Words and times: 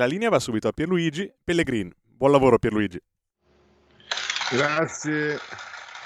La 0.00 0.06
linea 0.06 0.30
va 0.30 0.38
subito 0.38 0.66
a 0.66 0.72
Pierluigi 0.72 1.30
Pellegrin. 1.44 1.92
Buon 2.16 2.32
lavoro 2.32 2.58
Pierluigi. 2.58 2.98
Grazie, 4.50 5.38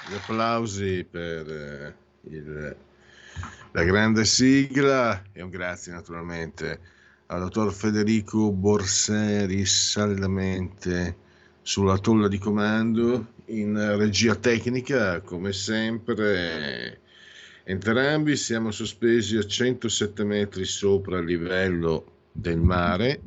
gli 0.08 0.14
applausi 0.14 1.06
per 1.08 1.48
eh, 1.48 1.94
il, 2.22 2.76
la 3.70 3.84
grande 3.84 4.24
sigla 4.24 5.22
e 5.30 5.42
un 5.42 5.48
grazie 5.48 5.92
naturalmente 5.92 6.80
al 7.26 7.42
dottor 7.42 7.72
Federico 7.72 8.50
Borseri 8.50 9.64
saldamente 9.64 11.16
sulla 11.62 11.96
tolla 11.98 12.26
di 12.26 12.38
comando 12.38 13.34
in 13.46 13.96
regia 13.96 14.34
tecnica 14.34 15.20
come 15.20 15.52
sempre 15.52 17.00
entrambi 17.62 18.34
siamo 18.34 18.72
sospesi 18.72 19.36
a 19.36 19.46
107 19.46 20.24
metri 20.24 20.64
sopra 20.64 21.18
il 21.18 21.26
livello 21.26 22.04
del 22.32 22.58
mare 22.58 23.20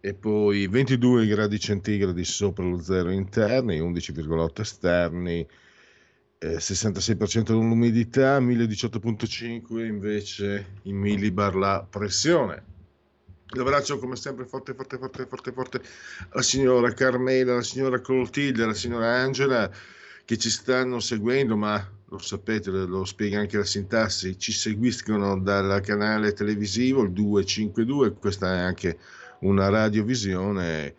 e 0.00 0.14
poi 0.14 0.66
22 0.66 1.26
gradi 1.26 1.58
centigradi 1.58 2.24
sopra 2.24 2.64
lo 2.64 2.80
zero 2.80 3.10
interni, 3.10 3.80
11,8 3.80 4.60
esterni, 4.60 5.46
eh, 6.38 6.58
66% 6.58 7.52
l'umidità, 7.52 8.40
1018.5 8.40 9.84
invece 9.84 10.78
in 10.82 10.96
millibar 10.96 11.54
la 11.54 11.86
pressione. 11.88 12.70
L'abbraccio 13.54 13.98
come 13.98 14.16
sempre 14.16 14.46
forte, 14.46 14.74
forte, 14.74 14.98
forte, 14.98 15.26
forte, 15.26 15.52
forte 15.52 15.82
alla 16.30 16.42
signora 16.42 16.92
Carmela, 16.94 17.52
alla 17.52 17.62
signora 17.62 18.00
Clotilde, 18.00 18.62
alla 18.62 18.74
signora 18.74 19.14
Angela 19.18 19.70
che 20.24 20.38
ci 20.38 20.48
stanno 20.48 21.00
seguendo, 21.00 21.56
ma 21.56 21.86
lo 22.08 22.18
sapete, 22.18 22.70
lo 22.70 23.04
spiega 23.04 23.38
anche 23.38 23.58
la 23.58 23.64
sintassi, 23.64 24.38
ci 24.38 24.52
seguiscono 24.52 25.38
dal 25.38 25.80
canale 25.80 26.32
televisivo 26.32 27.02
il 27.02 27.12
252, 27.12 28.12
questa 28.14 28.54
è 28.54 28.58
anche 28.58 28.98
una 29.42 29.68
radiovisione. 29.68 30.94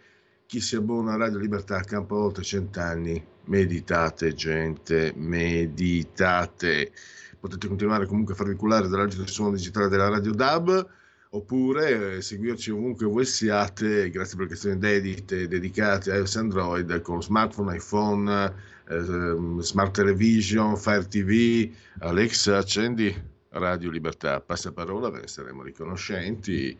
Chi 0.45 0.59
si 0.59 0.75
abbona 0.75 1.13
a 1.13 1.17
Radio 1.17 1.39
Libertà 1.39 1.80
campa 1.81 2.16
oltre 2.16 2.44
cent'anni. 2.44 3.22
Meditate, 3.45 4.33
gente, 4.33 5.13
meditate. 5.16 6.91
Potete 7.39 7.67
continuare 7.67 8.05
comunque 8.05 8.33
a 8.33 8.38
farvi 8.38 8.55
cullare 8.55 8.88
dall'agito 8.88 9.27
suono 9.27 9.55
digitale 9.55 9.89
della 9.89 10.08
Radio 10.08 10.31
DAB 10.31 10.89
oppure 11.33 12.17
eh, 12.17 12.21
seguirci 12.21 12.71
ovunque 12.71 13.08
voi 13.08 13.25
siate 13.25 14.09
grazie 14.09 14.36
alle 14.36 14.44
applicazioni 14.44 14.77
dedicate, 14.77 15.47
dedicate 15.47 16.11
a 16.11 16.16
iOS 16.17 16.36
Android 16.38 17.02
con 17.02 17.21
smartphone, 17.21 17.75
iPhone, 17.75 18.53
eh, 18.87 19.61
Smart 19.61 19.93
Television, 19.93 20.77
Fire 20.77 21.08
TV, 21.08 21.70
Alexa, 21.99 22.58
accendi 22.58 23.32
Radio 23.49 23.89
Libertà, 23.89 24.42
passa 24.42 24.71
parola, 24.71 25.09
ve 25.09 25.21
ne 25.21 25.27
saremo 25.27 25.64
riconoscenti 25.64 26.77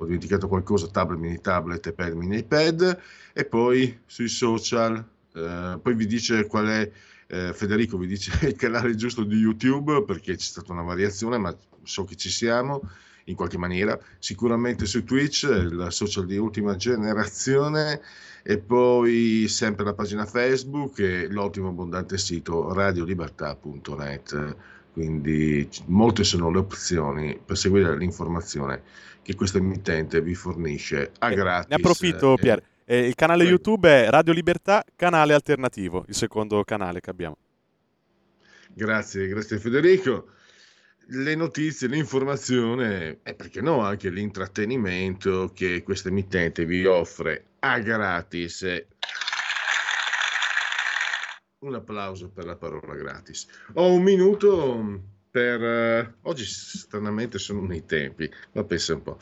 ho 0.00 0.04
dimenticato 0.06 0.48
qualcosa, 0.48 0.88
tablet, 0.88 1.18
mini 1.18 1.40
tablet, 1.40 1.84
iPad, 1.84 2.12
mini 2.14 2.38
iPad, 2.38 2.98
e 3.34 3.44
poi 3.44 4.00
sui 4.06 4.28
social, 4.28 5.04
eh, 5.34 5.78
poi 5.80 5.94
vi 5.94 6.06
dice 6.06 6.46
qual 6.46 6.66
è, 6.68 6.90
eh, 7.26 7.52
Federico 7.52 7.98
vi 7.98 8.06
dice 8.06 8.32
il 8.48 8.56
canale 8.56 8.94
giusto 8.94 9.24
di 9.24 9.36
YouTube, 9.36 10.04
perché 10.04 10.36
c'è 10.36 10.42
stata 10.42 10.72
una 10.72 10.82
variazione, 10.82 11.36
ma 11.36 11.54
so 11.82 12.04
che 12.04 12.16
ci 12.16 12.30
siamo 12.30 12.80
in 13.24 13.34
qualche 13.34 13.58
maniera, 13.58 13.98
sicuramente 14.18 14.86
su 14.86 15.04
Twitch, 15.04 15.42
il 15.42 15.88
social 15.90 16.24
di 16.24 16.38
ultima 16.38 16.76
generazione, 16.76 18.00
e 18.42 18.56
poi 18.56 19.46
sempre 19.48 19.84
la 19.84 19.92
pagina 19.92 20.24
Facebook 20.24 20.98
e 21.00 21.28
l'ottimo 21.28 21.68
abbondante 21.68 22.16
sito 22.16 22.72
radiolibertà.net. 22.72 24.56
Quindi 24.92 25.68
molte 25.86 26.24
sono 26.24 26.50
le 26.50 26.58
opzioni 26.58 27.38
per 27.44 27.56
seguire 27.56 27.96
l'informazione 27.96 28.82
che 29.22 29.34
questo 29.34 29.58
emittente 29.58 30.20
vi 30.20 30.34
fornisce 30.34 31.12
a 31.18 31.30
eh, 31.30 31.34
gratis. 31.34 31.68
Ne 31.68 31.76
approfitto, 31.76 32.34
eh, 32.34 32.40
Pier. 32.40 32.62
Eh, 32.84 33.06
il 33.06 33.14
canale. 33.14 33.44
YouTube 33.44 33.88
è 33.88 34.10
Radio 34.10 34.32
Libertà, 34.32 34.84
canale 34.96 35.32
alternativo, 35.32 36.04
il 36.08 36.14
secondo 36.14 36.64
canale 36.64 37.00
che 37.00 37.10
abbiamo. 37.10 37.36
Grazie, 38.72 39.28
grazie 39.28 39.58
Federico. 39.58 40.26
Le 41.12 41.34
notizie, 41.34 41.88
l'informazione 41.88 43.18
e 43.22 43.34
perché 43.34 43.60
no 43.60 43.80
anche 43.80 44.10
l'intrattenimento 44.10 45.50
che 45.52 45.82
questo 45.82 46.08
emittente 46.08 46.64
vi 46.64 46.84
offre 46.86 47.44
a 47.60 47.78
gratis. 47.78 48.64
Un 51.62 51.74
applauso 51.74 52.30
per 52.30 52.46
la 52.46 52.56
parola 52.56 52.94
gratis. 52.94 53.46
Ho 53.74 53.92
un 53.92 54.02
minuto 54.02 55.02
per... 55.30 55.60
Uh, 55.60 56.28
oggi 56.28 56.44
stranamente 56.46 57.38
sono 57.38 57.66
nei 57.66 57.84
tempi, 57.84 58.30
ma 58.52 58.64
pensa 58.64 58.94
un 58.94 59.02
po'. 59.02 59.18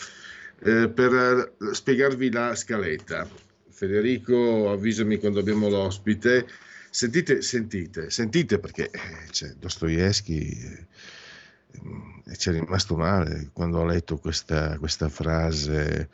Uh, 0.60 0.93
per 0.93 1.56
uh, 1.59 1.72
spiegarvi 1.72 2.31
la 2.31 2.54
scaletta. 2.54 3.28
Federico, 3.71 4.71
avvisami 4.71 5.19
quando 5.19 5.41
abbiamo 5.41 5.69
l'ospite. 5.69 6.47
Sentite, 6.91 7.43
sentite, 7.43 8.09
sentite 8.09 8.60
perché 8.60 8.88
c'è 9.31 9.55
Dostoevsky 9.59 10.87
e 12.25 12.37
ci 12.37 12.49
è 12.50 12.53
rimasto 12.53 12.97
male 12.97 13.50
quando 13.53 13.78
ho 13.78 13.84
letto 13.84 14.16
questa, 14.16 14.78
questa 14.78 15.09
frase 15.09 16.09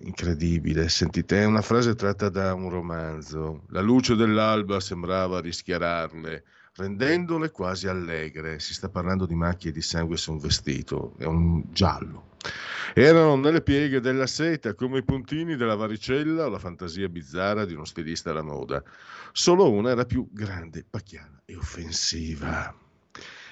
incredibile. 0.00 0.88
Sentite, 0.88 1.40
è 1.40 1.44
una 1.44 1.62
frase 1.62 1.94
tratta 1.94 2.28
da 2.28 2.54
un 2.54 2.70
romanzo. 2.70 3.64
La 3.70 3.80
luce 3.80 4.14
dell'alba 4.14 4.80
sembrava 4.80 5.40
rischiararle 5.40 6.44
rendendole 6.78 7.50
quasi 7.50 7.88
allegre. 7.88 8.60
Si 8.60 8.72
sta 8.72 8.88
parlando 8.88 9.26
di 9.26 9.34
macchie 9.34 9.72
di 9.72 9.82
sangue 9.82 10.16
su 10.16 10.32
un 10.32 10.38
vestito, 10.38 11.14
è 11.18 11.24
un 11.24 11.64
giallo. 11.70 12.36
Erano 12.94 13.36
nelle 13.36 13.62
pieghe 13.62 14.00
della 14.00 14.26
seta 14.26 14.74
come 14.74 14.98
i 14.98 15.04
puntini 15.04 15.56
della 15.56 15.74
varicella 15.74 16.46
o 16.46 16.48
la 16.48 16.58
fantasia 16.58 17.08
bizzarra 17.08 17.64
di 17.64 17.74
uno 17.74 17.84
stilista 17.84 18.30
alla 18.30 18.42
moda. 18.42 18.82
Solo 19.32 19.70
una 19.70 19.90
era 19.90 20.04
più 20.04 20.28
grande, 20.32 20.84
pacchiana 20.88 21.42
e 21.44 21.56
offensiva. 21.56 22.74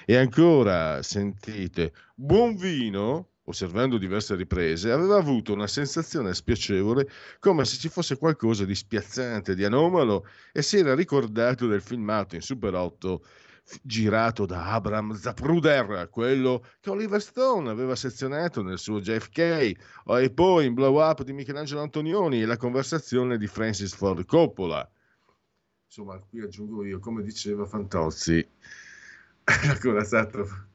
E 0.05 0.15
ancora, 0.15 1.03
sentite, 1.03 1.93
buon 2.15 2.55
vino 2.55 3.31
osservando 3.49 3.97
diverse 3.97 4.35
riprese, 4.35 4.91
aveva 4.91 5.17
avuto 5.17 5.53
una 5.53 5.67
sensazione 5.67 6.33
spiacevole 6.33 7.09
come 7.39 7.63
se 7.65 7.77
ci 7.77 7.89
fosse 7.89 8.17
qualcosa 8.17 8.65
di 8.65 8.75
spiazzante, 8.75 9.55
di 9.55 9.63
anomalo 9.63 10.27
e 10.51 10.61
si 10.61 10.77
era 10.77 10.93
ricordato 10.93 11.67
del 11.67 11.81
filmato 11.81 12.35
in 12.35 12.41
Super 12.41 12.73
8 12.73 13.21
girato 13.81 14.45
da 14.45 14.71
Abraham 14.71 15.13
Zapruder, 15.13 16.09
quello 16.09 16.63
che 16.79 16.89
Oliver 16.89 17.21
Stone 17.21 17.69
aveva 17.69 17.95
sezionato 17.95 18.61
nel 18.61 18.79
suo 18.79 19.01
JFK, 19.01 19.39
e 19.39 20.31
poi 20.33 20.65
in 20.65 20.73
Blow 20.73 21.01
Up 21.01 21.23
di 21.23 21.33
Michelangelo 21.33 21.81
Antonioni 21.81 22.41
e 22.41 22.45
la 22.45 22.55
conversazione 22.55 23.37
di 23.37 23.47
Francis 23.47 23.93
Ford 23.93 24.25
Coppola. 24.25 24.89
Insomma, 25.85 26.17
qui 26.19 26.41
aggiungo 26.41 26.85
io, 26.85 26.99
come 26.99 27.23
diceva 27.23 27.65
Fantozzi, 27.65 28.45
la 29.43 29.77
corazzato 29.79 30.67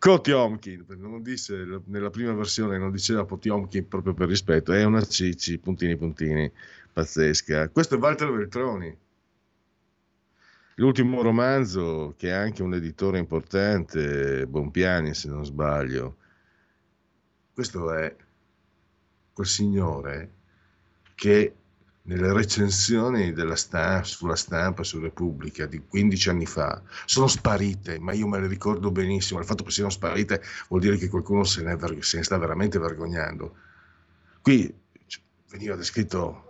Kotiomkin, 0.00 0.86
non 0.96 1.22
disse 1.22 1.82
nella 1.84 2.08
prima 2.08 2.32
versione, 2.32 2.78
non 2.78 2.90
diceva 2.90 3.26
Potiomkin 3.26 3.86
proprio 3.86 4.14
per 4.14 4.28
rispetto, 4.28 4.72
è 4.72 4.82
una 4.82 5.04
Cici, 5.04 5.58
puntini 5.58 5.94
puntini, 5.94 6.50
pazzesca. 6.90 7.68
Questo 7.68 7.96
è 7.96 7.98
Walter 7.98 8.30
Veltroni, 8.30 8.96
l'ultimo 10.76 11.20
romanzo 11.20 12.14
che 12.16 12.28
è 12.28 12.32
anche 12.32 12.62
un 12.62 12.72
editore 12.72 13.18
importante, 13.18 14.46
Bonpiani 14.46 15.12
se 15.12 15.28
non 15.28 15.44
sbaglio. 15.44 16.16
Questo 17.52 17.92
è 17.92 18.16
quel 19.34 19.46
signore 19.46 20.30
che 21.14 21.56
nelle 22.02 22.32
recensioni 22.32 23.34
stampa, 23.56 24.02
sulla 24.04 24.36
stampa, 24.36 24.82
su 24.82 24.98
Repubblica 24.98 25.66
di 25.66 25.82
15 25.86 26.28
anni 26.30 26.46
fa, 26.46 26.82
sono 27.04 27.26
sparite, 27.26 27.98
ma 27.98 28.12
io 28.12 28.26
me 28.26 28.40
le 28.40 28.46
ricordo 28.46 28.90
benissimo. 28.90 29.40
Il 29.40 29.46
fatto 29.46 29.64
che 29.64 29.70
siano 29.70 29.90
sparite 29.90 30.42
vuol 30.68 30.80
dire 30.80 30.96
che 30.96 31.08
qualcuno 31.08 31.44
se 31.44 31.62
ne, 31.62 31.78
se 32.00 32.16
ne 32.16 32.22
sta 32.24 32.38
veramente 32.38 32.78
vergognando. 32.78 33.56
Qui 34.42 34.74
veniva 35.48 35.76
descritto 35.76 36.44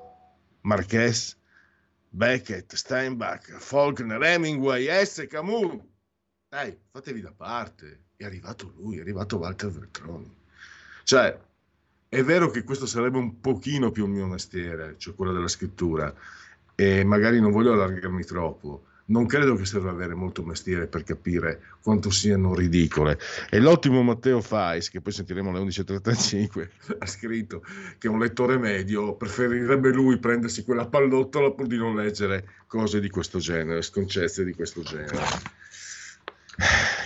Marquez 0.63 1.39
Beckett, 2.13 2.75
Steinbach, 2.75 3.59
Faulkner, 3.59 4.21
Hemingway, 4.21 4.89
S. 5.05 5.27
Camus. 5.29 5.81
Dai, 6.49 6.77
fatevi 6.91 7.21
da 7.21 7.33
parte. 7.33 8.07
È 8.17 8.25
arrivato 8.25 8.73
lui, 8.77 8.99
è 8.99 9.01
arrivato 9.01 9.39
Walter 9.39 9.71
Veltroni. 9.71 10.37
Cioè, 11.05 11.39
è 12.11 12.25
vero 12.25 12.51
che 12.51 12.65
questo 12.65 12.87
sarebbe 12.87 13.19
un 13.19 13.41
pochino 13.41 13.93
più 13.93 14.05
un 14.05 14.11
mio 14.11 14.27
mestiere, 14.27 14.97
cioè 14.99 15.15
quello 15.15 15.33
della 15.33 15.47
scrittura, 15.47 16.13
e 16.75 17.05
magari 17.05 17.41
non 17.41 17.53
voglio 17.53 17.73
allargarmi 17.73 18.25
troppo, 18.25 18.83
non 19.07 19.27
credo 19.27 19.55
che 19.55 19.65
serva 19.65 19.91
avere 19.91 20.15
molto 20.15 20.43
mestiere 20.43 20.89
per 20.89 21.05
capire 21.05 21.63
quanto 21.81 22.11
siano 22.11 22.53
ridicole. 22.53 23.17
E 23.49 23.61
l'ottimo 23.61 24.03
Matteo 24.03 24.41
Fais, 24.41 24.91
che 24.91 25.01
poi 25.01 25.13
sentiremo 25.13 25.51
alle 25.51 25.61
11.35, 25.61 26.69
ha 26.99 27.07
scritto 27.07 27.63
che 27.99 28.09
un 28.09 28.19
lettore 28.19 28.59
medio 28.59 29.15
preferirebbe 29.15 29.93
lui 29.93 30.19
prendersi 30.19 30.65
quella 30.65 30.87
pallottola 30.87 31.53
pur 31.53 31.69
di 31.69 31.77
non 31.77 31.95
leggere 31.95 32.45
cose 32.67 32.99
di 32.99 33.09
questo 33.09 33.39
genere, 33.39 33.83
sconcezze 33.83 34.43
di 34.43 34.53
questo 34.53 34.83
genere. 34.83 35.19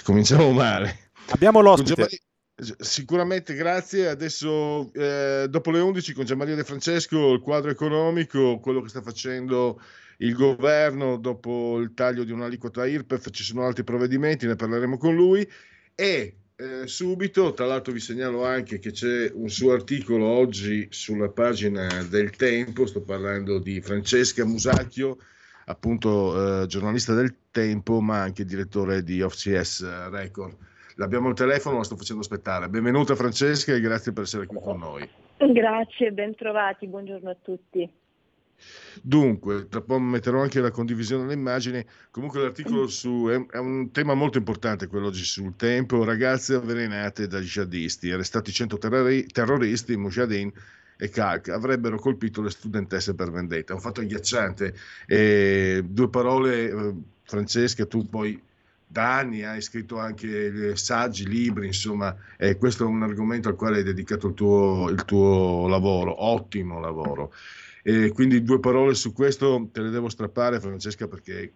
Cominciamo 0.02 0.50
male. 0.52 1.10
Abbiamo 1.28 1.60
l'ospite. 1.60 2.08
Sicuramente 2.56 3.54
grazie. 3.54 4.08
Adesso, 4.08 4.92
eh, 4.92 5.46
dopo 5.48 5.70
le 5.70 5.80
11, 5.80 6.12
con 6.12 6.24
Gianmaria 6.24 6.54
De 6.54 6.64
Francesco, 6.64 7.32
il 7.32 7.40
quadro 7.40 7.70
economico, 7.70 8.58
quello 8.60 8.80
che 8.80 8.88
sta 8.88 9.02
facendo 9.02 9.80
il 10.18 10.34
governo 10.34 11.16
dopo 11.16 11.78
il 11.80 11.92
taglio 11.94 12.22
di 12.22 12.30
un'aliquota 12.30 12.86
IRPEF, 12.86 13.30
ci 13.30 13.42
sono 13.42 13.66
altri 13.66 13.82
provvedimenti, 13.82 14.46
ne 14.46 14.54
parleremo 14.54 14.96
con 14.96 15.14
lui 15.14 15.46
e 15.96 16.36
eh, 16.56 16.86
subito, 16.86 17.52
tra 17.52 17.66
l'altro 17.66 17.92
vi 17.92 17.98
segnalo 17.98 18.44
anche 18.44 18.78
che 18.78 18.92
c'è 18.92 19.30
un 19.34 19.48
suo 19.48 19.72
articolo 19.72 20.24
oggi 20.26 20.86
sulla 20.90 21.28
pagina 21.28 22.04
del 22.04 22.30
Tempo, 22.30 22.86
sto 22.86 23.00
parlando 23.00 23.58
di 23.58 23.80
Francesca 23.80 24.44
Musacchio, 24.44 25.18
appunto 25.66 26.62
eh, 26.62 26.66
giornalista 26.66 27.14
del 27.14 27.34
Tempo, 27.50 28.00
ma 28.00 28.20
anche 28.20 28.44
direttore 28.44 29.02
di 29.02 29.20
OFCS 29.20 30.10
Record. 30.10 30.56
L'abbiamo 30.96 31.28
al 31.28 31.34
telefono, 31.34 31.78
la 31.78 31.84
sto 31.84 31.96
facendo 31.96 32.22
aspettare. 32.22 32.68
Benvenuta 32.68 33.16
Francesca 33.16 33.74
e 33.74 33.80
grazie 33.80 34.12
per 34.12 34.22
essere 34.22 34.46
qui 34.46 34.58
con 34.60 34.78
noi. 34.78 35.08
Grazie, 35.36 36.12
ben 36.12 36.36
trovati, 36.36 36.86
buongiorno 36.86 37.30
a 37.30 37.36
tutti. 37.42 37.90
Dunque, 39.02 39.66
tra 39.68 39.80
poco 39.80 39.98
metterò 39.98 40.40
anche 40.40 40.60
la 40.60 40.70
condivisione 40.70 41.22
delle 41.22 41.34
immagini. 41.34 41.84
Comunque 42.12 42.40
l'articolo 42.40 42.86
su, 42.86 43.26
è, 43.28 43.56
è, 43.56 43.58
un 43.58 43.90
tema 43.90 44.14
molto 44.14 44.38
importante 44.38 44.86
quello 44.86 45.08
oggi 45.08 45.24
sul 45.24 45.56
tempo. 45.56 46.04
Ragazze 46.04 46.54
avvelenate 46.54 47.26
da 47.26 47.40
jihadisti, 47.40 48.12
arrestati 48.12 48.52
100 48.52 48.78
terrori, 48.78 49.26
terroristi, 49.26 49.96
Mujahideen 49.96 50.52
e 50.96 51.08
Kalk 51.08 51.48
avrebbero 51.48 51.98
colpito 51.98 52.40
le 52.40 52.50
studentesse 52.50 53.16
per 53.16 53.32
vendetta. 53.32 53.74
Un 53.74 53.80
fatto 53.80 54.00
agghiacciante. 54.00 54.74
E 55.06 55.84
due 55.84 56.08
parole, 56.08 56.70
eh, 56.70 56.94
Francesca, 57.24 57.84
tu 57.84 58.08
poi 58.08 58.40
da 58.86 59.16
anni 59.16 59.42
hai 59.42 59.60
scritto 59.60 59.98
anche 59.98 60.76
saggi, 60.76 61.26
libri, 61.26 61.66
insomma, 61.66 62.14
e 62.36 62.56
questo 62.56 62.84
è 62.84 62.86
un 62.86 63.02
argomento 63.02 63.48
al 63.48 63.56
quale 63.56 63.78
hai 63.78 63.82
dedicato 63.82 64.28
il 64.28 64.34
tuo, 64.34 64.88
il 64.90 65.04
tuo 65.04 65.66
lavoro, 65.66 66.24
ottimo 66.24 66.78
lavoro. 66.78 67.32
E 67.82 68.12
quindi 68.12 68.42
due 68.42 68.60
parole 68.60 68.94
su 68.94 69.12
questo 69.12 69.68
te 69.72 69.82
le 69.82 69.90
devo 69.90 70.08
strappare, 70.08 70.60
Francesca, 70.60 71.06
perché 71.06 71.52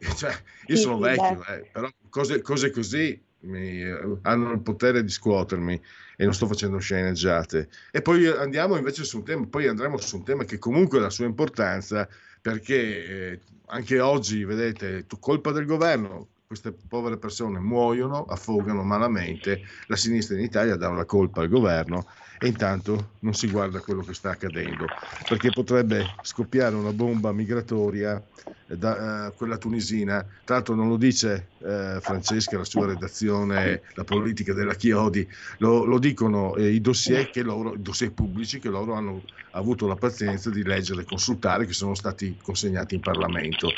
cioè, 0.16 0.32
io 0.66 0.76
sono 0.76 0.98
vecchio, 0.98 1.44
eh, 1.46 1.68
però 1.70 1.88
cose, 2.08 2.40
cose 2.40 2.70
così 2.70 3.20
mi, 3.40 3.82
hanno 4.22 4.52
il 4.52 4.60
potere 4.60 5.02
di 5.02 5.10
scuotermi 5.10 5.80
e 6.16 6.24
non 6.24 6.34
sto 6.34 6.46
facendo 6.46 6.78
sceneggiate. 6.78 7.68
E 7.90 8.02
poi 8.02 8.26
andiamo 8.26 8.76
invece 8.76 9.04
su 9.04 9.18
un 9.18 9.24
tema, 9.24 9.46
poi 9.46 9.66
andremo 9.66 9.98
su 9.98 10.16
un 10.16 10.24
tema 10.24 10.44
che 10.44 10.58
comunque 10.58 10.98
ha 10.98 11.02
la 11.02 11.10
sua 11.10 11.26
importanza, 11.26 12.08
perché 12.40 13.04
eh, 13.04 13.40
anche 13.66 14.00
oggi, 14.00 14.44
vedete, 14.44 15.06
colpa 15.18 15.52
del 15.52 15.66
governo, 15.66 16.28
queste 16.46 16.72
povere 16.72 17.16
persone 17.16 17.60
muoiono, 17.60 18.24
affogano 18.24 18.82
malamente, 18.82 19.62
la 19.86 19.96
sinistra 19.96 20.36
in 20.36 20.42
Italia 20.42 20.76
dà 20.76 20.90
la 20.90 21.04
colpa 21.04 21.42
al 21.42 21.48
governo 21.48 22.06
e 22.42 22.46
intanto 22.46 23.10
non 23.18 23.34
si 23.34 23.50
guarda 23.50 23.80
quello 23.80 24.02
che 24.02 24.14
sta 24.14 24.30
accadendo, 24.30 24.86
perché 25.28 25.50
potrebbe 25.50 26.14
scoppiare 26.22 26.74
una 26.74 26.92
bomba 26.92 27.32
migratoria, 27.32 28.22
eh, 28.66 28.78
da, 28.78 29.26
uh, 29.26 29.36
quella 29.36 29.58
tunisina, 29.58 30.24
tra 30.44 30.54
l'altro 30.54 30.74
non 30.74 30.88
lo 30.88 30.96
dice 30.96 31.48
uh, 31.58 32.00
Francesca, 32.00 32.56
la 32.56 32.64
sua 32.64 32.86
redazione, 32.86 33.82
la 33.92 34.04
politica 34.04 34.54
della 34.54 34.74
Chiodi, 34.74 35.28
lo, 35.58 35.84
lo 35.84 35.98
dicono 35.98 36.56
eh, 36.56 36.70
i 36.70 36.80
dossier, 36.80 37.30
loro, 37.44 37.74
i 37.74 37.82
dossier 37.82 38.10
pubblici 38.12 38.58
che 38.58 38.70
loro 38.70 38.94
hanno 38.94 39.22
avuto 39.50 39.86
la 39.86 39.96
pazienza 39.96 40.48
di 40.48 40.62
leggere 40.62 41.02
e 41.02 41.04
consultare, 41.04 41.66
che 41.66 41.74
sono 41.74 41.94
stati 41.94 42.38
consegnati 42.40 42.94
in 42.94 43.00
Parlamento. 43.02 43.68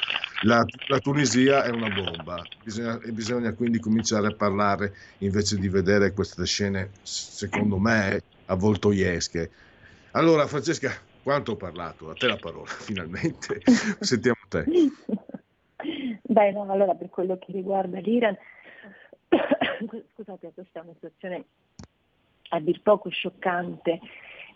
La, 0.43 0.65
la 0.87 0.99
Tunisia 1.01 1.65
è 1.65 1.71
una 1.71 1.89
bomba. 1.89 2.41
Bisogna, 2.63 3.01
e 3.01 3.11
bisogna 3.11 3.53
quindi 3.55 3.81
cominciare 3.81 4.29
a 4.29 4.35
parlare 4.35 4.95
invece 5.19 5.57
di 5.57 5.69
vedere 5.69 6.13
queste 6.13 6.45
scene, 6.45 6.91
secondo 7.03 7.79
me, 7.79 8.23
avvoltoiesche. 8.53 9.51
Allora, 10.13 10.47
Francesca, 10.47 10.93
quanto 11.23 11.53
ho 11.53 11.57
parlato? 11.57 12.11
A 12.11 12.15
te 12.15 12.27
la 12.27 12.37
parola, 12.37 12.67
finalmente. 12.69 13.61
Sentiamo 14.01 14.41
te. 14.49 14.65
Beh, 16.23 16.53
no, 16.53 16.71
allora 16.71 16.95
per 16.95 17.11
quello 17.11 17.37
che 17.39 17.53
riguarda 17.53 17.99
l'Iran, 17.99 18.37
scusate, 20.15 20.53
questa 20.55 20.81
è 20.81 20.83
una 20.83 20.95
situazione 20.95 21.45
a 22.51 22.61
dir 22.61 22.81
poco 22.83 23.09
scioccante 23.09 24.01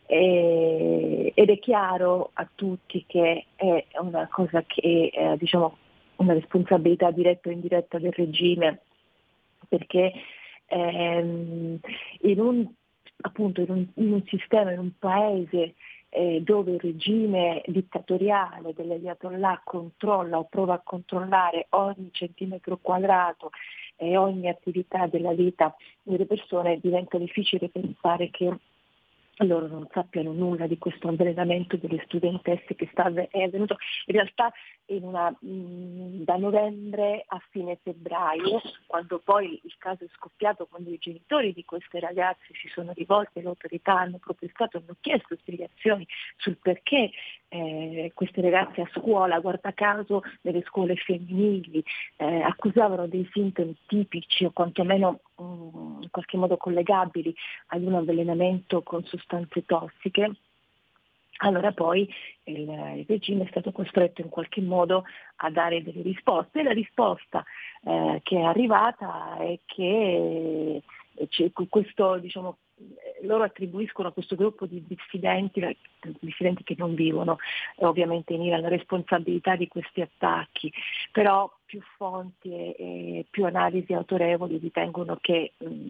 eh, 0.06 1.32
ed 1.34 1.50
è 1.50 1.58
chiaro 1.58 2.30
a 2.34 2.48
tutti 2.54 3.04
che 3.06 3.46
è 3.56 3.84
una 3.98 4.28
cosa 4.28 4.62
che 4.62 5.10
eh, 5.12 5.36
diciamo, 5.36 5.76
una 6.16 6.32
responsabilità 6.32 7.10
diretta 7.10 7.48
o 7.48 7.52
indiretta 7.52 7.98
del 7.98 8.12
regime, 8.12 8.80
perché 9.68 10.12
ehm, 10.66 11.78
in 12.20 12.40
un 12.40 12.72
appunto 13.20 13.60
in 13.60 13.70
un, 13.70 13.86
in 13.94 14.12
un 14.12 14.22
sistema, 14.26 14.72
in 14.72 14.78
un 14.78 14.92
paese 14.98 15.74
eh, 16.08 16.40
dove 16.42 16.72
il 16.72 16.80
regime 16.80 17.62
dittatoriale 17.66 18.72
dell'Ayatollah 18.74 19.60
controlla 19.64 20.38
o 20.38 20.44
prova 20.44 20.74
a 20.74 20.82
controllare 20.82 21.66
ogni 21.70 22.08
centimetro 22.12 22.78
quadrato 22.78 23.50
e 23.96 24.16
ogni 24.16 24.48
attività 24.48 25.06
della 25.06 25.32
vita 25.32 25.74
delle 26.02 26.26
persone, 26.26 26.78
diventa 26.80 27.18
difficile 27.18 27.68
pensare 27.68 28.30
che 28.30 28.54
loro 29.44 29.66
non 29.66 29.86
sappiano 29.92 30.32
nulla 30.32 30.66
di 30.66 30.78
questo 30.78 31.08
avvelenamento 31.08 31.76
delle 31.76 32.02
studentesse 32.06 32.74
che 32.74 32.88
sta, 32.90 33.12
è 33.12 33.42
avvenuto. 33.42 33.76
In 34.06 34.14
realtà 34.14 34.52
una, 34.88 35.30
mh, 35.30 36.24
da 36.24 36.36
novembre 36.36 37.24
a 37.26 37.40
fine 37.50 37.78
febbraio, 37.82 38.60
quando 38.86 39.18
poi 39.18 39.60
il 39.62 39.74
caso 39.78 40.04
è 40.04 40.08
scoppiato, 40.14 40.66
quando 40.66 40.90
i 40.90 40.98
genitori 40.98 41.52
di 41.52 41.64
queste 41.64 41.98
ragazze 42.00 42.46
si 42.60 42.68
sono 42.68 42.92
rivolti 42.92 43.38
alle 43.38 43.48
autorità, 43.48 43.98
hanno 43.98 44.18
protestato, 44.18 44.78
hanno 44.78 44.96
chiesto 45.00 45.36
spiegazioni 45.36 46.06
sul 46.36 46.56
perché 46.56 47.10
eh, 47.48 48.10
queste 48.14 48.40
ragazze 48.40 48.82
a 48.82 48.90
scuola, 48.94 49.40
guarda 49.40 49.72
caso 49.72 50.22
nelle 50.42 50.62
scuole 50.62 50.96
femminili, 50.96 51.82
eh, 52.16 52.40
accusavano 52.40 53.06
dei 53.06 53.28
sintomi 53.32 53.76
tipici 53.86 54.44
o 54.44 54.50
quantomeno 54.50 55.20
mh, 55.36 56.02
in 56.02 56.08
qualche 56.10 56.36
modo 56.36 56.56
collegabili 56.56 57.34
ad 57.68 57.82
un 57.82 57.94
avvelenamento 57.94 58.82
con 58.82 59.04
sostanze 59.04 59.64
tossiche 59.64 60.32
allora 61.38 61.72
poi 61.72 62.08
il, 62.44 62.60
il, 62.60 63.04
regime 63.06 63.44
è 63.44 63.48
stato 63.48 63.72
costretto 63.72 64.20
in 64.20 64.28
qualche 64.28 64.60
modo 64.60 65.04
a 65.36 65.50
dare 65.50 65.82
delle 65.82 66.02
risposte 66.02 66.60
e 66.60 66.62
la 66.62 66.72
risposta 66.72 67.44
eh, 67.84 68.20
che 68.22 68.38
è 68.38 68.42
arrivata 68.42 69.36
è 69.38 69.58
che 69.66 70.82
eh, 71.14 71.52
questo, 71.68 72.18
diciamo, 72.18 72.58
loro 73.22 73.44
attribuiscono 73.44 74.08
a 74.08 74.12
questo 74.12 74.36
gruppo 74.36 74.66
di 74.66 74.84
dissidenti, 74.86 75.76
dissidenti 76.20 76.62
che 76.62 76.74
non 76.76 76.94
vivono 76.94 77.38
ovviamente 77.76 78.34
in 78.34 78.42
Iran, 78.42 78.60
la 78.60 78.68
responsabilità 78.68 79.56
di 79.56 79.66
questi 79.66 80.02
attacchi, 80.02 80.72
però 81.10 81.50
più 81.64 81.80
fonti 81.96 82.50
e, 82.50 82.76
e 82.78 83.26
più 83.30 83.46
analisi 83.46 83.92
autorevoli 83.94 84.58
ritengono 84.58 85.16
che 85.20 85.52
mh, 85.56 85.86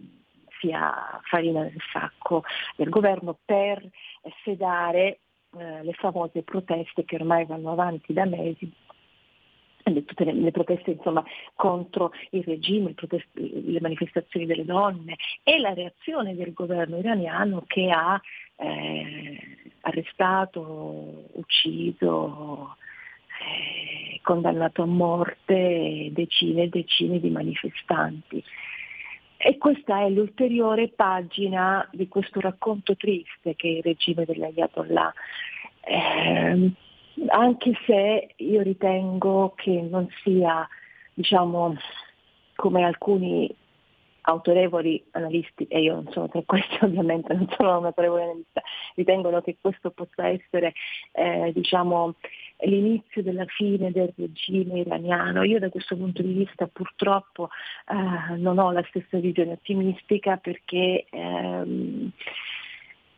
sia 0.59 1.19
farina 1.23 1.61
nel 1.61 1.81
sacco 1.91 2.43
del 2.75 2.89
governo 2.89 3.37
per 3.43 3.85
sedare 4.43 5.19
eh, 5.59 5.83
le 5.83 5.93
famose 5.93 6.43
proteste 6.43 7.05
che 7.05 7.15
ormai 7.15 7.45
vanno 7.45 7.71
avanti 7.71 8.13
da 8.13 8.25
mesi 8.25 8.71
tutte 10.05 10.25
le, 10.25 10.33
le, 10.33 10.51
proteste 10.51 10.91
insomma, 10.91 11.23
contro 11.55 12.11
il 12.31 12.43
regime, 12.43 12.93
le 13.33 13.79
manifestazioni 13.81 14.45
delle 14.45 14.65
donne 14.65 15.15
e 15.43 15.59
la 15.59 15.73
reazione 15.73 16.35
del 16.35 16.53
governo 16.53 16.97
iraniano 16.97 17.63
che 17.65 17.89
ha 17.89 18.19
eh, 18.57 19.39
arrestato, 19.81 21.29
ucciso, 21.33 22.75
eh, 23.39 24.19
condannato 24.23 24.81
a 24.81 24.87
morte 24.87 26.09
decine 26.11 26.63
e 26.63 26.69
decine 26.69 27.19
di 27.19 27.29
manifestanti. 27.29 28.43
E 29.47 29.57
questa 29.57 30.01
è 30.01 30.09
l'ulteriore 30.09 30.89
pagina 30.89 31.87
di 31.93 32.09
questo 32.09 32.41
racconto 32.41 32.97
triste 32.97 33.55
che 33.55 33.69
è 33.69 33.71
il 33.77 33.81
regime 33.81 34.25
dell'Ayatollah. 34.25 35.13
Eh, 35.85 36.71
anche 37.27 37.71
se 37.85 38.33
io 38.35 38.61
ritengo 38.61 39.53
che 39.55 39.87
non 39.89 40.05
sia, 40.21 40.67
diciamo, 41.13 41.77
come 42.57 42.83
alcuni 42.83 43.49
autorevoli 44.29 45.01
analisti, 45.11 45.65
e 45.67 45.81
io 45.81 45.95
non 45.95 46.11
sono 46.11 46.27
tra 46.27 46.41
questi 46.45 46.77
ovviamente, 46.83 47.33
non 47.33 47.47
sono 47.55 47.77
un 47.77 47.85
autorevole 47.85 48.23
analista, 48.23 48.61
ritengono 48.95 49.41
che 49.41 49.57
questo 49.59 49.91
possa 49.91 50.27
essere 50.27 50.73
eh, 51.13 51.51
diciamo, 51.53 52.15
l'inizio 52.61 53.23
della 53.23 53.45
fine 53.45 53.91
del 53.91 54.13
regime 54.15 54.79
iraniano. 54.79 55.43
Io 55.43 55.59
da 55.59 55.69
questo 55.69 55.95
punto 55.95 56.21
di 56.21 56.33
vista 56.33 56.67
purtroppo 56.67 57.49
eh, 57.87 58.35
non 58.35 58.57
ho 58.57 58.71
la 58.71 58.83
stessa 58.89 59.17
visione 59.17 59.53
ottimistica 59.53 60.37
perché 60.37 61.05
ehm, 61.09 62.11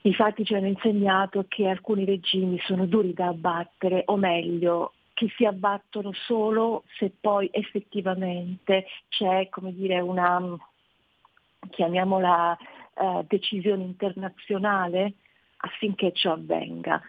i 0.02 0.14
fatti 0.14 0.46
ci 0.46 0.54
hanno 0.54 0.68
insegnato 0.68 1.46
che 1.48 1.68
alcuni 1.68 2.06
regimi 2.06 2.60
sono 2.66 2.86
duri 2.86 3.14
da 3.14 3.28
abbattere, 3.28 4.04
o 4.06 4.16
meglio, 4.16 4.94
che 5.14 5.28
si 5.36 5.44
abbattono 5.44 6.14
solo 6.14 6.84
se 6.98 7.12
poi 7.20 7.50
effettivamente 7.52 8.86
c'è 9.10 9.50
come 9.50 9.74
dire, 9.74 10.00
una 10.00 10.58
chiamiamola 11.70 12.58
eh, 12.58 13.26
decisione 13.28 13.84
internazionale 13.84 15.14
affinché 15.58 16.12
ciò 16.14 16.34
avvenga. 16.34 17.02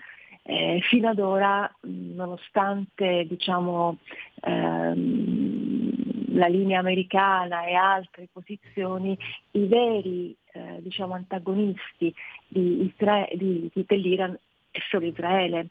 Eh, 0.42 0.80
fino 0.88 1.08
ad 1.08 1.18
ora, 1.18 1.70
nonostante 1.82 3.26
diciamo, 3.26 3.98
ehm, 4.42 6.36
la 6.36 6.46
linea 6.46 6.78
americana 6.78 7.64
e 7.66 7.74
altre 7.74 8.28
posizioni, 8.32 9.16
i 9.52 9.66
veri 9.66 10.34
eh, 10.52 10.78
diciamo, 10.80 11.14
antagonisti 11.14 12.14
di 12.48 12.92
di, 13.36 13.70
di, 13.72 13.84
dell'Iran 13.86 14.36
è 14.70 14.78
solo 14.88 15.06
Israele, 15.06 15.68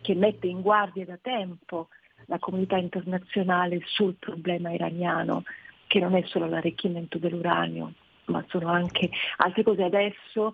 che 0.00 0.14
mette 0.14 0.46
in 0.46 0.60
guardia 0.60 1.04
da 1.04 1.18
tempo 1.20 1.88
la 2.26 2.38
comunità 2.38 2.76
internazionale 2.76 3.80
sul 3.84 4.14
problema 4.18 4.72
iraniano, 4.72 5.44
che 5.86 6.00
non 6.00 6.14
è 6.14 6.22
solo 6.26 6.46
l'arricchimento 6.46 7.18
dell'uranio, 7.18 7.92
ma 8.26 8.44
sono 8.48 8.68
anche 8.68 9.10
altre 9.36 9.62
cose. 9.62 9.82
Adesso 9.82 10.52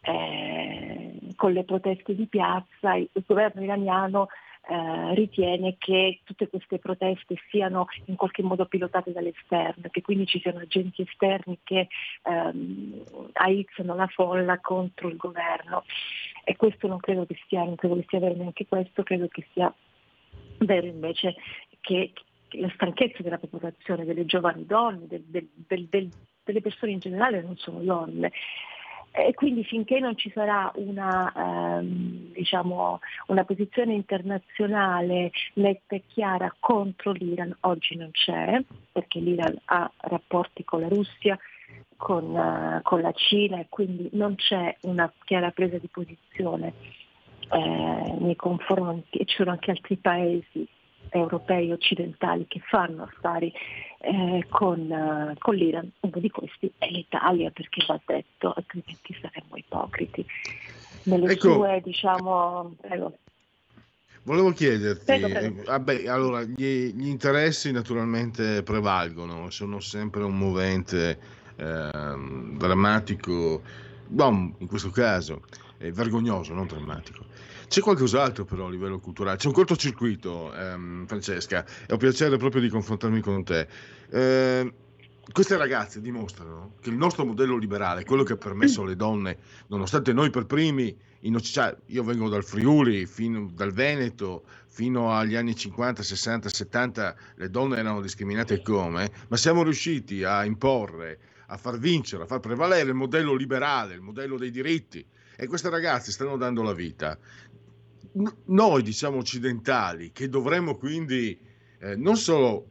eh, 0.00 1.18
con 1.36 1.52
le 1.52 1.64
proteste 1.64 2.14
di 2.14 2.26
piazza 2.26 2.94
il, 2.94 3.08
governo 3.26 3.62
iraniano 3.62 4.28
eh, 4.68 5.14
ritiene 5.14 5.76
che 5.78 6.20
tutte 6.24 6.48
queste 6.48 6.78
proteste 6.78 7.36
siano 7.50 7.86
in 8.06 8.16
qualche 8.16 8.42
modo 8.42 8.66
pilotate 8.66 9.12
dall'esterno, 9.12 9.88
che 9.90 10.02
quindi 10.02 10.26
ci 10.26 10.40
siano 10.40 10.60
agenti 10.60 11.02
esterni 11.02 11.58
che 11.64 11.88
ehm, 12.22 13.02
aizzano 13.32 13.94
la 13.94 14.06
folla 14.06 14.58
contro 14.60 15.08
il 15.08 15.16
governo. 15.16 15.84
E 16.44 16.56
questo 16.56 16.86
non 16.86 16.98
credo 16.98 17.26
che 17.26 17.38
sia, 17.46 17.64
non 17.64 17.76
credo 17.76 17.96
che 17.96 18.06
sia 18.08 18.20
vero 18.20 18.34
neanche 18.34 18.66
questo, 18.66 19.02
credo 19.02 19.28
che 19.28 19.46
sia 19.52 19.72
vero 20.58 20.86
invece 20.86 21.34
che 21.80 22.12
la 22.52 22.70
stanchezza 22.74 23.22
della 23.22 23.38
popolazione, 23.38 24.04
delle 24.04 24.24
giovani 24.24 24.64
donne, 24.64 25.06
del, 25.06 25.22
del, 25.26 25.48
del, 25.88 26.08
delle 26.52 26.60
persone 26.60 26.92
in 26.92 26.98
generale 26.98 27.42
non 27.42 27.56
sono 27.56 27.80
donne. 27.80 28.32
E 29.10 29.34
quindi 29.34 29.64
finché 29.64 29.98
non 29.98 30.16
ci 30.16 30.30
sarà 30.30 30.70
una, 30.76 31.32
ehm, 31.34 32.32
diciamo, 32.32 33.00
una 33.28 33.44
posizione 33.44 33.94
internazionale 33.94 35.32
netta 35.54 35.96
e 35.96 36.02
chiara 36.06 36.54
contro 36.60 37.12
l'Iran, 37.12 37.56
oggi 37.60 37.96
non 37.96 38.10
c'è, 38.12 38.62
perché 38.92 39.18
l'Iran 39.18 39.58
ha 39.66 39.90
rapporti 40.02 40.62
con 40.62 40.80
la 40.80 40.88
Russia, 40.88 41.38
con, 41.96 42.24
uh, 42.26 42.80
con 42.82 43.00
la 43.00 43.12
Cina 43.12 43.58
e 43.58 43.66
quindi 43.68 44.08
non 44.12 44.36
c'è 44.36 44.76
una 44.82 45.12
chiara 45.24 45.50
presa 45.50 45.78
di 45.78 45.88
posizione 45.88 46.72
eh, 47.50 48.16
nei 48.20 48.36
confronti 48.36 49.18
e 49.18 49.24
ci 49.24 49.36
sono 49.36 49.50
anche 49.50 49.72
altri 49.72 49.96
paesi 49.96 50.66
europei 51.10 51.72
occidentali 51.72 52.46
che 52.46 52.60
fanno 52.64 53.04
affari 53.04 53.52
eh, 54.00 54.46
con, 54.48 54.80
uh, 54.80 55.34
con, 55.38 55.54
l'Iran, 55.54 55.90
uno 56.00 56.18
di 56.18 56.30
questi 56.30 56.70
è 56.78 56.88
l'Italia 56.88 57.50
perché 57.50 57.84
va 57.86 58.00
detto, 58.04 58.52
altrimenti 58.54 59.16
saremmo 59.20 59.56
ipocriti. 59.56 60.24
Nelle 61.04 61.32
ecco, 61.32 61.54
sue, 61.54 61.80
diciamo, 61.82 62.74
prego. 62.80 63.16
Volevo 64.22 64.52
chiederti, 64.52 65.04
prego, 65.04 65.28
prego. 65.28 65.60
Eh, 65.60 65.64
vabbè, 65.64 66.06
allora, 66.06 66.42
gli, 66.42 66.92
gli, 66.92 67.06
interessi 67.08 67.72
naturalmente 67.72 68.62
prevalgono, 68.62 69.48
sono 69.50 69.80
sempre 69.80 70.22
un 70.22 70.36
movente 70.36 71.18
eh, 71.56 71.90
drammatico, 72.56 73.62
bon, 74.06 74.54
in 74.58 74.66
questo 74.66 74.90
caso, 74.90 75.42
è 75.78 75.90
vergognoso, 75.90 76.52
non 76.52 76.66
drammatico. 76.66 77.24
C'è 77.68 77.80
qualcos'altro 77.82 78.46
però 78.46 78.66
a 78.66 78.70
livello 78.70 78.98
culturale, 78.98 79.36
c'è 79.36 79.46
un 79.46 79.52
cortocircuito, 79.52 80.54
ehm, 80.54 81.06
Francesca, 81.06 81.64
e 81.86 81.92
ho 81.92 81.98
piacere 81.98 82.38
proprio 82.38 82.62
di 82.62 82.70
confrontarmi 82.70 83.20
con 83.20 83.44
te. 83.44 83.68
Eh, 84.10 84.72
queste 85.30 85.58
ragazze 85.58 86.00
dimostrano 86.00 86.76
che 86.80 86.88
il 86.88 86.96
nostro 86.96 87.26
modello 87.26 87.58
liberale, 87.58 88.04
quello 88.04 88.22
che 88.22 88.32
ha 88.32 88.36
permesso 88.36 88.82
alle 88.82 88.96
donne, 88.96 89.36
nonostante 89.66 90.14
noi 90.14 90.30
per 90.30 90.46
primi, 90.46 90.96
cioè, 91.42 91.76
io 91.86 92.02
vengo 92.02 92.30
dal 92.30 92.42
Friuli, 92.42 93.04
fino, 93.04 93.50
dal 93.52 93.72
Veneto, 93.72 94.44
fino 94.66 95.12
agli 95.12 95.34
anni 95.34 95.54
50, 95.54 96.02
60, 96.02 96.48
70 96.48 97.16
le 97.34 97.50
donne 97.50 97.76
erano 97.76 98.00
discriminate 98.00 98.62
come, 98.62 99.10
ma 99.28 99.36
siamo 99.36 99.62
riusciti 99.62 100.24
a 100.24 100.44
imporre, 100.46 101.18
a 101.48 101.58
far 101.58 101.78
vincere, 101.78 102.22
a 102.22 102.26
far 102.26 102.40
prevalere 102.40 102.88
il 102.88 102.94
modello 102.94 103.34
liberale, 103.34 103.94
il 103.94 104.00
modello 104.00 104.38
dei 104.38 104.50
diritti. 104.50 105.04
E 105.40 105.46
queste 105.46 105.70
ragazze 105.70 106.10
stanno 106.10 106.36
dando 106.36 106.62
la 106.62 106.72
vita 106.72 107.16
noi 108.46 108.82
diciamo 108.82 109.18
occidentali 109.18 110.10
che 110.12 110.28
dovremmo 110.28 110.76
quindi 110.76 111.38
eh, 111.80 111.96
non 111.96 112.16
solo 112.16 112.66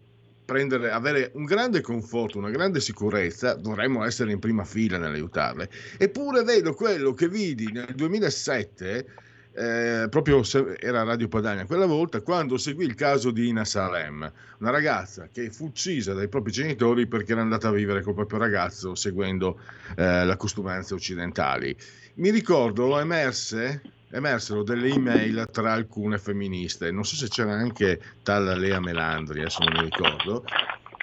prendere, 0.47 0.91
avere 0.91 1.31
un 1.33 1.43
grande 1.43 1.81
conforto, 1.81 2.37
una 2.37 2.49
grande 2.49 2.79
sicurezza, 2.79 3.53
dovremmo 3.55 4.05
essere 4.05 4.31
in 4.31 4.39
prima 4.39 4.63
fila 4.63 4.97
nell'aiutarle. 4.97 5.69
Eppure 5.97 6.43
vedo 6.43 6.73
quello 6.73 7.13
che 7.13 7.27
vidi 7.27 7.69
nel 7.69 7.93
2007, 7.93 9.05
eh, 9.51 10.07
proprio 10.09 10.41
era 10.79 11.03
Radio 11.03 11.27
Padania 11.27 11.65
quella 11.65 11.85
volta, 11.85 12.21
quando 12.21 12.57
seguì 12.57 12.85
il 12.85 12.95
caso 12.95 13.31
di 13.31 13.47
Ina 13.49 13.65
Salem, 13.65 14.31
una 14.59 14.69
ragazza 14.69 15.27
che 15.31 15.51
fu 15.51 15.65
uccisa 15.65 16.13
dai 16.13 16.29
propri 16.29 16.51
genitori 16.51 17.07
perché 17.07 17.33
era 17.33 17.41
andata 17.41 17.67
a 17.67 17.71
vivere 17.71 18.01
col 18.01 18.13
proprio 18.13 18.39
ragazzo 18.39 18.95
seguendo 18.95 19.59
eh, 19.97 20.25
le 20.25 20.37
costumanze 20.37 20.93
occidentali. 20.93 21.75
Mi 22.15 22.29
ricordo 22.29 22.97
emerse 22.99 23.81
emersero 24.11 24.63
delle 24.63 24.89
email 24.89 25.47
tra 25.51 25.73
alcune 25.73 26.17
femministe, 26.17 26.91
non 26.91 27.03
so 27.03 27.15
se 27.15 27.27
c'era 27.27 27.53
anche 27.53 28.01
tal 28.23 28.57
Lea 28.59 28.79
Melandri, 28.79 29.41
adesso 29.41 29.63
non 29.63 29.73
mi 29.73 29.89
ricordo, 29.89 30.43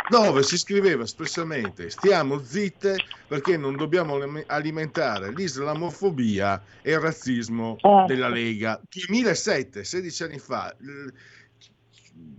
dove 0.08 0.42
si 0.42 0.58
scriveva 0.58 1.04
espressamente 1.04 1.88
stiamo 1.88 2.42
zitte 2.42 2.96
perché 3.26 3.56
non 3.56 3.76
dobbiamo 3.76 4.18
alimentare 4.46 5.32
l'islamofobia 5.32 6.62
e 6.82 6.92
il 6.92 7.00
razzismo 7.00 7.76
eh. 7.80 8.04
della 8.06 8.28
Lega. 8.28 8.80
2007, 8.88 9.82
16 9.82 10.22
anni 10.24 10.38
fa, 10.38 10.74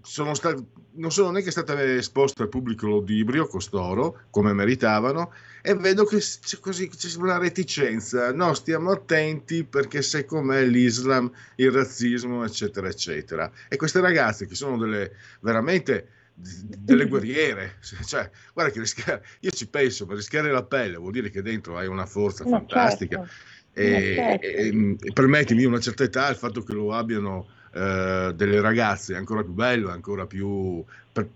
sono 0.01 0.33
stati, 0.35 0.63
non 0.93 1.11
sono 1.11 1.31
neanche 1.31 1.51
state 1.51 1.95
esposte 1.95 2.43
al 2.43 2.49
pubblico 2.49 2.87
l'odibrio 2.87 3.47
costoro, 3.47 4.21
come 4.29 4.53
meritavano, 4.53 5.33
e 5.61 5.75
vedo 5.75 6.05
che 6.05 6.17
c'è, 6.17 6.59
così, 6.59 6.87
c'è 6.87 7.17
una 7.17 7.37
reticenza. 7.37 8.31
No, 8.31 8.53
stiamo 8.53 8.91
attenti 8.91 9.63
perché 9.63 10.01
sai 10.01 10.25
com'è 10.25 10.63
l'Islam, 10.63 11.31
il 11.55 11.71
razzismo, 11.71 12.45
eccetera, 12.45 12.87
eccetera. 12.87 13.51
E 13.67 13.75
queste 13.75 13.99
ragazze 13.99 14.45
che 14.45 14.55
sono 14.55 14.77
delle 14.77 15.11
veramente 15.41 16.09
delle 16.35 17.05
guerriere, 17.07 17.77
cioè, 18.05 18.29
guarda 18.53 18.71
che 18.71 18.79
rischiare, 18.79 19.25
io 19.39 19.51
ci 19.51 19.67
penso, 19.67 20.05
per 20.05 20.17
rischiare 20.17 20.51
la 20.51 20.63
pelle 20.63 20.97
vuol 20.97 21.13
dire 21.13 21.29
che 21.29 21.41
dentro 21.41 21.77
hai 21.77 21.87
una 21.87 22.05
forza 22.05 22.43
Ma 22.43 22.57
fantastica. 22.57 23.17
Certo. 23.17 23.53
E, 23.77 24.15
certo. 24.15 24.45
e, 24.45 24.97
e, 24.99 25.13
permettimi, 25.13 25.65
una 25.65 25.79
certa 25.79 26.03
età, 26.03 26.29
il 26.29 26.37
fatto 26.37 26.61
che 26.61 26.73
lo 26.73 26.93
abbiano 26.93 27.47
eh, 27.75 28.31
delle 28.33 28.61
ragazze 28.61 29.13
è 29.13 29.17
ancora 29.17 29.43
più 29.43 29.51
bello, 29.51 29.89
ancora 29.89 30.25
più... 30.25 30.81
Per, 31.11 31.27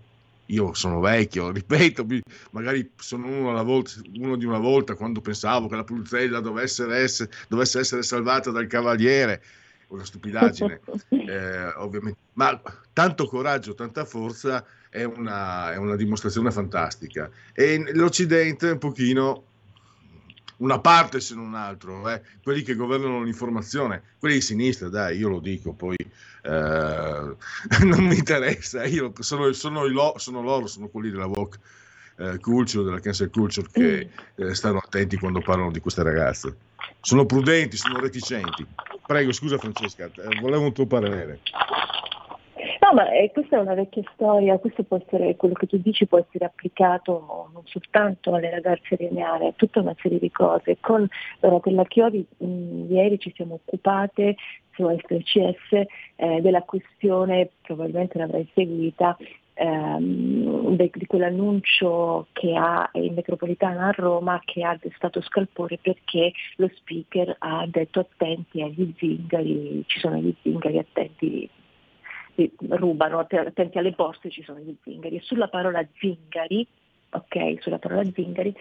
io 0.46 0.72
sono 0.72 0.98
vecchio, 0.98 1.50
ripeto, 1.52 2.06
magari 2.52 2.90
sono 2.96 3.26
uno, 3.26 3.62
volta, 3.62 3.92
uno, 4.14 4.36
di 4.36 4.46
una 4.46 4.58
volta 4.58 4.94
quando 4.94 5.20
pensavo 5.20 5.68
che 5.68 5.76
la 5.76 5.84
Pulzella 5.84 6.40
dovesse 6.40 6.86
essere, 6.88 7.30
dovesse 7.46 7.80
essere 7.80 8.02
salvata 8.02 8.50
dal 8.50 8.66
cavaliere, 8.66 9.42
una 9.88 10.04
stupidaggine, 10.04 10.80
eh, 11.10 11.66
ovviamente, 11.76 12.18
ma 12.32 12.58
tanto 12.94 13.26
coraggio, 13.26 13.74
tanta 13.74 14.06
forza 14.06 14.64
è 14.88 15.04
una, 15.04 15.72
è 15.72 15.76
una 15.76 15.94
dimostrazione 15.94 16.50
fantastica. 16.50 17.30
E 17.52 17.92
l'Occidente 17.92 18.70
un 18.70 18.78
pochino 18.78 19.44
una 20.60 20.78
parte 20.80 21.20
se 21.20 21.34
non 21.34 21.54
altro, 21.54 22.08
eh, 22.08 22.22
quelli 22.42 22.62
che 22.62 22.74
governano 22.74 23.22
l'informazione, 23.22 24.02
quelli 24.18 24.36
di 24.36 24.40
sinistra, 24.40 24.88
dai, 24.88 25.18
io 25.18 25.28
lo 25.28 25.40
dico, 25.40 25.72
poi 25.72 25.96
eh, 25.96 26.48
non 27.84 28.04
mi 28.04 28.16
interessa, 28.16 28.84
io 28.84 29.12
sono, 29.18 29.52
sono, 29.52 29.86
lo, 29.86 30.14
sono 30.16 30.42
loro, 30.42 30.66
sono 30.66 30.88
quelli 30.88 31.10
della 31.10 31.26
Vogue 31.26 31.58
eh, 32.16 32.38
Culture, 32.38 32.84
della 32.84 33.00
Cancel 33.00 33.30
Culture, 33.30 33.66
che 33.70 34.08
mm. 34.08 34.48
eh, 34.48 34.54
stanno 34.54 34.78
attenti 34.78 35.16
quando 35.16 35.40
parlano 35.40 35.70
di 35.70 35.80
queste 35.80 36.02
ragazze. 36.02 36.56
Sono 37.00 37.24
prudenti, 37.24 37.76
sono 37.76 37.98
reticenti. 37.98 38.66
Prego, 39.06 39.32
scusa 39.32 39.58
Francesca, 39.58 40.04
eh, 40.04 40.40
volevo 40.40 40.64
un 40.64 40.72
tuo 40.72 40.86
parere. 40.86 41.40
Ma 42.92 43.08
eh, 43.12 43.30
questa 43.32 43.56
è 43.56 43.60
una 43.60 43.74
vecchia 43.74 44.02
storia, 44.14 44.58
questo 44.58 44.82
può 44.82 44.96
essere, 44.96 45.36
quello 45.36 45.54
che 45.54 45.66
tu 45.66 45.76
dici 45.76 46.06
può 46.06 46.18
essere 46.18 46.44
applicato 46.44 47.48
non 47.52 47.62
soltanto 47.66 48.34
alle 48.34 48.50
ragazze 48.50 48.96
lineari, 48.98 49.46
a 49.46 49.52
tutta 49.54 49.80
una 49.80 49.94
serie 50.00 50.18
di 50.18 50.30
cose. 50.30 50.78
Con 50.80 51.06
Donatella 51.38 51.84
Chiodi 51.84 52.26
mh, 52.38 52.92
ieri 52.92 53.18
ci 53.20 53.32
siamo 53.36 53.54
occupate 53.54 54.34
su 54.72 54.88
SCS 54.88 55.86
eh, 56.16 56.40
della 56.40 56.62
questione, 56.62 57.50
probabilmente 57.62 58.18
l'avrai 58.18 58.48
seguita, 58.54 59.16
ehm, 59.54 60.74
di 60.74 61.06
quell'annuncio 61.06 62.26
che 62.32 62.56
ha 62.56 62.88
in 62.94 63.14
metropolitana 63.14 63.86
a 63.88 63.94
Roma 63.96 64.40
che 64.44 64.64
ha 64.64 64.76
destato 64.80 65.20
scalpore 65.22 65.78
perché 65.80 66.32
lo 66.56 66.68
speaker 66.74 67.36
ha 67.38 67.64
detto 67.68 68.00
attenti 68.00 68.62
agli 68.62 68.92
zingari, 68.96 69.84
ci 69.86 70.00
sono 70.00 70.16
gli 70.16 70.34
zingari 70.42 70.78
attenti 70.78 71.48
rubano, 72.68 73.18
attenti 73.18 73.78
alle 73.78 73.92
borse 73.92 74.30
ci 74.30 74.42
sono 74.42 74.58
gli 74.58 74.76
zingari 74.82 75.16
e 75.16 75.20
sulla 75.20 75.48
parola 75.48 75.86
zingari 75.98 76.66
ok, 77.10 77.56
sulla 77.60 77.78
parola 77.78 78.04
zingari, 78.12 78.54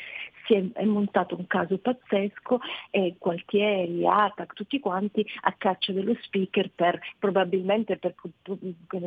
si 0.46 0.56
è, 0.56 0.64
è, 0.74 0.86
montato 0.86 1.36
un 1.36 1.46
caso 1.48 1.78
pazzesco 1.78 2.60
e 2.90 3.16
Gualtieri, 3.18 4.06
ATAC, 4.08 4.54
tutti 4.54 4.80
quanti 4.80 5.26
a 5.42 5.54
caccia 5.58 5.92
dello 5.92 6.16
speaker 6.22 6.72
per 6.74 7.00
probabilmente 7.18 7.98
per 7.98 8.16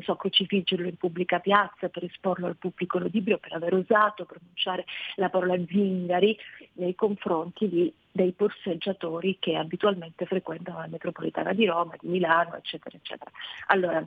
so, 0.03 0.17
crocifiggerlo 0.17 0.87
in 0.87 0.97
pubblica 0.97 1.41
piazza, 1.41 1.89
per 1.89 2.05
esporlo 2.05 2.47
al 2.47 2.57
pubblico 2.57 2.99
ludibrio, 2.99 3.39
per 3.39 3.53
aver 3.55 3.75
osato 3.75 4.25
pronunciare 4.25 4.85
la 5.17 5.29
parola 5.29 5.57
zingari 5.67 6.37
nei 6.75 6.95
confronti 6.95 7.69
di, 7.69 7.93
dei 8.11 8.33
borseggiatori 8.37 9.39
che 9.41 9.57
abitualmente 9.57 10.27
frequentano 10.27 10.79
la 10.79 10.87
metropolitana 10.87 11.53
di 11.53 11.67
Roma, 11.67 11.95
di 12.01 12.09
Milano, 12.09 12.57
eccetera, 12.57 12.97
eccetera. 12.97 13.31
Allora, 13.67 14.07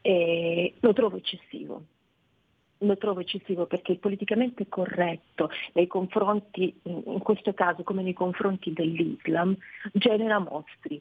eh, 0.00 0.74
lo 0.80 0.92
trovo 0.92 1.16
eccessivo 1.16 1.82
lo 2.82 2.96
trovo 2.96 3.20
eccessivo 3.20 3.66
perché 3.66 3.92
il 3.92 3.98
politicamente 3.98 4.68
corretto 4.68 5.50
nei 5.74 5.86
confronti, 5.86 6.74
in 6.84 7.18
questo 7.20 7.52
caso 7.54 7.82
come 7.82 8.02
nei 8.02 8.12
confronti 8.12 8.72
dell'Islam, 8.72 9.56
genera 9.92 10.38
mostri. 10.38 11.00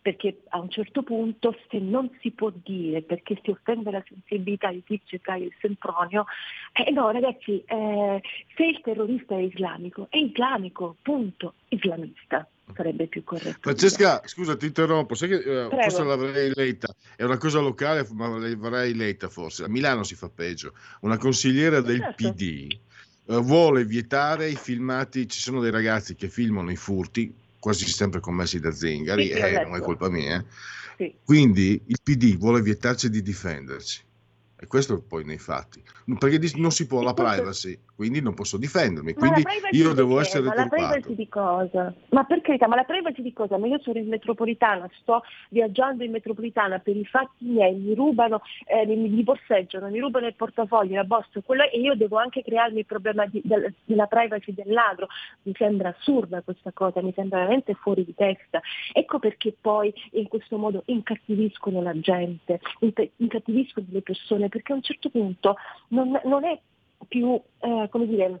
Perché 0.00 0.42
a 0.48 0.60
un 0.60 0.70
certo 0.70 1.02
punto 1.02 1.54
se 1.68 1.78
non 1.80 2.08
si 2.20 2.30
può 2.30 2.50
dire 2.50 3.02
perché 3.02 3.38
si 3.42 3.50
offende 3.50 3.90
la 3.90 4.02
sensibilità 4.06 4.70
di 4.70 4.82
Tizio, 4.82 5.18
Caio 5.20 5.46
e 5.46 5.52
Sempronio, 5.60 6.24
eh 6.72 6.90
no 6.92 7.10
ragazzi, 7.10 7.62
eh, 7.66 8.22
se 8.54 8.64
il 8.64 8.80
terrorista 8.80 9.34
è 9.34 9.40
islamico, 9.40 10.06
è 10.08 10.16
islamico, 10.16 10.96
punto, 11.02 11.54
islamista 11.68 12.48
sarebbe 12.74 13.06
più 13.06 13.24
corretto. 13.24 13.58
Francesca, 13.60 14.22
scusa, 14.24 14.56
ti 14.56 14.66
interrompo, 14.66 15.14
sai 15.14 15.28
che 15.28 15.36
uh, 15.36 15.70
forse 15.70 16.04
l'avrei 16.04 16.52
letta, 16.54 16.94
è 17.16 17.24
una 17.24 17.38
cosa 17.38 17.60
locale, 17.60 18.06
ma 18.12 18.28
l'avrei 18.28 18.94
letta 18.94 19.28
forse. 19.28 19.64
A 19.64 19.68
Milano 19.68 20.02
si 20.02 20.14
fa 20.14 20.28
peggio. 20.28 20.72
Una 21.00 21.16
consigliera 21.16 21.80
del 21.80 22.00
certo. 22.00 22.32
PD 22.32 22.78
eh, 23.26 23.36
vuole 23.36 23.84
vietare 23.84 24.48
i 24.48 24.56
filmati, 24.56 25.28
ci 25.28 25.40
sono 25.40 25.60
dei 25.60 25.70
ragazzi 25.70 26.14
che 26.14 26.28
filmano 26.28 26.70
i 26.70 26.76
furti, 26.76 27.32
quasi 27.58 27.86
sempre 27.86 28.20
commessi 28.20 28.60
da 28.60 28.70
zingari, 28.70 29.26
sì, 29.26 29.32
eh, 29.32 29.64
non 29.64 29.76
è 29.76 29.80
colpa 29.80 30.08
mia. 30.08 30.44
Sì. 30.96 31.14
Quindi 31.24 31.80
il 31.86 31.98
PD 32.02 32.36
vuole 32.36 32.60
vietarci 32.60 33.08
di 33.10 33.22
difenderci. 33.22 34.06
E 34.60 34.66
questo 34.66 35.00
poi 35.00 35.24
nei 35.24 35.38
fatti. 35.38 35.80
Perché 36.18 36.40
non 36.56 36.72
si 36.72 36.88
può 36.88 37.00
la 37.00 37.14
privacy, 37.14 37.78
quindi 37.94 38.20
non 38.20 38.34
posso 38.34 38.56
difendermi. 38.56 39.12
Quindi 39.12 39.44
io 39.70 39.92
devo 39.92 40.18
essere 40.18 40.46
ma 40.48 40.54
la 40.54 40.66
privacy 40.66 41.14
di 41.14 41.28
cosa? 41.28 41.94
Ma 42.10 42.24
per 42.24 42.40
carità, 42.40 42.66
ma 42.66 42.74
la 42.74 42.82
privacy 42.82 43.22
di 43.22 43.32
cosa? 43.32 43.56
Ma 43.56 43.68
io 43.68 43.78
sono 43.80 43.98
in 43.98 44.08
metropolitana, 44.08 44.90
sto 45.00 45.22
viaggiando 45.50 46.02
in 46.02 46.10
metropolitana 46.10 46.80
per 46.80 46.96
i 46.96 47.04
fatti 47.04 47.44
miei, 47.44 47.76
mi 47.76 47.94
rubano, 47.94 48.40
eh, 48.66 48.84
mi, 48.84 48.96
mi 48.96 49.22
borseggiano, 49.22 49.90
mi 49.90 50.00
rubano 50.00 50.26
il 50.26 50.34
portafoglio, 50.34 50.96
la 50.96 51.04
borsa, 51.04 51.40
quello, 51.40 51.62
e 51.62 51.78
io 51.78 51.94
devo 51.94 52.16
anche 52.16 52.42
crearmi 52.42 52.80
il 52.80 52.86
problema 52.86 53.26
di, 53.26 53.40
del, 53.44 53.72
della 53.84 54.06
privacy 54.06 54.52
del 54.54 54.72
ladro. 54.72 55.06
Mi 55.42 55.52
sembra 55.56 55.94
assurda 55.96 56.42
questa 56.42 56.72
cosa, 56.72 57.00
mi 57.00 57.12
sembra 57.14 57.38
veramente 57.38 57.74
fuori 57.74 58.04
di 58.04 58.14
testa. 58.14 58.60
Ecco 58.92 59.20
perché 59.20 59.54
poi 59.60 59.94
in 60.12 60.26
questo 60.26 60.58
modo 60.58 60.82
incattiviscono 60.86 61.80
la 61.80 61.96
gente, 62.00 62.58
incattiviscono 63.18 63.86
le 63.90 64.02
persone 64.02 64.47
perché 64.48 64.72
a 64.72 64.76
un 64.76 64.82
certo 64.82 65.10
punto 65.10 65.56
non, 65.88 66.20
non 66.24 66.44
è 66.44 66.58
più, 67.06 67.40
eh, 67.60 67.88
come 67.90 68.06
dire, 68.06 68.40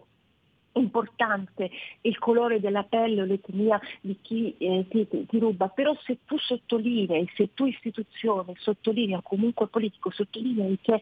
importante 0.72 1.70
il 2.02 2.18
colore 2.18 2.60
della 2.60 2.84
pelle 2.84 3.22
o 3.22 3.24
l'etnia 3.24 3.80
di 4.00 4.18
chi 4.20 4.54
eh, 4.58 4.86
ti, 4.88 5.06
ti, 5.26 5.38
ruba, 5.38 5.68
però 5.68 5.94
se 6.04 6.18
tu 6.24 6.38
sottolinei, 6.38 7.28
se 7.34 7.52
tu 7.54 7.66
istituzione 7.66 8.54
sottolinei 8.56 9.16
o 9.16 9.22
comunque 9.22 9.66
politico 9.66 10.10
sottolinei 10.10 10.78
che 10.80 11.00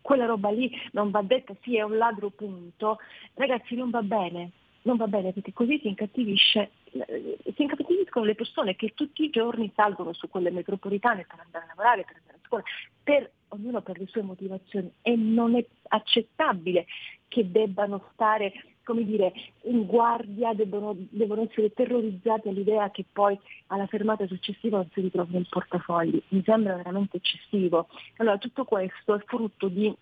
quella 0.00 0.26
roba 0.26 0.50
lì 0.50 0.70
non 0.92 1.10
va 1.10 1.22
detta, 1.22 1.54
sì 1.62 1.76
è 1.76 1.82
un 1.82 1.96
ladro 1.96 2.30
punto, 2.30 2.98
ragazzi 3.34 3.74
non 3.74 3.90
va 3.90 4.02
bene, 4.02 4.50
non 4.82 4.96
va 4.96 5.06
bene 5.06 5.32
perché 5.32 5.52
così 5.52 5.78
si 5.80 5.88
incattivisce, 5.88 6.70
si 6.90 7.62
incattiviscono 7.62 8.24
le 8.24 8.34
persone 8.34 8.76
che 8.76 8.92
tutti 8.94 9.24
i 9.24 9.30
giorni 9.30 9.72
salgono 9.74 10.12
su 10.12 10.28
quelle 10.28 10.50
metropolitane 10.50 11.26
per 11.28 11.40
andare 11.40 11.64
a 11.64 11.68
lavorare, 11.68 12.04
per 12.04 12.16
andare 12.16 12.38
a 12.38 12.46
scuola, 12.46 12.64
per 13.02 13.30
ognuno 13.48 13.80
per 13.82 13.98
le 13.98 14.06
sue 14.06 14.22
motivazioni 14.22 14.90
e 15.02 15.16
non 15.16 15.56
è 15.56 15.64
accettabile 15.88 16.86
che 17.28 17.50
debbano 17.50 18.08
stare 18.12 18.52
come 18.88 19.04
dire, 19.04 19.34
in 19.64 19.84
guardia, 19.84 20.54
devono, 20.54 20.96
devono 20.96 21.42
essere 21.42 21.74
terrorizzati 21.74 22.48
all'idea 22.48 22.90
che 22.90 23.04
poi 23.12 23.38
alla 23.66 23.86
fermata 23.86 24.26
successiva 24.26 24.78
non 24.78 24.88
si 24.94 25.02
ritrovino 25.02 25.40
il 25.40 25.46
portafogli. 25.50 26.22
Mi 26.28 26.42
sembra 26.42 26.74
veramente 26.76 27.18
eccessivo. 27.18 27.88
Allora 28.16 28.38
tutto 28.38 28.64
questo 28.64 29.14
è 29.14 29.22
frutto 29.26 29.68
di 29.68 29.94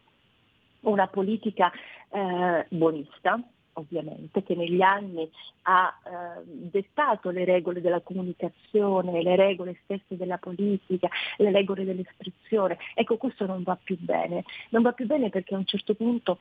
una 0.83 1.09
politica 1.09 1.73
eh, 2.11 2.67
buonista, 2.69 3.41
ovviamente, 3.77 4.43
che 4.43 4.55
negli 4.55 4.83
anni 4.83 5.29
ha 5.63 5.95
eh, 6.05 6.43
dettato 6.45 7.31
le 7.31 7.45
regole 7.45 7.81
della 7.81 8.01
comunicazione, 8.01 9.23
le 9.23 9.37
regole 9.37 9.79
stesse 9.85 10.17
della 10.17 10.39
politica, 10.39 11.09
le 11.39 11.51
regole 11.51 11.85
dell'espressione. 11.85 12.79
Ecco, 12.95 13.17
questo 13.17 13.47
non 13.47 13.63
va 13.63 13.79
più 13.83 13.97
bene. 13.99 14.45
Non 14.71 14.83
va 14.83 14.93
più 14.93 15.07
bene 15.07 15.31
perché 15.31 15.55
a 15.55 15.59
un 15.59 15.67
certo 15.67 15.95
punto 15.95 16.39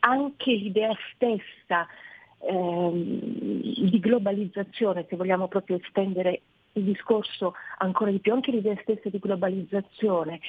anche 0.00 0.52
l'idea 0.52 0.94
stessa 1.14 1.86
eh, 2.38 2.90
di 2.92 3.98
globalizzazione, 4.00 5.06
se 5.08 5.16
vogliamo 5.16 5.48
proprio 5.48 5.76
estendere 5.76 6.42
il 6.72 6.84
discorso 6.84 7.54
ancora 7.78 8.10
di 8.10 8.18
più, 8.18 8.32
anche 8.32 8.50
l'idea 8.50 8.76
stessa 8.82 9.08
di 9.08 9.18
globalizzazione 9.18 10.40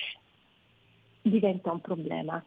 diventa 1.22 1.72
un 1.72 1.82
problema 1.82 2.44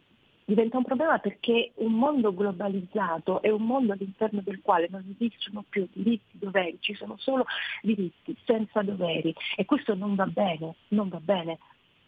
diventa 0.49 0.77
un 0.77 0.83
problema 0.83 1.19
perché 1.19 1.73
un 1.75 1.93
mondo 1.93 2.33
globalizzato 2.33 3.39
è 3.43 3.51
un 3.51 3.61
mondo 3.61 3.93
all'interno 3.93 4.41
del 4.41 4.61
quale 4.63 4.87
non 4.89 5.05
esistono 5.15 5.63
più 5.69 5.87
diritti, 5.93 6.39
doveri, 6.39 6.77
ci 6.79 6.95
sono 6.95 7.17
solo 7.19 7.45
diritti 7.83 8.35
senza 8.45 8.81
doveri 8.81 9.31
e 9.55 9.65
questo 9.65 9.93
non 9.93 10.15
va 10.15 10.25
bene, 10.25 10.73
non 10.89 11.07
va 11.09 11.19
bene. 11.19 11.59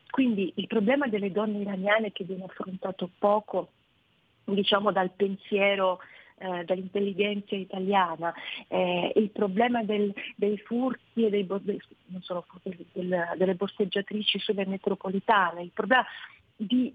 Quindi 0.09 0.51
il 0.55 0.65
problema 0.65 1.07
delle 1.07 1.31
donne 1.31 1.59
iraniane 1.59 2.11
che 2.11 2.23
viene 2.23 2.45
affrontato 2.45 3.11
poco 3.19 3.69
diciamo 4.45 4.91
dal 4.91 5.11
pensiero 5.11 5.99
eh, 6.39 6.63
dall'intelligenza 6.65 7.55
italiana, 7.55 8.33
eh, 8.67 9.11
il 9.15 9.29
problema 9.29 9.83
del, 9.83 10.11
dei 10.35 10.57
furti 10.57 11.25
e 11.25 11.29
dei, 11.29 11.45
furti, 11.45 12.87
del, 12.93 13.33
delle 13.37 13.53
borseggiatrici 13.53 14.39
sulle 14.39 14.65
metropolitane, 14.65 15.61
il 15.61 15.71
problema 15.71 16.03
di 16.55 16.91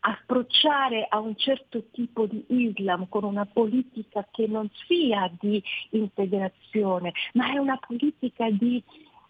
approcciare 0.00 1.06
a 1.08 1.18
un 1.18 1.36
certo 1.36 1.84
tipo 1.90 2.26
di 2.26 2.44
Islam 2.48 3.08
con 3.08 3.24
una 3.24 3.46
politica 3.46 4.26
che 4.30 4.46
non 4.46 4.68
sia 4.86 5.30
di 5.38 5.62
integrazione, 5.90 7.12
ma 7.34 7.52
è 7.52 7.58
una 7.58 7.78
politica 7.78 8.50
di, 8.50 8.82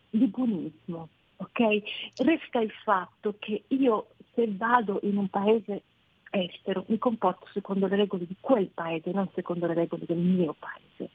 di 0.08 0.26
buonismo. 0.26 1.08
Okay? 1.36 1.82
Resta 2.16 2.60
il 2.60 2.72
fatto 2.84 3.36
che 3.38 3.64
io 3.68 4.08
se 4.34 4.46
vado 4.50 5.00
in 5.02 5.16
un 5.16 5.28
paese 5.28 5.82
estero 6.30 6.84
mi 6.88 6.98
comporto 6.98 7.46
secondo 7.52 7.86
le 7.86 7.96
regole 7.96 8.26
di 8.26 8.36
quel 8.40 8.68
paese, 8.68 9.10
non 9.10 9.28
secondo 9.34 9.66
le 9.66 9.74
regole 9.74 10.04
del 10.06 10.18
mio 10.18 10.54
paese. 10.58 11.10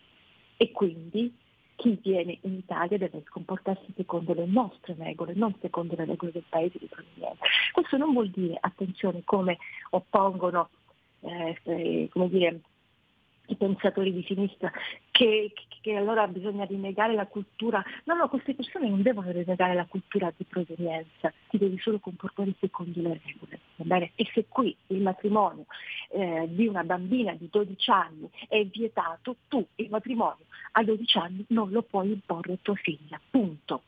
E 0.57 0.71
quindi 0.71 1.33
chi 1.75 1.99
viene 2.01 2.37
in 2.41 2.53
Italia 2.53 2.97
deve 2.97 3.23
comportarsi 3.29 3.93
secondo 3.95 4.33
le 4.33 4.45
nostre 4.45 4.95
regole, 4.97 5.33
non 5.35 5.53
secondo 5.61 5.95
le 5.95 6.05
regole 6.05 6.31
del 6.31 6.43
paese 6.47 6.79
di 6.79 6.87
provenienza. 6.87 7.45
Questo 7.73 7.97
non 7.97 8.13
vuol 8.13 8.29
dire, 8.29 8.57
attenzione, 8.59 9.21
come 9.23 9.57
oppongono 9.91 10.69
eh, 11.21 12.09
come 12.11 12.29
dire, 12.29 12.61
i 13.47 13.55
pensatori 13.55 14.13
di 14.13 14.23
sinistra 14.23 14.71
che, 15.11 15.51
che, 15.81 15.95
allora 15.95 16.27
bisogna 16.27 16.65
rinnegare 16.65 17.13
la 17.13 17.25
cultura. 17.25 17.83
No, 18.05 18.15
no, 18.15 18.27
queste 18.29 18.53
persone 18.53 18.89
non 18.89 19.01
devono 19.01 19.31
rinnegare 19.31 19.73
la 19.73 19.85
cultura 19.85 20.31
di 20.35 20.43
provenienza, 20.45 21.31
ti 21.49 21.57
devi 21.57 21.77
solo 21.79 21.99
comportare 21.99 22.53
secondo 22.59 23.01
le 23.01 23.19
regole. 23.23 23.59
Va 23.77 23.85
bene? 23.85 24.11
E 24.15 24.29
se 24.33 24.45
qui 24.47 24.75
il 24.87 25.01
matrimonio 25.01 25.65
eh, 26.09 26.47
di 26.49 26.67
una 26.67 26.83
bambina 26.83 27.33
di 27.33 27.47
12 27.51 27.91
anni 27.91 28.29
è 28.47 28.63
vietato, 28.65 29.35
tu 29.47 29.65
il 29.75 29.89
matrimonio 29.89 30.45
a 30.73 30.83
12 30.83 31.17
anni 31.17 31.45
non 31.49 31.69
lo 31.71 31.81
puoi 31.81 32.11
imporre 32.11 32.53
a 32.53 32.57
tua 32.61 32.75
figlia. 32.75 33.19
Punto. 33.29 33.81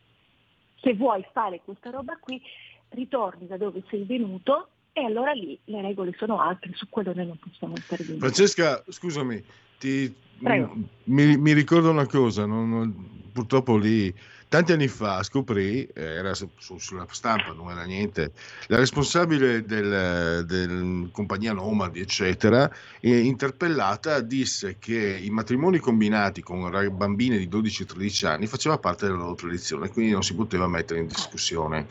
Se 0.79 0.93
vuoi 0.93 1.25
fare 1.31 1.61
questa 1.63 1.89
roba 1.89 2.17
qui, 2.17 2.41
ritorni 2.89 3.47
da 3.47 3.57
dove 3.57 3.83
sei 3.89 4.03
venuto 4.03 4.69
e 4.97 5.05
allora 5.05 5.31
lì 5.31 5.57
le 5.65 5.81
regole 5.81 6.15
sono 6.17 6.41
altre, 6.41 6.71
su 6.73 6.87
quello 6.89 7.13
noi 7.13 7.27
non 7.27 7.37
possiamo 7.37 7.75
intervenire. 7.75 8.17
Francesca, 8.17 8.83
scusami, 8.89 9.43
ti, 9.77 10.11
mi, 10.39 11.37
mi, 11.37 11.53
ricordo 11.53 11.91
una 11.91 12.07
cosa, 12.07 12.47
non, 12.47 12.67
non, 12.67 13.29
purtroppo 13.31 13.77
lì 13.77 14.11
tanti 14.47 14.71
anni 14.71 14.87
fa 14.87 15.21
scoprì, 15.21 15.85
eh, 15.85 16.03
era 16.03 16.33
su, 16.33 16.49
sulla 16.57 17.05
stampa, 17.11 17.51
non 17.51 17.69
era 17.69 17.83
niente, 17.83 18.31
la 18.67 18.77
responsabile 18.77 19.63
del, 19.65 20.43
del 20.47 21.09
compagnia 21.11 21.53
Nomadi, 21.53 21.99
eccetera, 21.99 22.67
eh, 22.99 23.19
interpellata 23.19 24.19
disse 24.21 24.77
che 24.79 25.15
i 25.21 25.29
matrimoni 25.29 25.77
combinati 25.77 26.41
con 26.41 26.67
bambine 26.95 27.37
di 27.37 27.47
12-13 27.47 28.25
anni 28.25 28.47
faceva 28.47 28.79
parte 28.79 29.05
della 29.05 29.17
loro 29.17 29.35
tradizione, 29.35 29.89
quindi 29.89 30.13
non 30.13 30.23
si 30.23 30.33
poteva 30.33 30.67
mettere 30.67 31.01
in 31.01 31.07
discussione. 31.07 31.85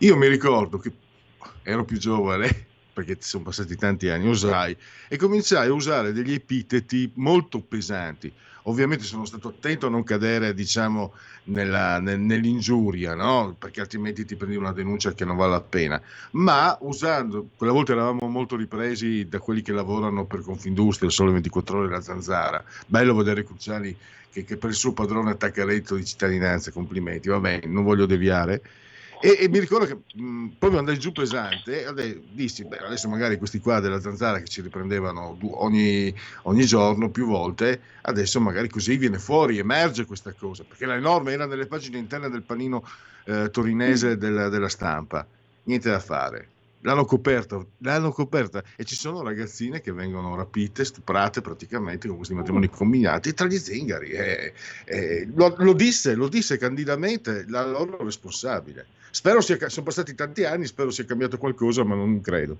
Io 0.00 0.16
mi 0.16 0.28
ricordo 0.28 0.78
che 0.78 0.92
ero 1.66 1.84
più 1.84 1.98
giovane, 1.98 2.66
perché 2.94 3.16
sono 3.20 3.44
passati 3.44 3.76
tanti 3.76 4.08
anni, 4.08 4.28
usai 4.28 4.74
e 5.08 5.16
cominciai 5.16 5.68
a 5.68 5.72
usare 5.72 6.12
degli 6.12 6.32
epiteti 6.32 7.10
molto 7.14 7.60
pesanti. 7.60 8.32
Ovviamente 8.68 9.04
sono 9.04 9.24
stato 9.24 9.48
attento 9.48 9.86
a 9.86 9.90
non 9.90 10.02
cadere, 10.02 10.52
diciamo, 10.52 11.12
nella, 11.44 12.00
nell'ingiuria, 12.00 13.14
no? 13.14 13.54
perché 13.56 13.80
altrimenti 13.80 14.24
ti 14.24 14.34
prendi 14.34 14.56
una 14.56 14.72
denuncia 14.72 15.12
che 15.14 15.24
non 15.24 15.36
vale 15.36 15.52
la 15.52 15.60
pena. 15.60 16.02
Ma 16.32 16.76
usando, 16.80 17.50
quella 17.56 17.72
volta 17.72 17.92
eravamo 17.92 18.26
molto 18.26 18.56
ripresi 18.56 19.28
da 19.28 19.38
quelli 19.38 19.62
che 19.62 19.70
lavorano 19.70 20.24
per 20.26 20.40
Confindustria, 20.40 21.10
solo 21.10 21.30
24 21.32 21.78
ore 21.78 21.88
la 21.90 22.00
zanzara. 22.00 22.64
Bello 22.86 23.14
vedere 23.14 23.44
Cruciani 23.44 23.96
che, 24.32 24.44
che 24.44 24.56
per 24.56 24.70
il 24.70 24.76
suo 24.76 24.92
padrone 24.92 25.30
attacca 25.30 25.64
reddito 25.64 25.94
di 25.94 26.04
cittadinanza, 26.04 26.72
complimenti, 26.72 27.28
vabbè, 27.28 27.66
non 27.66 27.84
voglio 27.84 28.06
deviare. 28.06 28.62
E, 29.20 29.36
e, 29.40 29.48
mi 29.48 29.58
ricordo 29.58 29.86
che 29.86 29.98
mh, 30.20 30.48
proprio 30.58 30.78
andai 30.78 30.98
giù 30.98 31.12
pesante 31.12 31.84
e 31.84 32.22
dissi, 32.30 32.64
beh, 32.64 32.78
adesso 32.78 33.08
magari 33.08 33.38
questi 33.38 33.60
qua 33.60 33.80
della 33.80 34.00
zanzara 34.00 34.38
che 34.38 34.48
ci 34.48 34.60
riprendevano 34.60 35.38
ogni, 35.40 36.14
ogni, 36.42 36.64
giorno, 36.66 37.10
più 37.10 37.26
volte, 37.26 37.80
adesso 38.02 38.40
magari 38.40 38.68
così 38.68 38.96
viene 38.96 39.18
fuori, 39.18 39.58
emerge 39.58 40.04
questa 40.04 40.32
cosa, 40.32 40.64
perché 40.64 40.84
la 40.84 40.98
norma 40.98 41.30
era 41.30 41.46
nelle 41.46 41.66
pagine 41.66 41.98
interne 41.98 42.28
del 42.28 42.42
panino 42.42 42.84
eh, 43.24 43.50
torinese 43.50 44.18
della, 44.18 44.48
della 44.48 44.68
stampa, 44.68 45.26
niente 45.64 45.90
da 45.90 46.00
fare. 46.00 46.48
L'hanno 46.80 47.04
coperta, 47.04 47.64
l'hanno 47.78 48.12
coperta 48.12 48.62
e 48.76 48.84
ci 48.84 48.94
sono 48.94 49.22
ragazzine 49.22 49.80
che 49.80 49.92
vengono 49.92 50.36
rapite, 50.36 50.84
stuprate 50.84 51.40
praticamente 51.40 52.06
con 52.06 52.16
questi 52.16 52.34
matrimoni 52.34 52.68
combinati 52.68 53.34
tra 53.34 53.46
gli 53.46 53.56
zingari. 53.56 54.10
E, 54.10 54.52
e, 54.84 55.28
lo, 55.34 55.52
lo, 55.58 55.72
disse, 55.72 56.14
lo 56.14 56.28
disse 56.28 56.58
candidamente 56.58 57.44
la 57.48 57.66
loro 57.66 58.04
responsabile. 58.04 58.86
Spero 59.16 59.40
sia, 59.40 59.56
sono 59.70 59.86
passati 59.86 60.14
tanti 60.14 60.44
anni, 60.44 60.66
spero 60.66 60.90
sia 60.90 61.06
cambiato 61.06 61.38
qualcosa, 61.38 61.82
ma 61.84 61.94
non 61.94 62.20
credo. 62.20 62.58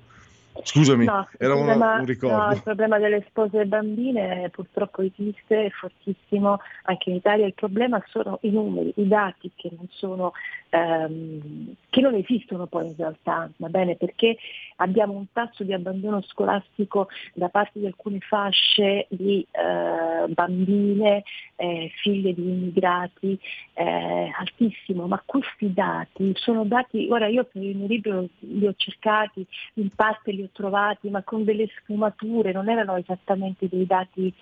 Scusami, 0.63 1.05
no, 1.05 1.29
era 1.39 1.55
un, 1.55 1.65
problema, 1.65 1.95
un 1.99 2.05
ricordo. 2.05 2.37
No, 2.37 2.53
il 2.53 2.63
problema 2.63 2.99
delle 2.99 3.25
spose 3.29 3.65
bambine 3.67 4.49
purtroppo 4.51 5.03
esiste, 5.03 5.67
è 5.67 5.71
fortissimo 5.71 6.61
anche 6.85 7.11
in 7.11 7.17
Italia. 7.17 7.47
Il 7.47 7.55
problema 7.55 8.03
sono 8.09 8.39
i 8.43 8.51
numeri, 8.51 8.93
i 8.97 9.09
dati 9.09 9.51
che 9.55 9.71
non, 9.77 9.87
sono, 9.91 10.33
ehm, 10.71 11.75
che 11.91 12.01
non 12.01 12.15
esistono 12.15 12.67
poi 12.67 12.87
in 12.87 12.95
realtà, 12.97 13.51
va 13.57 13.69
bene? 13.69 13.97
Perché 13.97 14.37
abbiamo 14.77 15.15
un 15.15 15.27
tasso 15.33 15.65
di 15.65 15.73
abbandono 15.73 16.23
scolastico 16.23 17.09
da 17.35 17.49
parte 17.49 17.79
di 17.79 17.87
alcune 17.87 18.19
fasce 18.21 19.07
di 19.09 19.47
eh, 19.51 20.29
bambine, 20.29 21.23
eh, 21.57 21.91
figlie 22.03 22.35
di 22.35 22.43
immigrati, 22.43 23.39
eh, 23.75 24.31
altissimo, 24.39 25.07
ma 25.07 25.23
questi 25.25 25.73
dati 25.73 26.33
sono 26.35 26.65
dati, 26.65 27.09
ora 27.11 27.27
io 27.27 27.45
per 27.45 27.63
il 27.63 27.77
mio 27.77 27.87
libro 27.87 28.29
li 28.41 28.67
ho 28.67 28.75
cercati, 28.77 29.47
in 29.75 29.91
parte 29.95 30.33
li 30.33 30.43
ho 30.43 30.46
trovati, 30.53 31.09
ma 31.11 31.23
con 31.23 31.45
delle 31.45 31.69
sfumature, 31.79 32.53
non 32.53 32.69
erano 32.69 32.97
esattamente 32.97 33.69
dei 33.69 33.87
dati 33.87 34.33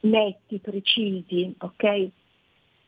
netti, 0.00 0.58
precisi, 0.58 1.54
ok? 1.58 2.10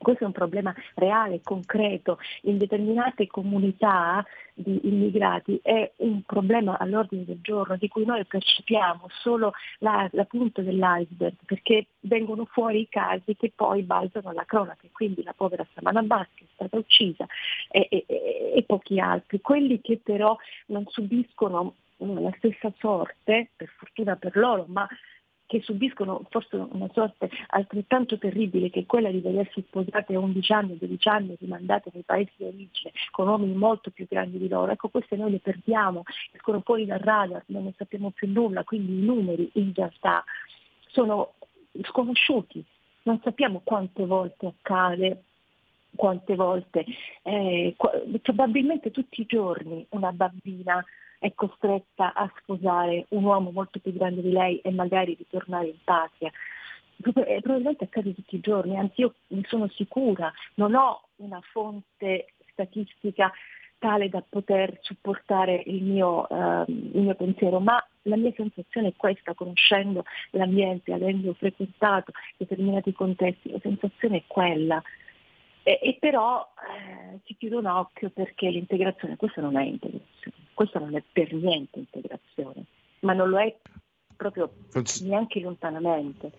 Questo 0.05 0.25
è 0.25 0.27
un 0.27 0.33
problema 0.33 0.75
reale, 0.97 1.41
concreto. 1.43 2.19
In 2.43 2.59
determinate 2.59 3.27
comunità 3.27 4.25
di 4.53 4.81
immigrati 4.87 5.59
è 5.63 5.91
un 5.99 6.23
problema 6.23 6.79
all'ordine 6.79 7.25
del 7.25 7.41
giorno 7.41 7.77
di 7.77 7.89
cui 7.89 8.05
noi 8.05 8.25
percepiamo 8.27 9.07
solo 9.09 9.53
la, 9.79 10.07
la 10.13 10.25
punta 10.25 10.61
dell'iceberg 10.61 11.37
perché 11.47 11.87
vengono 12.01 12.45
fuori 12.45 12.81
i 12.81 12.89
casi 12.89 13.35
che 13.35 13.51
poi 13.55 13.83
balzano 13.83 14.29
alla 14.29 14.45
cronaca. 14.45 14.87
Quindi 14.93 15.23
la 15.23 15.33
povera 15.33 15.67
Samana 15.73 16.03
Baschi 16.03 16.45
è 16.45 16.49
stata 16.53 16.77
uccisa 16.77 17.27
e, 17.71 17.89
e, 17.91 18.05
e 18.57 18.63
pochi 18.67 19.01
altri. 19.01 19.41
Quelli 19.41 19.81
che 19.81 20.01
però 20.03 20.37
non 20.67 20.85
subiscono 20.89 21.77
la 22.05 22.33
stessa 22.37 22.73
sorte, 22.79 23.51
per 23.57 23.69
fortuna 23.77 24.17
per 24.17 24.37
loro, 24.37 24.65
ma 24.69 24.89
che 25.47 25.61
subiscono 25.61 26.27
forse 26.31 26.57
una 26.57 26.89
sorte 26.93 27.29
altrettanto 27.49 28.19
terribile 28.19 28.71
che 28.71 28.87
quella 28.87 29.11
di 29.11 29.21
vedersi 29.21 29.63
sposate 29.67 30.15
a 30.15 30.19
11 30.19 30.53
anni, 30.53 30.79
12 30.79 31.09
anni, 31.09 31.37
rimandate 31.39 31.91
nei 31.93 32.03
paesi 32.03 32.33
di 32.37 32.45
origine 32.45 32.93
con 33.11 33.29
uomini 33.29 33.55
molto 33.55 33.91
più 33.91 34.07
grandi 34.09 34.39
di 34.39 34.49
loro. 34.49 34.73
Ecco, 34.73 34.89
queste 34.89 35.17
noi 35.17 35.33
le 35.33 35.41
perdiamo, 35.41 36.03
escono 36.33 36.61
fuori 36.65 36.87
dal 36.87 36.99
radar, 36.99 37.43
non 37.47 37.65
ne 37.65 37.75
sappiamo 37.77 38.11
più 38.11 38.31
nulla, 38.31 38.65
quindi 38.65 38.99
i 38.99 39.05
numeri 39.05 39.51
in 39.55 39.73
realtà 39.75 40.25
sono 40.87 41.35
sconosciuti, 41.83 42.65
non 43.03 43.21
sappiamo 43.23 43.61
quante 43.63 44.07
volte 44.07 44.47
accade 44.47 45.23
quante 45.97 46.35
volte, 46.35 46.85
eh, 47.23 47.77
probabilmente 48.21 48.91
tutti 48.91 49.21
i 49.21 49.27
giorni 49.27 49.87
una 49.91 50.11
bambina 50.11 50.85
è 51.25 51.33
costretta 51.35 52.13
a 52.13 52.31
sposare 52.43 53.07
un 53.09 53.25
uomo 53.25 53.51
molto 53.51 53.79
più 53.79 53.95
grande 53.95 54.21
di 54.21 54.31
lei 54.31 54.59
e 54.59 54.71
magari 54.71 55.15
ritornare 55.15 55.69
in 55.69 55.79
patria. 55.83 56.31
Eh, 56.99 57.41
probabilmente 57.41 57.85
accade 57.85 58.15
tutti 58.15 58.37
i 58.37 58.41
giorni, 58.41 58.77
anzi 58.77 59.01
io 59.01 59.15
ne 59.29 59.41
sono 59.47 59.67
sicura, 59.69 60.31
non 60.57 60.75
ho 60.75 61.09
una 61.17 61.41
fonte 61.51 62.27
statistica 62.53 63.33
tale 63.79 64.11
da 64.11 64.23
poter 64.29 64.77
supportare 64.83 65.63
il 65.65 65.83
mio, 65.83 66.27
uh, 66.29 66.65
il 66.69 67.01
mio, 67.01 67.15
pensiero, 67.15 67.59
ma 67.59 67.83
la 68.03 68.17
mia 68.17 68.33
sensazione 68.37 68.89
è 68.89 68.95
questa, 68.95 69.33
conoscendo 69.33 70.05
l'ambiente, 70.33 70.93
avendo 70.93 71.33
frequentato 71.33 72.13
determinati 72.37 72.93
contesti, 72.93 73.51
la 73.51 73.61
sensazione 73.63 74.19
è 74.19 74.23
quella. 74.27 74.83
E, 75.65 75.81
e 75.83 75.97
però 75.99 76.47
eh, 76.69 77.19
si 77.25 77.35
chiude 77.37 77.57
un 77.57 77.67
occhio 77.67 78.11
perché 78.11 78.49
l'integrazione, 78.49 79.17
questa 79.17 79.41
non 79.41 79.57
è 79.57 79.65
integrazione 79.65 80.43
questo 80.55 80.79
non 80.79 80.97
è 80.97 81.03
per 81.13 81.33
niente 81.35 81.81
integrazione, 81.81 82.65
ma 83.01 83.13
non 83.13 83.29
lo 83.29 83.39
è 83.39 83.55
proprio 84.17 84.51
neanche 85.03 85.41
lontanamente. 85.41 86.31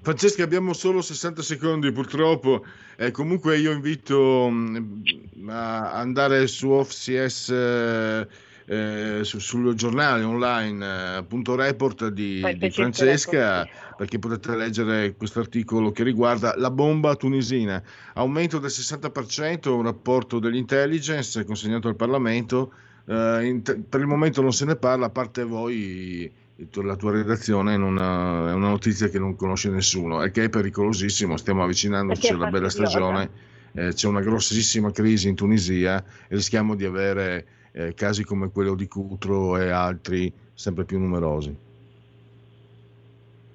Francesca, 0.00 0.42
abbiamo 0.42 0.72
solo 0.72 1.00
60 1.00 1.42
secondi 1.42 1.92
purtroppo. 1.92 2.64
Eh, 2.96 3.10
comunque 3.12 3.58
io 3.58 3.70
invito 3.70 4.48
mh, 4.48 5.02
mm, 5.36 5.48
a 5.50 5.92
andare 5.92 6.46
su 6.48 6.70
OFCS 6.70 7.50
eh, 7.50 8.26
eh, 8.66 9.20
su, 9.22 9.38
sul 9.38 9.74
giornale 9.74 10.22
online 10.22 11.18
eh, 11.18 11.22
punto 11.24 11.54
report 11.54 12.08
di, 12.08 12.42
di 12.58 12.70
Francesca 12.70 13.66
perché 13.96 14.18
potete 14.18 14.56
leggere 14.56 15.14
questo 15.16 15.40
articolo 15.40 15.92
che 15.92 16.02
riguarda 16.02 16.54
la 16.56 16.70
bomba 16.70 17.14
tunisina. 17.16 17.82
Aumento 18.14 18.58
del 18.58 18.70
60%, 18.70 19.68
un 19.68 19.82
rapporto 19.82 20.38
dell'intelligence 20.38 21.44
consegnato 21.44 21.88
al 21.88 21.96
Parlamento 21.96 22.72
Uh, 23.04 23.40
in, 23.40 23.62
per 23.62 24.00
il 24.00 24.06
momento 24.06 24.42
non 24.42 24.52
se 24.52 24.64
ne 24.64 24.76
parla, 24.76 25.06
a 25.06 25.10
parte 25.10 25.42
voi, 25.42 26.30
la 26.54 26.96
tua 26.96 27.10
redazione 27.10 27.76
non 27.76 27.98
ha, 27.98 28.50
è 28.50 28.52
una 28.52 28.68
notizia 28.68 29.08
che 29.08 29.18
non 29.18 29.34
conosce 29.34 29.70
nessuno 29.70 30.22
e 30.22 30.30
che 30.30 30.44
è 30.44 30.48
pericolosissimo. 30.48 31.36
Stiamo 31.36 31.64
avvicinandoci 31.64 32.28
alla 32.28 32.48
bella 32.48 32.68
stagione, 32.68 33.28
eh, 33.72 33.92
c'è 33.92 34.06
una 34.06 34.20
grossissima 34.20 34.92
crisi 34.92 35.28
in 35.28 35.34
Tunisia 35.34 35.98
e 36.28 36.36
rischiamo 36.36 36.74
di 36.76 36.84
avere 36.84 37.46
eh, 37.72 37.94
casi 37.94 38.24
come 38.24 38.50
quello 38.50 38.74
di 38.74 38.86
Cutro 38.86 39.56
e 39.56 39.70
altri 39.70 40.32
sempre 40.54 40.84
più 40.84 40.98
numerosi. 40.98 41.70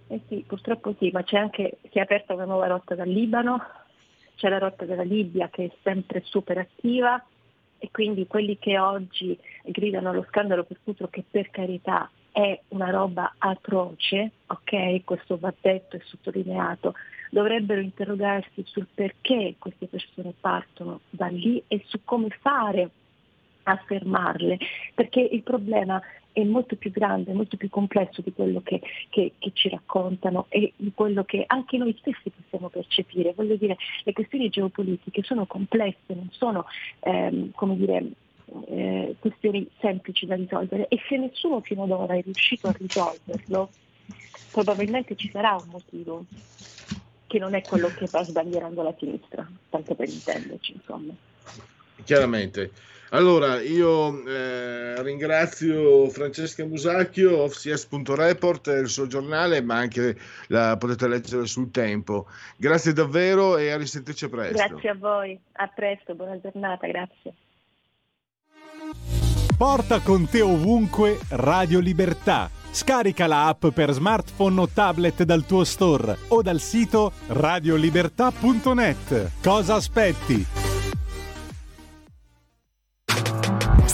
Eh 0.10 0.22
sì, 0.28 0.44
purtroppo 0.48 0.96
sì, 1.00 1.10
ma 1.12 1.24
c'è 1.24 1.38
anche, 1.38 1.78
si 1.92 1.98
è 1.98 2.02
aperta 2.02 2.34
una 2.34 2.46
nuova 2.46 2.68
rotta 2.68 2.96
dal 2.96 3.10
Libano, 3.10 3.62
c'è 4.36 4.50
la 4.50 4.58
rotta 4.58 4.86
della 4.86 5.04
Libia 5.04 5.50
che 5.50 5.66
è 5.66 5.72
sempre 5.84 6.22
super 6.24 6.58
attiva 6.58 7.24
e 7.78 7.90
quindi 7.92 8.26
quelli 8.26 8.58
che 8.58 8.80
oggi 8.80 9.38
gridano 9.66 10.10
allo 10.10 10.26
scandalo 10.30 10.64
per 10.64 10.80
Cutro 10.84 11.08
che 11.10 11.24
per 11.30 11.50
carità 11.50 12.10
è 12.32 12.60
una 12.70 12.90
roba 12.90 13.36
atroce, 13.38 14.32
ok, 14.46 15.04
questo 15.04 15.38
va 15.38 15.54
detto 15.60 15.96
e 15.96 16.02
sottolineato, 16.06 16.94
dovrebbero 17.30 17.82
interrogarsi 17.82 18.64
sul 18.66 18.88
perché 18.94 19.56
queste 19.58 19.88
persone 19.88 20.34
partono 20.40 21.02
da 21.10 21.28
lì 21.28 21.62
e 21.68 21.84
su 21.88 22.00
come 22.06 22.30
fare 22.40 22.90
a 23.68 23.84
fermarle, 23.86 24.58
perché 24.94 25.20
il 25.20 25.44
problema 25.44 26.02
è 26.32 26.44
molto 26.44 26.76
più 26.76 26.92
grande, 26.92 27.34
molto 27.34 27.58
più 27.58 27.70
complesso 27.70 28.22
di 28.22 28.32
quello 28.32 28.62
che, 28.62 28.80
che, 29.10 29.34
che, 29.40 29.52
ci 29.54 29.70
raccontano 29.70 30.46
e 30.50 30.72
di 30.76 30.92
quello 30.94 31.24
che 31.24 31.44
anche 31.48 31.78
noi 31.78 31.96
stessi 32.00 32.30
possiamo 32.30 32.70
percepire. 32.70 33.34
Voglio 33.36 33.56
dire, 33.56 33.76
le 34.04 34.14
questioni 34.14 34.50
geopolitiche 34.50 35.24
sono 35.24 35.46
complesse, 35.46 36.14
non 36.14 36.30
sono, 36.32 36.66
ehm, 37.00 37.52
come 37.52 37.76
dire, 37.76 38.06
eh, 38.68 39.16
questioni 39.20 39.68
semplici 39.80 40.26
da 40.26 40.36
risolvere 40.36 40.88
e 40.88 41.00
se 41.10 41.18
nessuno 41.18 41.60
fino 41.62 41.84
ad 41.84 41.92
ora 41.92 42.16
è 42.16 42.22
riuscito 42.22 42.68
a 42.68 42.76
risolverlo, 42.78 43.70
probabilmente 44.52 45.16
ci 45.16 45.30
sarà 45.32 45.56
un 45.56 45.70
motivo 45.70 46.26
che 47.26 47.40
non 47.40 47.56
è 47.56 47.64
quello 47.64 47.92
che 47.94 48.08
va 48.10 48.24
sbandierando 48.24 48.82
la 48.84 48.96
sinistra, 48.98 49.46
tanto 49.70 49.96
per 49.96 50.08
intenderci, 50.08 50.74
insomma. 50.74 51.14
Chiaramente. 52.04 52.72
Allora, 53.12 53.62
io 53.62 54.26
eh, 54.26 55.02
ringrazio 55.02 56.10
Francesca 56.10 56.66
Musacchio, 56.66 57.44
offcs.report, 57.44 58.68
il 58.68 58.90
suo 58.90 59.08
giornale, 59.08 59.62
ma 59.62 59.76
anche 59.76 60.18
la 60.48 60.76
potete 60.78 61.08
leggere 61.08 61.46
sul 61.46 61.72
tempo. 61.72 62.28
Grazie 62.58 62.94
davvero 62.94 63.58
e 63.58 63.72
a 63.72 63.78
risentirci 63.78 64.28
presto. 64.28 64.68
Grazie 64.68 64.90
a 64.90 64.96
voi, 64.96 65.40
a 65.54 65.68
presto, 65.68 66.16
buona 66.16 66.40
giornata, 66.40 66.88
grazie. 66.88 67.34
Porta 69.58 70.02
con 70.02 70.28
te 70.30 70.42
ovunque 70.42 71.18
Radio 71.30 71.80
Libertà. 71.80 72.50
Scarica 72.70 73.26
la 73.26 73.48
app 73.48 73.68
per 73.68 73.92
smartphone 73.92 74.62
o 74.62 74.68
tablet 74.68 75.24
dal 75.24 75.46
tuo 75.46 75.64
store 75.64 76.16
o 76.28 76.44
dal 76.44 76.60
sito 76.60 77.12
radiolibertà.net. 77.28 79.32
Cosa 79.42 79.76
aspetti? 79.76 80.67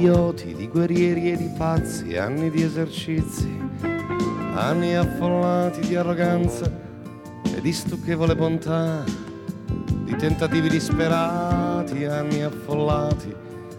Idioti, 0.00 0.54
di 0.54 0.66
guerrieri 0.66 1.32
e 1.32 1.36
di 1.36 1.52
pazzi, 1.58 2.16
anni 2.16 2.48
di 2.48 2.62
esercizi, 2.62 3.54
anni 4.54 4.94
affollati 4.94 5.86
di 5.86 5.94
arroganza 5.94 6.64
e 7.54 7.60
di 7.60 7.70
stucchevole 7.70 8.34
bontà, 8.34 9.04
di 10.04 10.16
tentativi 10.16 10.70
disperati, 10.70 12.06
anni 12.06 12.42
affollati 12.42 13.34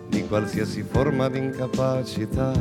di 0.09 0.27
qualsiasi 0.27 0.83
forma 0.83 1.27
di 1.27 1.39
incapacità, 1.39 2.51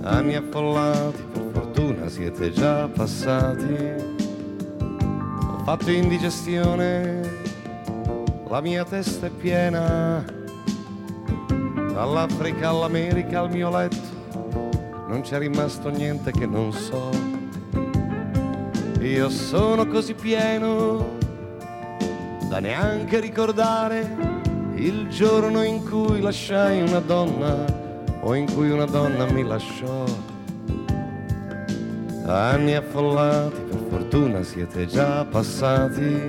anni 0.00 0.36
affollati, 0.36 1.22
per 1.32 1.50
fortuna 1.52 2.08
siete 2.08 2.50
già 2.50 2.88
passati, 2.88 3.92
ho 4.78 5.62
fatto 5.64 5.90
indigestione 5.90 7.44
la 8.48 8.62
mia 8.62 8.84
testa 8.84 9.26
è 9.26 9.30
piena, 9.30 10.24
dall'Africa 11.96 12.68
all'America 12.68 13.40
al 13.40 13.50
mio 13.50 13.70
letto, 13.70 14.34
non 15.08 15.22
c'è 15.22 15.38
rimasto 15.38 15.88
niente 15.88 16.30
che 16.30 16.44
non 16.44 16.70
so. 16.70 17.08
Io 19.00 19.30
sono 19.30 19.86
così 19.86 20.12
pieno 20.12 21.16
da 22.50 22.58
neanche 22.58 23.18
ricordare 23.18 24.14
il 24.74 25.08
giorno 25.08 25.62
in 25.62 25.88
cui 25.88 26.20
lasciai 26.20 26.82
una 26.82 27.00
donna 27.00 27.64
o 28.20 28.34
in 28.34 28.44
cui 28.52 28.68
una 28.68 28.84
donna 28.84 29.24
mi 29.32 29.42
lasciò. 29.42 30.04
Anni 32.26 32.74
affollati, 32.74 33.60
per 33.70 33.86
fortuna 33.88 34.42
siete 34.42 34.84
già 34.84 35.24
passati 35.24 36.20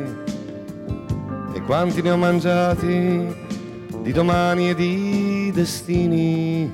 e 1.54 1.62
quanti 1.66 2.02
ne 2.02 2.12
ho 2.12 2.18
mangiati 2.18 3.36
di 4.02 4.12
domani 4.14 4.70
e 4.70 4.76
di 4.76 5.27
destini. 5.58 6.70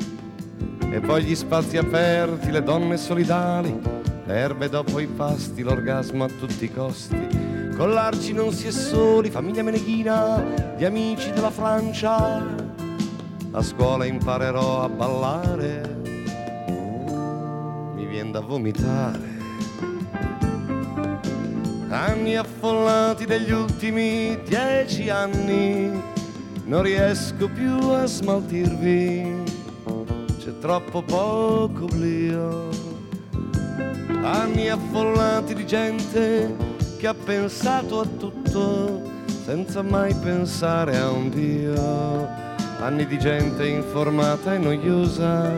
E 0.92 1.00
poi 1.00 1.24
gli 1.24 1.36
spazi 1.36 1.78
aperti, 1.78 2.52
le 2.52 2.62
donne 2.62 2.98
solidali, 2.98 3.80
le 4.26 4.34
erbe 4.36 4.68
dopo 4.68 5.00
i 5.00 5.08
pasti, 5.08 5.64
l'orgasmo 5.64 6.26
a 6.26 6.28
tutti 6.28 6.66
i 6.66 6.74
costi. 6.74 7.72
Con 7.78 7.92
l'arci 7.92 8.34
non 8.34 8.52
si 8.52 8.68
è 8.68 8.72
soli, 8.72 9.30
famiglia 9.30 9.64
meneghina, 9.64 10.76
gli 10.78 10.84
amici 10.84 11.32
della 11.32 11.50
Francia. 11.50 12.46
A 13.52 13.62
scuola 13.62 14.04
imparerò 14.04 14.84
a 14.84 14.90
ballare, 14.90 16.02
mi 17.96 18.06
vien 18.06 18.32
da 18.32 18.42
vomitare 18.42 19.32
anni 21.90 22.36
affollati 22.36 23.26
degli 23.26 23.52
ultimi 23.52 24.36
dieci 24.44 25.12
anni, 25.12 26.13
non 26.66 26.82
riesco 26.82 27.50
più 27.50 27.76
a 27.90 28.06
smaltirvi, 28.06 29.44
c'è 30.40 30.58
troppo 30.60 31.02
poco 31.02 31.84
oblio. 31.84 32.70
Anni 34.24 34.70
affollati 34.70 35.54
di 35.54 35.66
gente 35.66 36.56
che 36.98 37.08
ha 37.08 37.14
pensato 37.14 38.00
a 38.00 38.06
tutto 38.06 39.02
senza 39.44 39.82
mai 39.82 40.14
pensare 40.16 40.98
a 40.98 41.10
un 41.10 41.30
Dio. 41.30 42.28
Anni 42.80 43.06
di 43.06 43.20
gente 43.20 43.68
informata 43.68 44.54
e 44.54 44.58
noiosa, 44.58 45.52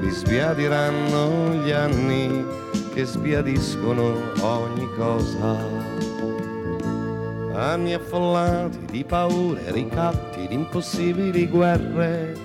mi 0.00 0.10
sbiadiranno 0.10 1.54
gli 1.62 1.70
anni 1.70 2.44
che 2.92 3.04
sbiadiscono 3.04 4.32
ogni 4.42 4.88
cosa. 4.96 6.09
Anni 7.52 7.94
affollati 7.94 8.84
di 8.90 9.04
paure, 9.04 9.72
ricatti, 9.72 10.46
di 10.46 10.54
impossibili 10.54 11.48
guerre. 11.48 12.36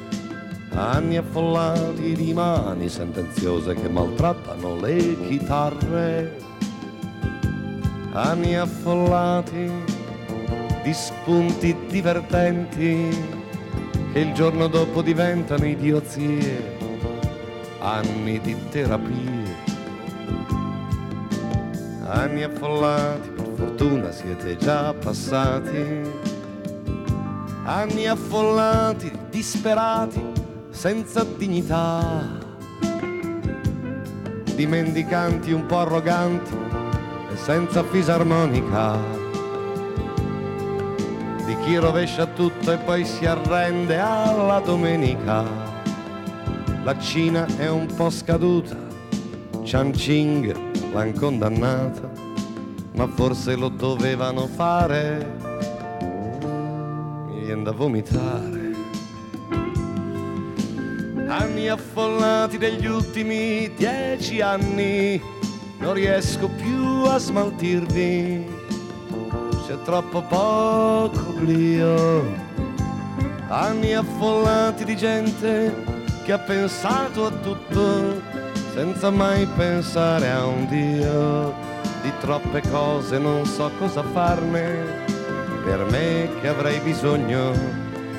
Anni 0.71 1.17
affollati 1.17 2.13
di 2.13 2.33
mani 2.33 2.89
sentenziose 2.89 3.75
che 3.75 3.87
maltrattano 3.87 4.75
le 4.79 5.17
chitarre. 5.27 6.37
Anni 8.13 8.55
affollati 8.55 9.71
di 10.83 10.93
spunti 10.93 11.75
divertenti 11.87 13.07
che 14.11 14.19
il 14.19 14.33
giorno 14.33 14.67
dopo 14.67 15.01
diventano 15.01 15.65
idiozie. 15.65 16.77
Anni 17.79 18.39
di 18.41 18.55
terapie 18.69 19.73
anni 22.07 22.43
affollati, 22.43 23.34
fortuna 23.55 24.11
siete 24.11 24.57
già 24.57 24.93
passati. 24.93 26.01
Anni 27.63 28.07
affollati, 28.07 29.11
disperati, 29.29 30.21
senza 30.69 31.23
dignità. 31.23 32.43
Di 34.55 34.67
mendicanti 34.67 35.51
un 35.51 35.65
po' 35.65 35.79
arroganti 35.79 36.55
e 37.31 37.35
senza 37.35 37.83
fisarmonica, 37.83 38.97
di 41.45 41.57
chi 41.63 41.75
rovescia 41.77 42.25
tutto 42.27 42.71
e 42.71 42.77
poi 42.77 43.03
si 43.03 43.25
arrende 43.25 43.99
alla 43.99 44.59
domenica. 44.59 45.43
La 46.83 46.97
Cina 46.99 47.45
è 47.57 47.67
un 47.67 47.87
po' 47.87 48.09
scaduta, 48.09 48.77
Chan 49.63 49.91
Ching 49.91 50.55
l'han 50.93 51.13
condannata, 51.13 52.14
ma 52.95 53.07
forse 53.07 53.55
lo 53.55 53.69
dovevano 53.69 54.47
fare, 54.47 55.37
mi 57.27 57.39
viene 57.43 57.63
da 57.63 57.71
vomitare 57.71 58.65
anni 61.27 61.67
affollati 61.67 62.57
degli 62.57 62.85
ultimi 62.85 63.71
dieci 63.75 64.41
anni, 64.41 65.21
non 65.79 65.93
riesco 65.93 66.47
più 66.47 67.03
a 67.05 67.17
smaltirvi, 67.17 68.45
c'è 69.67 69.81
troppo 69.83 70.21
poco 70.21 71.29
oblio. 71.29 72.43
Anni 73.47 73.93
affollati 73.93 74.85
di 74.85 74.95
gente 74.95 75.73
che 76.23 76.31
ha 76.31 76.39
pensato 76.39 77.25
a 77.25 77.31
tutto 77.31 78.21
senza 78.73 79.09
mai 79.09 79.45
pensare 79.55 80.31
a 80.31 80.45
un 80.45 80.67
Dio. 80.67 81.74
Di 82.05 82.13
troppe 82.19 82.61
cose 82.69 83.17
non 83.17 83.45
so 83.45 83.71
cosa 83.79 84.03
farne, 84.03 85.03
per 85.63 85.87
me 85.89 86.29
che 86.39 86.49
avrei 86.49 86.79
bisogno 86.81 87.51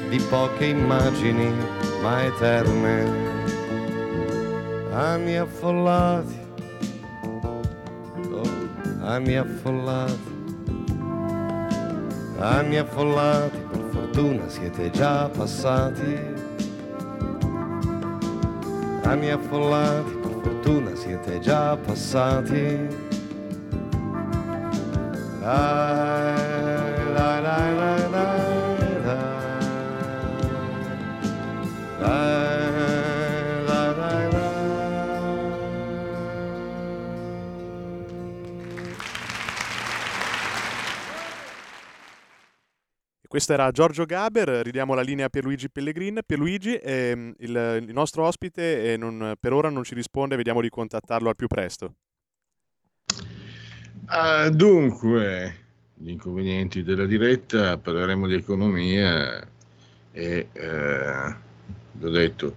di 0.08 0.18
poche 0.28 0.64
immagini 0.64 1.54
ma 2.02 2.24
eterne. 2.24 3.04
Anni 4.92 5.36
affollati, 5.36 6.38
oh, 8.32 8.50
anni 9.04 9.36
affollati, 9.36 10.34
anni 12.40 12.78
affollati, 12.78 13.58
per 13.70 13.84
fortuna 13.92 14.48
siete 14.48 14.90
già 14.90 15.28
passati. 15.28 16.18
Anni 19.02 19.30
affollati, 19.30 20.10
per 20.10 20.40
fortuna 20.42 20.92
siete 20.96 21.38
già 21.38 21.76
passati. 21.76 23.05
Questo 43.36 43.52
era 43.52 43.70
Giorgio 43.70 44.06
Gaber, 44.06 44.48
ridiamo 44.64 44.94
la 44.94 45.02
linea 45.02 45.26
a 45.26 45.28
Pierluigi 45.28 45.70
Pellegrin. 45.70 46.20
Pierluigi, 46.26 46.74
ehm, 46.82 47.34
il, 47.38 47.84
il 47.86 47.92
nostro 47.92 48.24
ospite 48.24 48.94
eh, 48.94 48.96
non- 48.96 49.34
per 49.38 49.52
ora 49.52 49.68
non 49.68 49.84
ci 49.84 49.94
risponde, 49.94 50.34
vediamo 50.34 50.60
di 50.60 50.68
contattarlo 50.68 51.28
al 51.28 51.36
più 51.36 51.46
presto. 51.46 51.94
Ah, 54.08 54.48
dunque, 54.50 55.54
gli 55.94 56.10
inconvenienti 56.10 56.82
della 56.82 57.06
diretta, 57.06 57.76
parleremo 57.76 58.26
di 58.26 58.34
economia 58.34 59.44
e, 60.12 60.48
eh, 60.52 61.34
l'ho 61.98 62.10
detto, 62.10 62.56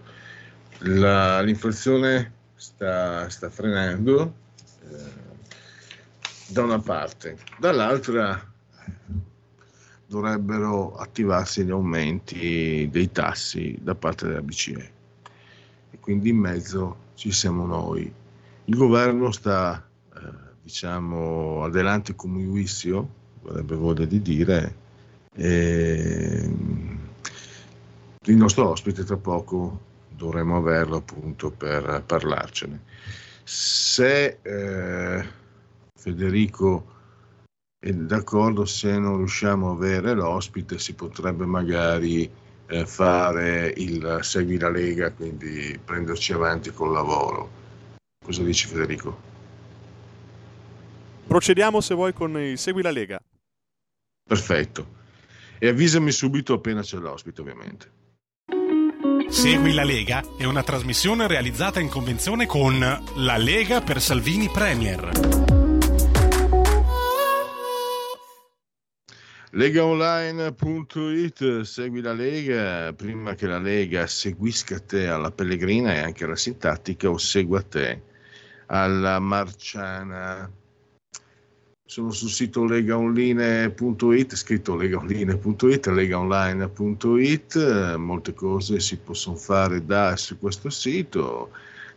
la- 0.80 1.42
l'inflazione 1.42 2.34
sta, 2.56 3.28
sta 3.30 3.50
frenando 3.50 4.34
eh, 4.84 5.28
da 6.50 6.64
una 6.64 6.80
parte, 6.80 7.38
dall'altra 7.58 8.46
dovrebbero 10.06 10.96
attivarsi 10.98 11.64
gli 11.64 11.72
aumenti 11.72 12.88
dei 12.92 13.12
tassi 13.12 13.78
da 13.82 13.94
parte 13.96 14.28
della 14.28 14.42
BCE 14.42 14.92
e 15.92 16.00
quindi 16.00 16.30
in 16.30 16.38
mezzo 16.38 17.08
ci 17.16 17.32
siamo 17.32 17.66
noi. 17.66 18.12
Il 18.66 18.76
governo 18.76 19.32
sta, 19.32 19.89
diciamo, 20.70 21.64
adelante 21.64 22.14
come 22.14 22.46
wissio, 22.46 23.10
avrebbe 23.48 23.76
voglia 23.76 24.06
di 24.06 24.22
dire, 24.22 24.76
e 25.36 26.48
il 28.22 28.36
nostro 28.36 28.70
ospite 28.70 29.04
tra 29.04 29.18
poco 29.18 29.80
dovremo 30.10 30.58
averlo 30.58 30.98
appunto 30.98 31.50
per 31.50 32.04
parlarcene. 32.06 32.84
Se 33.44 34.38
eh, 34.44 35.28
Federico 35.96 36.98
è 37.80 37.92
d'accordo, 37.92 38.66
se 38.66 39.00
non 39.00 39.18
riusciamo 39.18 39.70
a 39.70 39.74
avere 39.74 40.14
l'ospite 40.14 40.78
si 40.78 40.94
potrebbe 40.94 41.46
magari 41.46 42.30
eh, 42.68 42.86
fare 42.86 43.74
il 43.76 44.20
Segui 44.22 44.60
la 44.60 44.70
Lega, 44.70 45.12
quindi 45.12 45.80
prenderci 45.84 46.34
avanti 46.34 46.72
col 46.72 46.92
lavoro. 46.92 47.50
Cosa 48.24 48.44
dici 48.44 48.68
Federico? 48.68 49.29
Procediamo 51.30 51.80
se 51.80 51.94
vuoi 51.94 52.12
con 52.12 52.40
il 52.40 52.58
Segui 52.58 52.82
la 52.82 52.90
Lega. 52.90 53.22
Perfetto. 54.28 54.98
E 55.60 55.68
avvisami 55.68 56.10
subito 56.10 56.56
appena 56.56 56.82
c'è 56.82 56.98
l'ospite, 56.98 57.42
ovviamente. 57.42 57.92
Segui 59.30 59.76
la 59.76 59.84
Lega 59.84 60.24
è 60.40 60.46
una 60.46 60.64
trasmissione 60.64 61.28
realizzata 61.28 61.80
in 61.80 61.88
convenzione 61.88 62.48
con 62.48 62.80
La 62.80 63.38
Lega 63.38 63.82
per 63.82 64.02
Salvini 64.02 64.50
Premier. 64.50 65.12
Legaonline.it, 69.52 71.62
segui 71.62 72.02
la 72.02 72.14
Lega, 72.14 72.92
prima 72.94 73.36
che 73.36 73.46
la 73.46 73.60
Lega 73.60 74.08
seguisca 74.08 74.80
te 74.80 75.08
alla 75.08 75.30
Pellegrina 75.30 75.94
e 75.94 76.00
anche 76.00 76.24
alla 76.24 76.36
Sintattica 76.36 77.08
o 77.08 77.20
segua 77.20 77.62
te 77.62 78.02
alla 78.66 79.20
Marciana. 79.20 80.58
Sono 81.90 82.12
sul 82.12 82.30
sito 82.30 82.66
legaonline.it, 82.66 84.36
scritto 84.36 84.76
legaonline.it, 84.76 85.88
legaonline.it, 85.88 87.96
molte 87.96 88.34
cose 88.36 88.80
si 88.80 88.98
possono 88.98 89.36
fare 89.36 89.84
da 89.84 90.16
su 90.16 90.38
questo 90.38 90.70
sito. 90.70 91.50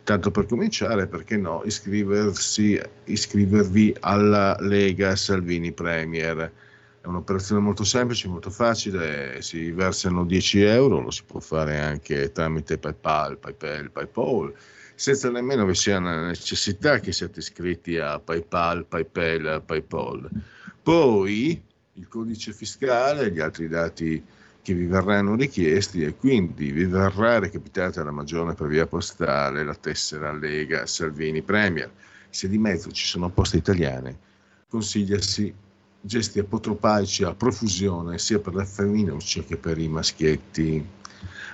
Tanto 0.03 0.31
per 0.31 0.47
cominciare, 0.47 1.05
perché 1.05 1.37
no, 1.37 1.61
iscrivervi 1.63 3.95
alla 3.99 4.57
Lega 4.61 5.15
Salvini 5.15 5.71
Premier. 5.71 6.51
È 6.99 7.05
un'operazione 7.05 7.61
molto 7.61 7.83
semplice, 7.83 8.27
molto 8.27 8.49
facile, 8.49 9.43
si 9.43 9.69
versano 9.69 10.25
10 10.25 10.61
euro, 10.63 11.01
lo 11.01 11.11
si 11.11 11.21
può 11.23 11.39
fare 11.39 11.79
anche 11.79 12.31
tramite 12.31 12.79
PayPal, 12.79 13.37
PayPal, 13.37 13.91
PayPal, 13.91 14.55
senza 14.95 15.29
nemmeno 15.29 15.65
vi 15.65 15.75
sia 15.75 15.99
la 15.99 16.27
necessità 16.27 16.99
che 16.99 17.11
siate 17.11 17.39
iscritti 17.39 17.97
a 17.97 18.19
PayPal, 18.19 18.85
PayPal, 18.85 19.61
PayPal. 19.65 20.29
Poi 20.81 21.61
il 21.93 22.07
codice 22.07 22.53
fiscale, 22.53 23.31
gli 23.31 23.39
altri 23.39 23.67
dati 23.67 24.23
che 24.61 24.73
vi 24.73 24.85
verranno 24.85 25.35
richiesti 25.35 26.03
e 26.03 26.15
quindi 26.15 26.71
vi 26.71 26.85
verrà 26.85 27.39
recapitata 27.39 28.03
la 28.03 28.11
maggiore 28.11 28.53
per 28.53 28.67
via 28.67 28.87
postale 28.87 29.63
la 29.63 29.75
tessera 29.75 30.31
Lega 30.31 30.85
Salvini 30.85 31.41
Premier. 31.41 31.91
Se 32.29 32.47
di 32.47 32.57
mezzo 32.57 32.91
ci 32.91 33.05
sono 33.05 33.29
poste 33.29 33.57
italiane, 33.57 34.17
consigliasi 34.69 35.53
gesti 35.99 36.39
apotropaici 36.39 37.23
a 37.23 37.33
profusione 37.33 38.17
sia 38.17 38.39
per 38.39 38.55
le 38.55 38.65
femminucce 38.65 39.45
che 39.45 39.57
per 39.57 39.77
i 39.77 39.87
maschietti. 39.87 40.85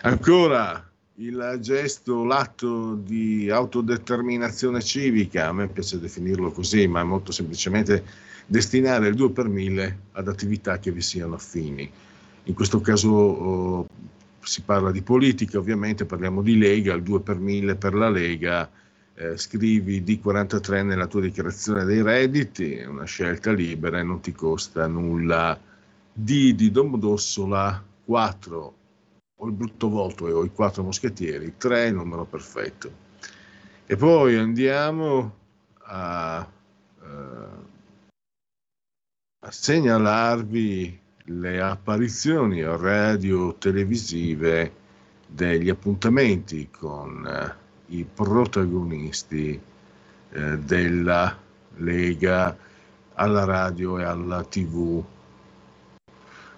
Ancora 0.02 0.89
il 1.20 1.58
gesto, 1.60 2.24
l'atto 2.24 2.96
di 2.96 3.50
autodeterminazione 3.50 4.82
civica, 4.82 5.48
a 5.50 5.54
me 5.54 5.68
piace 5.68 6.00
definirlo 6.00 6.52
così, 6.52 6.88
ma 6.88 7.02
è 7.02 7.04
molto 7.04 7.34
semplicemente 7.34 8.04
destinare 8.46 9.10
il 9.10 9.16
2 9.16 9.32
per 9.32 9.50
1000 9.50 10.00
ad 10.14 10.30
attività 10.30 10.80
che 10.80 10.92
vi 10.92 11.02
siano 11.02 11.36
affini. 11.36 11.90
In 12.44 12.54
questo 12.54 12.80
caso 12.80 13.10
oh, 13.10 13.88
si 14.40 14.62
parla 14.62 14.92
di 14.92 15.02
politica, 15.02 15.60
ovviamente 15.60 16.06
parliamo 16.06 16.42
di 16.42 16.58
Lega, 16.58 16.94
il 16.94 17.04
2 17.04 17.20
per 17.20 17.38
1000 17.38 17.76
per 17.76 17.96
la 17.96 18.10
Lega, 18.10 18.70
eh, 19.16 19.36
scrivi 19.36 20.02
D43 20.02 20.86
nella 20.86 21.08
tua 21.08 21.20
dichiarazione 21.20 21.84
dei 21.84 22.02
redditi, 22.02 22.76
è 22.76 22.86
una 22.86 23.04
scelta 23.04 23.52
libera 23.52 24.00
e 24.00 24.04
non 24.04 24.22
ti 24.22 24.32
costa 24.32 24.88
nulla. 24.88 25.60
D 26.14 26.54
di 26.54 26.72
Domodossola 26.72 27.84
4 28.06 28.79
o 29.42 29.48
il 29.48 29.54
brutto 29.54 29.88
volto 29.90 30.26
o 30.26 30.44
i 30.44 30.52
quattro 30.52 30.84
moschettieri, 30.84 31.54
3 31.58 31.88
il 31.88 31.96
numero 31.96 32.26
perfetto. 32.26 32.92
E 33.86 33.96
poi 33.96 34.36
andiamo 34.36 35.34
a, 35.84 36.46
eh, 37.02 37.08
a 39.40 39.52
segnalarvi 39.52 41.00
le 41.24 41.62
apparizioni 41.62 42.62
radio-televisive 42.64 44.74
degli 45.26 45.70
appuntamenti 45.70 46.70
con 46.70 47.26
eh, 47.26 47.56
i 47.96 48.04
protagonisti 48.04 49.58
eh, 50.32 50.58
della 50.58 51.38
Lega 51.78 52.58
alla 53.14 53.46
radio 53.46 54.00
e 54.00 54.04
alla 54.04 54.44
tv. 54.44 55.02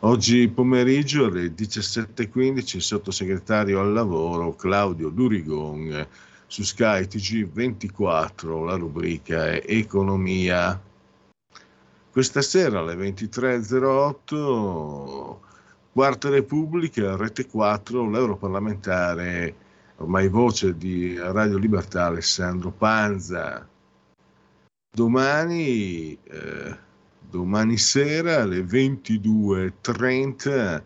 Oggi 0.04 0.48
pomeriggio 0.48 1.26
alle 1.26 1.54
17.15 1.54 2.78
il 2.78 2.82
sottosegretario 2.82 3.80
al 3.80 3.94
lavoro 3.94 4.56
Claudio 4.56 5.10
Durigon 5.10 6.08
su 6.48 6.64
Sky 6.64 7.04
TG24, 7.04 8.66
la 8.66 8.78
rubrica 8.78 9.52
è 9.52 9.62
Economia. 9.64 10.82
Questa 12.12 12.42
sera 12.42 12.80
alle 12.80 12.96
23.08, 12.96 15.38
Quarta 15.92 16.30
Repubblica, 16.30 17.16
Rete 17.16 17.46
4, 17.46 18.10
l'europarlamentare, 18.10 19.56
ormai 19.98 20.30
voce 20.30 20.76
di 20.76 21.16
Radio 21.16 21.60
Libertà, 21.60 22.08
Alessandro 22.08 22.72
Panza. 22.72 23.70
Domani, 24.90 26.18
eh, 26.24 26.90
domani 27.32 27.78
sera 27.78 28.42
alle 28.42 28.60
22.30, 28.60 30.84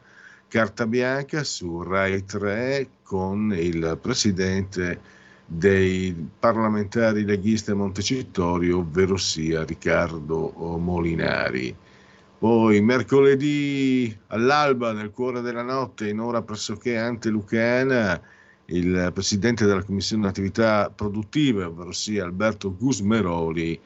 carta 0.47 0.85
bianca 0.85 1.43
su 1.43 1.81
Rai 1.81 2.23
3 2.23 2.87
con 3.01 3.51
il 3.57 3.97
presidente 3.99 5.01
dei 5.47 6.15
parlamentari 6.39 7.25
leghisti 7.25 7.71
a 7.71 7.75
Montecitorio, 7.75 8.77
ovvero 8.77 9.17
sia 9.17 9.65
Riccardo 9.65 10.53
Molinari. 10.77 11.75
Poi 12.37 12.79
mercoledì 12.79 14.15
all'alba, 14.27 14.93
nel 14.93 15.09
cuore 15.09 15.41
della 15.41 15.63
notte, 15.63 16.09
in 16.09 16.19
ora 16.19 16.43
pressoché 16.43 16.95
antelucana, 16.97 18.21
il 18.65 19.09
presidente 19.13 19.65
della 19.65 19.83
Commissione 19.83 20.27
Attività 20.27 20.91
Produttive, 20.93 21.63
ovvero 21.63 21.91
sia 21.91 22.23
Alberto 22.23 22.75
Gusmeroli, 22.75 23.79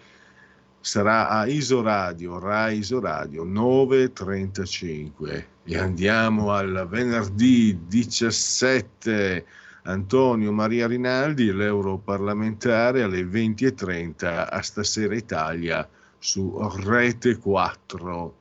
sarà 0.82 1.30
a 1.30 1.46
Isoradio, 1.46 2.40
Rai 2.40 2.78
Isoradio 2.78 3.46
9.35 3.46 5.44
e 5.64 5.78
andiamo 5.78 6.52
al 6.52 6.88
venerdì 6.90 7.86
17 7.88 9.46
Antonio 9.84 10.52
Maria 10.52 10.88
Rinaldi, 10.88 11.52
l'europarlamentare 11.52 13.04
alle 13.04 13.22
20.30 13.22 14.48
a 14.50 14.62
Stasera 14.62 15.16
Italia 15.16 15.88
su 16.18 16.56
Rete 16.84 17.38
4. 17.38 18.38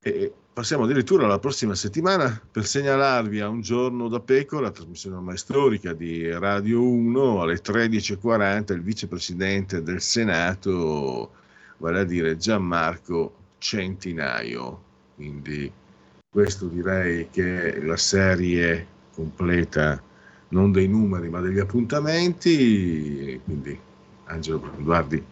E 0.00 0.32
passiamo 0.58 0.82
addirittura 0.82 1.24
alla 1.24 1.38
prossima 1.38 1.76
settimana 1.76 2.42
per 2.50 2.66
segnalarvi 2.66 3.38
a 3.38 3.46
un 3.46 3.60
giorno 3.60 4.08
da 4.08 4.18
pecora, 4.18 4.72
trasmissione 4.72 5.14
ormai 5.14 5.36
storica 5.36 5.92
di 5.92 6.28
Radio 6.32 6.82
1 6.82 7.42
alle 7.42 7.60
13.40 7.62 8.72
il 8.72 8.82
vicepresidente 8.82 9.84
del 9.84 10.00
Senato, 10.00 11.30
vale 11.76 12.00
a 12.00 12.04
dire 12.04 12.36
Gianmarco 12.36 13.34
Centinaio. 13.58 14.82
Quindi 15.14 15.70
questo 16.28 16.66
direi 16.66 17.28
che 17.30 17.74
è 17.74 17.80
la 17.80 17.96
serie 17.96 18.84
completa 19.14 20.02
non 20.48 20.72
dei 20.72 20.88
numeri 20.88 21.28
ma 21.28 21.38
degli 21.40 21.60
appuntamenti, 21.60 23.40
quindi 23.44 23.78
Angelo 24.24 24.72
Guardi 24.78 25.24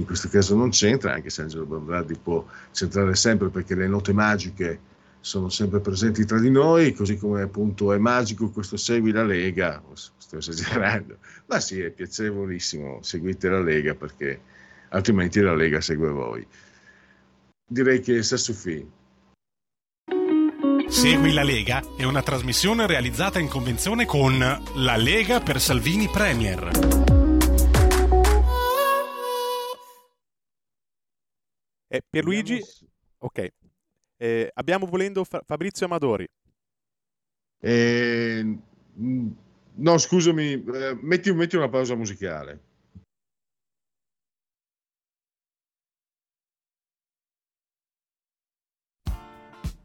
in 0.00 0.06
questo 0.06 0.28
caso 0.28 0.56
non 0.56 0.70
c'entra, 0.70 1.14
anche 1.14 1.30
se 1.30 1.42
Angelo 1.42 1.66
Bombardi 1.66 2.16
può 2.16 2.44
centrare 2.72 3.14
sempre 3.14 3.48
perché 3.48 3.74
le 3.74 3.86
note 3.86 4.12
magiche 4.12 4.80
sono 5.20 5.50
sempre 5.50 5.80
presenti 5.80 6.24
tra 6.24 6.40
di 6.40 6.50
noi, 6.50 6.94
così 6.94 7.16
come 7.16 7.42
appunto 7.42 7.92
è 7.92 7.98
magico 7.98 8.50
questo 8.50 8.76
Segui 8.76 9.12
la 9.12 9.24
Lega, 9.24 9.82
sto 9.92 10.38
esagerando, 10.38 11.18
ma 11.46 11.60
sì, 11.60 11.80
è 11.80 11.90
piacevolissimo, 11.90 13.00
seguite 13.02 13.48
la 13.48 13.60
Lega 13.60 13.94
perché 13.94 14.40
altrimenti 14.88 15.40
la 15.40 15.54
Lega 15.54 15.80
segue 15.80 16.08
voi. 16.10 16.46
Direi 17.66 18.00
che 18.00 18.22
sa 18.22 18.36
suffì. 18.36 18.98
Segui 20.88 21.32
la 21.32 21.44
Lega 21.44 21.82
è 21.96 22.04
una 22.04 22.22
trasmissione 22.22 22.86
realizzata 22.86 23.38
in 23.38 23.48
convenzione 23.48 24.06
con 24.06 24.38
La 24.38 24.96
Lega 24.96 25.40
per 25.40 25.60
Salvini 25.60 26.08
Premier. 26.08 27.09
Eh, 31.92 32.02
Pierluigi, 32.08 32.62
ok. 33.18 33.48
Eh, 34.16 34.50
abbiamo 34.54 34.86
volendo 34.86 35.24
Fa- 35.24 35.42
Fabrizio 35.44 35.86
Amadori. 35.86 36.28
Eh, 37.62 38.58
no, 39.74 39.98
scusami, 39.98 40.52
eh, 40.52 40.98
metti, 41.00 41.32
metti 41.32 41.56
una 41.56 41.68
pausa 41.68 41.96
musicale. 41.96 42.60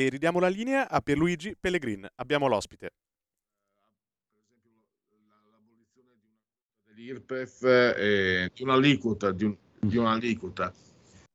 E 0.00 0.08
ridiamo 0.08 0.40
la 0.40 0.48
linea 0.48 0.88
a 0.88 1.02
Pierluigi 1.02 1.54
Pellegrin. 1.60 2.08
Abbiamo 2.14 2.48
l'ospite. 2.48 2.92
L'IRPEF 6.94 7.62
eh, 7.64 8.50
di 8.54 8.62
un'aliquota, 8.62 9.30
di, 9.30 9.44
un, 9.44 9.54
di 9.78 9.98
un'aliquota. 9.98 10.72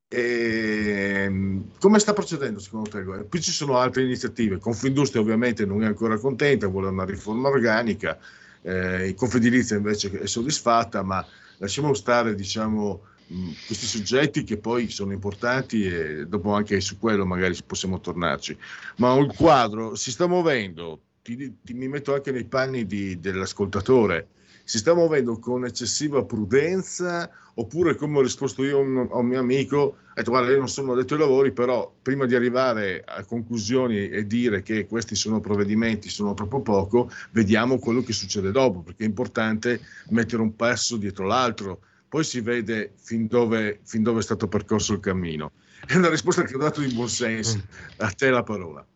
E, 0.07 1.24
ehm, 1.26 1.78
come 1.78 1.99
sta 1.99 2.13
procedendo 2.13 2.57
secondo 2.57 2.89
te? 2.89 3.03
Qui 3.03 3.39
ci 3.39 3.51
sono 3.51 3.78
altre 3.78 4.01
iniziative. 4.01 4.57
Confindustria 4.57 5.22
ovviamente 5.22 5.63
non 5.63 5.84
è 5.84 5.86
ancora 5.86 6.18
contenta, 6.18 6.66
vuole 6.66 6.88
una 6.88 7.05
riforma 7.05 7.49
organica, 7.49 8.18
eh, 8.63 9.13
Confedilizia 9.16 9.78
invece 9.78 10.09
è 10.09 10.26
soddisfatta, 10.26 11.03
ma 11.03 11.24
lasciamo 11.57 11.93
stare 11.93 12.34
diciamo, 12.34 13.09
questi 13.28 13.86
soggetti 13.86 14.44
che 14.44 14.58
poi 14.58 14.90
sono 14.90 15.12
importanti 15.12 15.86
e 15.86 16.28
dopo 16.28 16.54
anche 16.54 16.80
su 16.82 17.00
quello 17.00 17.26
magari 17.26 17.58
possiamo 17.66 18.00
tornarci. 18.00 18.58
Ma 18.98 19.16
il 19.18 19.34
quadro 19.36 19.96
si 19.96 20.12
sta 20.12 20.28
muovendo, 20.28 21.02
ti, 21.22 21.58
ti, 21.64 21.74
mi 21.74 21.88
metto 21.88 22.14
anche 22.14 22.32
nei 22.32 22.46
panni 22.46 22.86
di, 22.86 23.20
dell'ascoltatore, 23.20 24.28
si 24.64 24.78
sta 24.78 24.94
muovendo 24.94 25.38
con 25.40 25.66
eccessiva 25.66 26.24
prudenza 26.24 27.30
oppure 27.58 27.96
come 27.96 28.18
ho 28.18 28.22
risposto 28.22 28.64
io 28.64 28.80
a 28.80 28.82
un, 28.82 29.08
a 29.12 29.18
un 29.18 29.28
mio 29.28 29.40
amico, 29.40 29.78
ho 29.78 29.96
detto 30.14 30.32
guarda 30.32 30.52
io 30.52 30.58
non 30.58 30.68
sono 30.68 30.94
addetto 30.94 31.14
ai 31.14 31.20
lavori 31.22 31.52
però 31.52 31.92
prima 32.02 32.26
di 32.26 32.36
arrivare 32.36 33.04
a 33.06 33.24
conclusioni 33.24 34.10
e 34.10 34.26
dire 34.28 34.62
che 34.62 34.88
questi 34.88 35.16
sono 35.16 35.40
provvedimenti, 35.40 36.10
sono 36.10 36.34
troppo 36.34 36.62
poco, 36.62 37.10
vediamo 37.32 37.80
quello 37.80 38.02
che 38.02 38.14
succede 38.14 38.52
dopo 38.52 38.82
perché 38.82 39.04
è 39.04 39.08
importante 39.08 39.82
mettere 40.10 40.42
un 40.42 40.56
passo 40.56 40.98
dietro 40.98 41.26
l'altro 41.26 41.80
poi 42.16 42.24
si 42.24 42.39
vede 42.39 42.93
fin 42.95 43.28
dove, 43.28 43.82
fin 43.84 44.01
dove, 44.01 44.20
è 44.20 44.24
stato 44.24 44.47
percorso 44.47 44.93
il 44.93 45.01
cammino. 45.01 45.51
È 45.86 45.95
una 45.95 46.07
risposta 46.07 46.43
che 46.43 46.55
ho 46.55 46.57
dato 46.57 46.82
in 46.82 46.93
buon 46.93 47.09
senso. 47.09 47.57
Mm. 47.57 47.61
A 47.97 48.11
te 48.11 48.30
la 48.30 48.41
parola. 48.41 48.88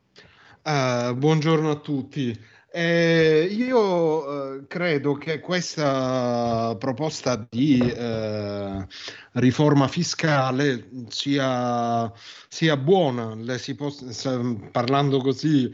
Uh, 0.64 1.14
buongiorno 1.16 1.70
a 1.70 1.80
tutti. 1.80 2.34
Eh, 2.72 3.50
io 3.52 4.54
eh, 4.54 4.68
credo 4.68 5.16
che 5.16 5.42
questa 5.42 6.78
proposta 6.80 7.46
di 7.50 7.80
eh, 7.80 8.88
riforma 9.34 9.90
fiscale 9.90 10.88
sia, 11.10 12.10
sia 12.48 12.78
buona. 12.78 13.36
Le 13.36 13.58
si 13.58 13.76
poss- 13.76 14.70
parlando 14.72 15.20
così, 15.20 15.70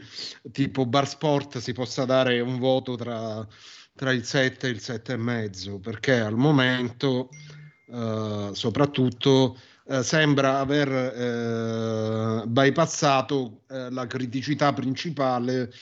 tipo 0.50 0.84
bar 0.84 1.06
sport, 1.06 1.58
si 1.58 1.72
possa 1.72 2.04
dare 2.04 2.40
un 2.40 2.58
voto 2.58 2.96
tra 2.96 3.46
tra 3.96 4.12
il 4.12 4.24
7 4.24 4.66
e 4.66 4.70
il 4.70 4.80
7,5 4.80 5.80
perché 5.80 6.20
al 6.20 6.36
momento 6.36 7.30
eh, 7.88 8.50
soprattutto 8.52 9.56
eh, 9.88 10.02
sembra 10.02 10.58
aver 10.58 10.88
eh, 10.90 12.46
bypassato 12.46 13.60
eh, 13.68 13.90
la 13.90 14.06
criticità 14.06 14.72
principale 14.72 15.72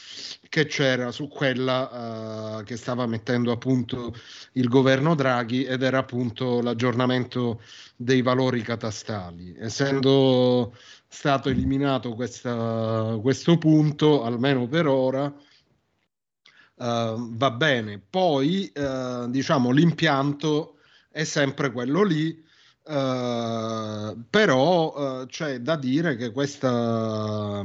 che 0.50 0.66
c'era 0.66 1.10
su 1.10 1.26
quella 1.28 2.58
eh, 2.60 2.64
che 2.64 2.76
stava 2.76 3.06
mettendo 3.06 3.50
a 3.50 3.56
punto 3.56 4.14
il 4.52 4.68
governo 4.68 5.14
Draghi 5.14 5.64
ed 5.64 5.82
era 5.82 5.98
appunto 5.98 6.60
l'aggiornamento 6.60 7.62
dei 7.96 8.20
valori 8.20 8.60
catastali. 8.60 9.56
Essendo 9.58 10.76
stato 11.08 11.48
eliminato 11.48 12.14
questa, 12.14 13.18
questo 13.22 13.56
punto, 13.56 14.22
almeno 14.22 14.68
per 14.68 14.86
ora, 14.86 15.32
va 16.77 17.51
bene. 17.51 18.01
Poi, 18.09 18.72
uh, 18.75 19.31
diciamo, 19.31 19.70
l'impianto 19.70 20.79
è 21.11 21.25
sempre 21.25 21.70
quello 21.70 22.03
lì, 22.03 22.45
uh, 22.85 24.25
però 24.29 25.27
c'è 25.27 25.61
da 25.61 25.77
dire 25.77 26.16
che 26.16 26.33
questa, 26.33 27.62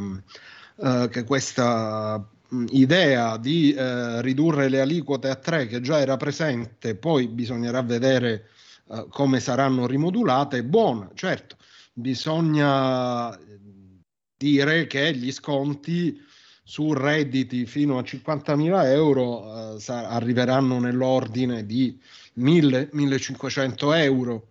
che 1.10 1.24
questa 1.24 2.30
idea 2.70 3.38
di 3.38 3.76
ridurre 3.78 4.70
le 4.70 4.82
aliquote 4.82 5.30
a 5.30 5.36
tre, 5.36 5.68
che 5.68 5.82
già 5.82 6.00
era 6.00 6.18
presente, 6.18 6.96
poi 6.96 7.28
bisognerà 7.28 7.82
vedere 7.82 8.50
come 9.10 9.40
saranno 9.40 9.86
rimodulate, 9.86 10.60
è 10.60 10.64
buona, 10.64 11.12
certo. 11.14 11.58
Bisogna 11.94 13.38
dire 14.38 14.88
che 14.88 15.14
gli 15.14 15.32
sconti 15.32 16.20
su 16.70 16.94
redditi 16.94 17.66
fino 17.66 17.98
a 17.98 18.04
50.000 18.04 18.86
euro 18.92 19.74
eh, 19.74 19.80
sa- 19.80 20.08
arriveranno 20.10 20.80
nell'ordine 20.80 21.66
di 21.66 22.00
1.000-1.500 22.38 23.98
euro. 23.98 24.50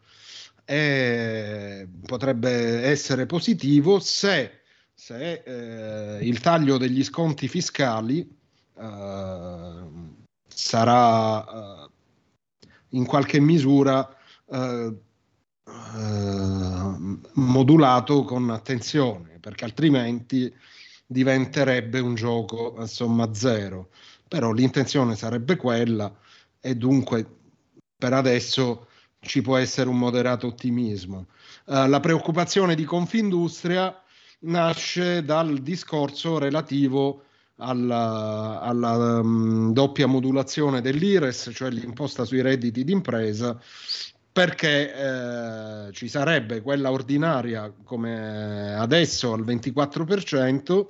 E 0.64 1.86
potrebbe 2.04 2.82
essere 2.82 3.24
positivo 3.26 4.00
se, 4.00 4.62
se 4.92 5.42
eh, 5.44 6.18
il 6.26 6.40
taglio 6.40 6.76
degli 6.76 7.04
sconti 7.04 7.46
fiscali 7.46 8.28
eh, 8.76 9.82
sarà 10.48 11.44
eh, 11.44 11.88
in 12.90 13.06
qualche 13.06 13.38
misura 13.38 14.12
eh, 14.50 14.92
eh, 15.66 16.96
modulato 17.34 18.24
con 18.24 18.50
attenzione 18.50 19.38
perché 19.38 19.64
altrimenti 19.64 20.52
diventerebbe 21.08 21.98
un 22.00 22.14
gioco 22.14 22.76
a 22.76 22.86
somma 22.86 23.32
zero. 23.32 23.88
Però 24.28 24.52
l'intenzione 24.52 25.16
sarebbe 25.16 25.56
quella 25.56 26.14
e 26.60 26.74
dunque 26.76 27.26
per 27.96 28.12
adesso 28.12 28.86
ci 29.20 29.40
può 29.40 29.56
essere 29.56 29.88
un 29.88 29.98
moderato 29.98 30.46
ottimismo. 30.46 31.26
Uh, 31.64 31.88
la 31.88 32.00
preoccupazione 32.00 32.74
di 32.74 32.84
Confindustria 32.84 34.00
nasce 34.40 35.24
dal 35.24 35.58
discorso 35.58 36.38
relativo 36.38 37.24
alla, 37.56 38.60
alla 38.60 39.20
um, 39.20 39.72
doppia 39.72 40.06
modulazione 40.06 40.80
dell'IRES, 40.80 41.50
cioè 41.52 41.70
l'imposta 41.70 42.24
sui 42.24 42.42
redditi 42.42 42.84
d'impresa, 42.84 43.60
perché 44.38 44.94
eh, 44.94 45.92
ci 45.92 46.06
sarebbe 46.06 46.62
quella 46.62 46.92
ordinaria 46.92 47.74
come 47.82 48.72
adesso 48.72 49.32
al 49.32 49.44
24% 49.44 50.86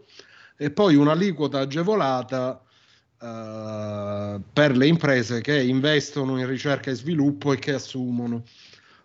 e 0.55 0.70
poi 0.70 0.96
un'aliquota 0.96 1.61
agevolata 1.61 2.62
eh, 3.18 4.40
per 4.53 4.76
le 4.76 4.86
imprese 4.86 5.40
che 5.40 5.62
investono 5.62 6.38
in 6.38 6.46
ricerca 6.46 6.90
e 6.90 6.94
sviluppo 6.94 7.55
e 7.55 7.59
che 7.59 7.72
assumono. 7.72 8.42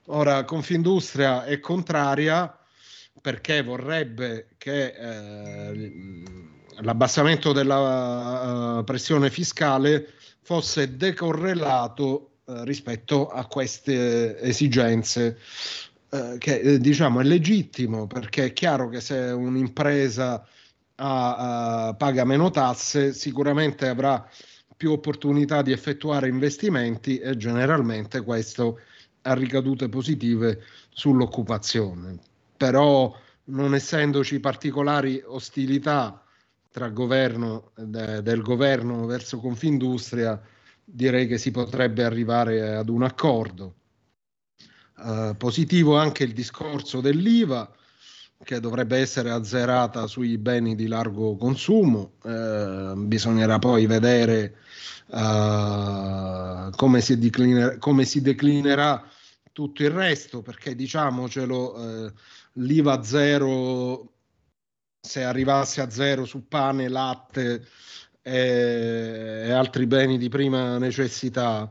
Ora, 0.07 0.43
Confindustria 0.43 1.45
è 1.45 1.61
contraria 1.61 2.53
perché 3.21 3.63
vorrebbe 3.63 4.49
che 4.57 4.87
eh, 4.87 5.91
l'abbassamento 6.81 7.53
della 7.53 8.79
uh, 8.79 8.83
pressione 8.83 9.29
fiscale 9.29 10.05
fosse 10.41 10.97
decorrelato 10.97 12.32
eh, 12.45 12.65
rispetto 12.65 13.29
a 13.29 13.45
queste 13.45 14.39
esigenze. 14.39 15.37
Eh, 16.09 16.35
che 16.37 16.59
eh, 16.59 16.79
diciamo 16.79 17.21
è 17.21 17.23
legittimo 17.23 18.05
perché 18.05 18.45
è 18.45 18.53
chiaro 18.53 18.87
che 18.87 19.01
se 19.01 19.15
un'impresa 19.15 20.45
ha, 20.95 21.89
uh, 21.89 21.97
paga 21.97 22.23
meno 22.23 22.51
tasse 22.51 23.13
sicuramente 23.13 23.87
avrà 23.87 24.29
più 24.77 24.91
opportunità 24.91 25.63
di 25.63 25.71
effettuare 25.71 26.27
investimenti 26.27 27.17
e 27.17 27.35
generalmente 27.35 28.21
questo 28.21 28.79
ha 29.23 29.33
ricadute 29.33 29.89
positive 29.89 30.61
sull'occupazione. 30.89 32.19
Però 32.57 33.15
non 33.45 33.73
essendoci 33.73 34.39
particolari 34.39 35.21
ostilità 35.25 36.23
tra 36.69 36.89
governo 36.89 37.71
de, 37.75 38.21
del 38.21 38.41
governo 38.41 39.05
verso 39.05 39.39
Confindustria 39.39 40.39
direi 40.83 41.27
che 41.27 41.37
si 41.37 41.51
potrebbe 41.51 42.03
arrivare 42.03 42.75
ad 42.75 42.89
un 42.89 43.03
accordo. 43.03 43.75
Uh, 44.95 45.35
positivo 45.35 45.97
anche 45.97 46.23
il 46.23 46.33
discorso 46.33 47.01
dell'IVA 47.01 47.69
che 48.43 48.59
dovrebbe 48.59 48.97
essere 48.97 49.31
azzerata 49.31 50.05
sui 50.07 50.37
beni 50.37 50.75
di 50.75 50.87
largo 50.87 51.35
consumo, 51.35 52.13
uh, 52.23 52.93
bisognerà 52.95 53.57
poi 53.59 53.85
vedere 53.85 54.57
uh, 55.07 56.69
come, 56.75 57.01
si 57.01 57.17
decliner- 57.17 57.77
come, 57.79 58.05
si 58.05 58.21
declinerà 58.21 59.03
tutto 59.51 59.83
il 59.83 59.91
resto, 59.91 60.41
perché 60.41 60.75
diciamocelo, 60.75 62.11
l'IVA 62.53 63.03
zero, 63.03 64.13
se 64.99 65.23
arrivasse 65.23 65.81
a 65.81 65.89
zero 65.89 66.25
su 66.25 66.47
pane, 66.47 66.87
latte, 66.87 67.65
e, 68.23 69.51
altri 69.51 69.85
beni 69.85 70.17
di 70.17 70.29
prima 70.29 70.77
necessità, 70.77 71.69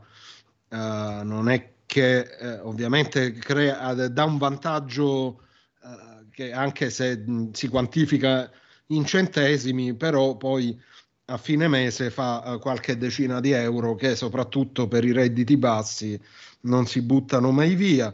uh, 0.69 0.75
non 1.23 1.49
è 1.49 1.71
che 1.85 2.27
uh, 2.39 2.67
ovviamente 2.67 3.33
crea, 3.33 3.93
dà 3.93 4.23
un 4.23 4.37
vantaggio 4.37 5.41
uh, 5.81 6.29
che 6.29 6.53
anche 6.53 6.89
se 6.89 7.17
mh, 7.17 7.51
si 7.51 7.67
quantifica 7.67 8.49
in 8.87 9.05
centesimi, 9.05 9.95
però 9.95 10.37
poi 10.37 10.79
a 11.25 11.37
fine 11.37 11.67
mese 11.67 12.11
fa 12.11 12.57
qualche 12.61 12.97
decina 12.97 13.39
di 13.39 13.51
euro 13.51 13.95
che 13.95 14.15
soprattutto 14.15 14.87
per 14.87 15.05
i 15.05 15.13
redditi 15.13 15.57
bassi 15.57 16.19
non 16.61 16.85
si 16.85 17.01
buttano 17.01 17.51
mai 17.51 17.75
via. 17.75 18.13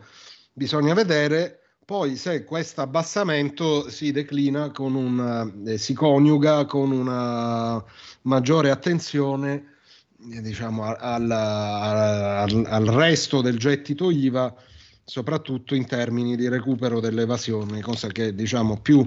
Bisogna 0.53 0.93
vedere 0.93 1.59
poi 1.89 2.17
se 2.17 2.43
questo 2.43 2.81
abbassamento 2.81 3.89
si 3.89 4.11
declina 4.11 4.69
con 4.69 4.93
un, 4.93 5.63
eh, 5.65 5.79
si 5.79 5.95
coniuga 5.95 6.65
con 6.65 6.91
una 6.91 7.83
maggiore 8.21 8.69
attenzione 8.69 9.77
eh, 10.31 10.39
diciamo, 10.39 10.83
al, 10.83 11.31
al, 11.31 12.63
al, 12.67 12.85
resto 12.85 13.41
del 13.41 13.57
gettito 13.57 14.11
IVA, 14.11 14.53
soprattutto 15.03 15.73
in 15.73 15.87
termini 15.87 16.35
di 16.35 16.47
recupero 16.47 16.99
dell'evasione, 16.99 17.81
cosa 17.81 18.09
che 18.09 18.35
diciamo, 18.35 18.79
più, 18.79 19.03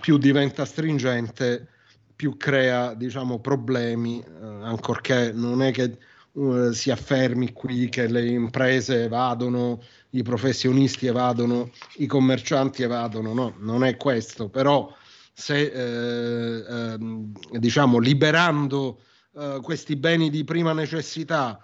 più 0.00 0.16
diventa 0.16 0.64
stringente, 0.64 1.66
più 2.14 2.36
crea 2.36 2.94
diciamo, 2.94 3.40
problemi, 3.40 4.20
eh, 4.20 4.44
ancorché 4.62 5.32
non 5.32 5.62
è 5.62 5.72
che 5.72 5.98
uh, 6.30 6.70
si 6.70 6.92
affermi 6.92 7.52
qui 7.52 7.88
che 7.88 8.06
le 8.06 8.24
imprese 8.24 9.02
evadono, 9.02 9.82
i 10.10 10.22
professionisti 10.22 11.06
evadono, 11.06 11.70
i 11.96 12.06
commercianti 12.06 12.82
evadono, 12.82 13.32
no, 13.32 13.54
non 13.58 13.84
è 13.84 13.96
questo, 13.96 14.48
però 14.48 14.92
se 15.32 15.60
eh, 15.60 16.64
eh, 16.68 17.58
diciamo 17.58 17.98
liberando 17.98 19.00
eh, 19.36 19.60
questi 19.62 19.96
beni 19.96 20.28
di 20.30 20.44
prima 20.44 20.72
necessità 20.72 21.60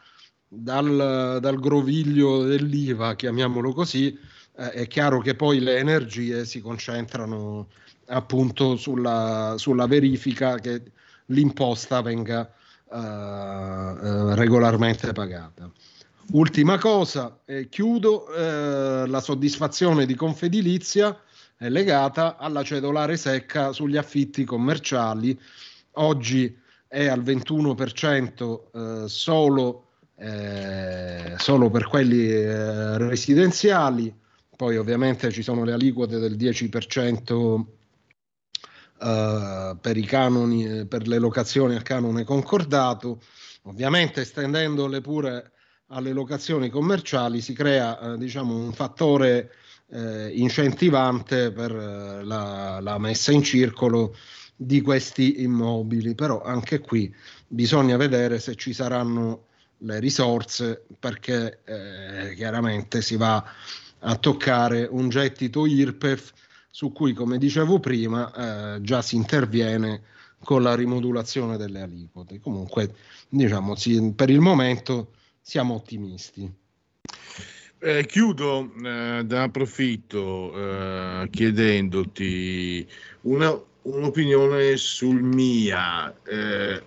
dal, 0.48 1.38
dal 1.40 1.60
groviglio 1.60 2.44
dell'IVA, 2.44 3.16
chiamiamolo 3.16 3.72
così, 3.72 4.16
eh, 4.56 4.70
è 4.70 4.86
chiaro 4.86 5.20
che 5.20 5.34
poi 5.34 5.60
le 5.60 5.78
energie 5.78 6.44
si 6.44 6.60
concentrano 6.60 7.68
appunto 8.06 8.76
sulla, 8.76 9.54
sulla 9.58 9.86
verifica 9.86 10.56
che 10.58 10.92
l'imposta 11.26 12.00
venga 12.02 12.48
uh, 12.84 12.96
uh, 12.96 14.34
regolarmente 14.34 15.12
pagata. 15.12 15.70
Ultima 16.32 16.76
cosa, 16.76 17.40
eh, 17.44 17.68
chiudo, 17.68 18.32
eh, 18.34 19.06
la 19.06 19.20
soddisfazione 19.20 20.06
di 20.06 20.16
Confedilizia 20.16 21.16
è 21.56 21.68
legata 21.68 22.36
alla 22.36 22.64
cedolare 22.64 23.16
secca 23.16 23.72
sugli 23.72 23.96
affitti 23.96 24.44
commerciali. 24.44 25.38
Oggi 25.92 26.58
è 26.88 27.06
al 27.06 27.22
21% 27.22 29.04
eh, 29.04 29.08
solo, 29.08 29.86
eh, 30.16 31.34
solo, 31.38 31.70
per 31.70 31.86
quelli 31.86 32.28
eh, 32.28 32.98
residenziali, 32.98 34.12
poi 34.56 34.76
ovviamente 34.78 35.30
ci 35.30 35.42
sono 35.42 35.62
le 35.62 35.74
aliquote 35.74 36.18
del 36.18 36.36
10% 36.36 37.64
eh, 39.00 39.76
per 39.80 39.96
i 39.96 40.04
canoni, 40.04 40.66
eh, 40.66 40.86
per 40.86 41.06
le 41.06 41.18
locazioni 41.18 41.76
a 41.76 41.82
canone 41.82 42.24
concordato. 42.24 43.22
Ovviamente 43.62 44.22
estendendole 44.22 45.00
pure 45.00 45.52
alle 45.88 46.12
locazioni 46.12 46.68
commerciali 46.68 47.40
si 47.40 47.52
crea 47.52 47.98
eh, 48.14 48.18
diciamo, 48.18 48.56
un 48.56 48.72
fattore 48.72 49.52
eh, 49.88 50.30
incentivante 50.34 51.52
per 51.52 51.70
eh, 51.70 52.24
la, 52.24 52.80
la, 52.80 52.98
messa 52.98 53.32
in 53.32 53.42
circolo 53.42 54.16
di 54.56 54.80
questi 54.80 55.42
immobili, 55.42 56.14
però 56.14 56.42
anche 56.42 56.80
qui 56.80 57.14
bisogna 57.46 57.96
vedere 57.96 58.40
se 58.40 58.54
ci 58.56 58.72
saranno 58.72 59.44
le 59.80 60.00
risorse 60.00 60.86
perché 60.98 61.60
eh, 61.64 62.34
chiaramente 62.34 63.02
si 63.02 63.16
va 63.16 63.44
a 64.00 64.16
toccare 64.16 64.88
un 64.90 65.08
gettito 65.08 65.66
IRPEF 65.66 66.32
su 66.70 66.92
cui, 66.92 67.12
come 67.12 67.38
dicevo 67.38 67.78
prima, 67.78 68.74
eh, 68.74 68.80
già 68.82 69.02
si 69.02 69.16
interviene 69.16 70.02
con 70.42 70.62
la 70.62 70.74
rimodulazione 70.74 71.56
delle 71.56 71.82
aliquote. 71.82 72.40
Comunque, 72.40 72.94
diciamo, 73.28 73.74
sì, 73.74 74.12
per 74.14 74.30
il 74.30 74.40
momento 74.40 75.12
siamo 75.46 75.74
ottimisti. 75.74 76.52
Eh, 77.78 78.04
chiudo 78.06 78.72
eh, 78.82 79.22
da 79.24 79.42
approfitto 79.44 80.52
eh, 80.52 81.28
chiedendoti 81.30 82.84
una, 83.22 83.56
un'opinione 83.82 84.76
sul 84.76 85.22
MIA, 85.22 86.12
eh, 86.24 86.82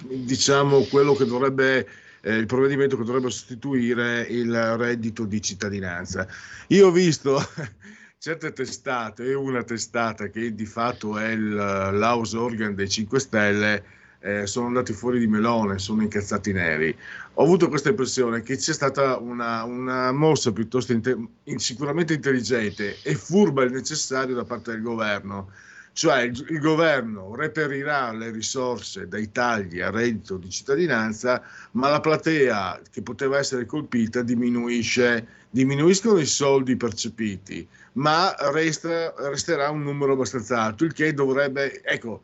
diciamo 0.00 0.82
quello 0.86 1.14
che 1.14 1.26
dovrebbe 1.26 1.86
eh, 2.22 2.34
il 2.34 2.46
provvedimento 2.46 2.96
che 2.96 3.04
dovrebbe 3.04 3.30
sostituire 3.30 4.22
il 4.22 4.52
reddito 4.76 5.24
di 5.24 5.40
cittadinanza. 5.40 6.26
Io 6.68 6.88
ho 6.88 6.90
visto 6.90 7.38
certe 8.18 8.52
testate 8.52 9.32
una 9.32 9.62
testata 9.62 10.26
che 10.26 10.56
di 10.56 10.66
fatto 10.66 11.16
è 11.16 11.28
il, 11.28 11.54
l'house 11.54 12.36
organ 12.36 12.74
dei 12.74 12.88
5 12.88 13.20
Stelle 13.20 13.84
eh, 14.20 14.46
sono 14.46 14.66
andati 14.66 14.92
fuori 14.92 15.18
di 15.18 15.26
melone, 15.26 15.78
sono 15.78 16.02
incazzati 16.02 16.52
neri. 16.52 16.96
Ho 17.34 17.42
avuto 17.42 17.68
questa 17.68 17.88
impressione 17.88 18.42
che 18.42 18.56
c'è 18.56 18.72
stata 18.72 19.18
una, 19.18 19.64
una 19.64 20.12
mossa 20.12 20.52
piuttosto 20.52 20.92
inte- 20.92 21.16
sicuramente 21.56 22.14
intelligente 22.14 22.96
e 23.02 23.14
furba 23.14 23.62
il 23.62 23.72
necessario 23.72 24.34
da 24.34 24.44
parte 24.44 24.72
del 24.72 24.82
governo 24.82 25.50
cioè 25.92 26.22
il, 26.22 26.46
il, 26.48 26.60
governo 26.60 27.34
reperirà 27.34 28.12
le 28.12 28.30
risorse 28.30 29.08
dai 29.08 29.32
tagli 29.32 29.80
al 29.80 29.92
reddito 29.92 30.36
di 30.36 30.48
cittadinanza, 30.48 31.42
ma 31.72 31.90
la 31.90 32.00
platea 32.00 32.80
che 32.90 33.02
poteva 33.02 33.38
essere 33.38 33.66
colpita 33.66 34.22
diminuisce, 34.22 35.26
diminuiscono 35.50 36.18
i 36.18 36.26
soldi 36.26 36.76
percepiti, 36.76 37.66
ma 37.94 38.34
resta, 38.52 39.12
resterà 39.28 39.70
un 39.70 39.82
numero 39.82 40.12
abbastanza 40.12 40.62
alto, 40.62 40.84
il 40.84 40.92
che 40.92 41.12
dovrebbe, 41.12 41.82
ecco, 41.82 42.20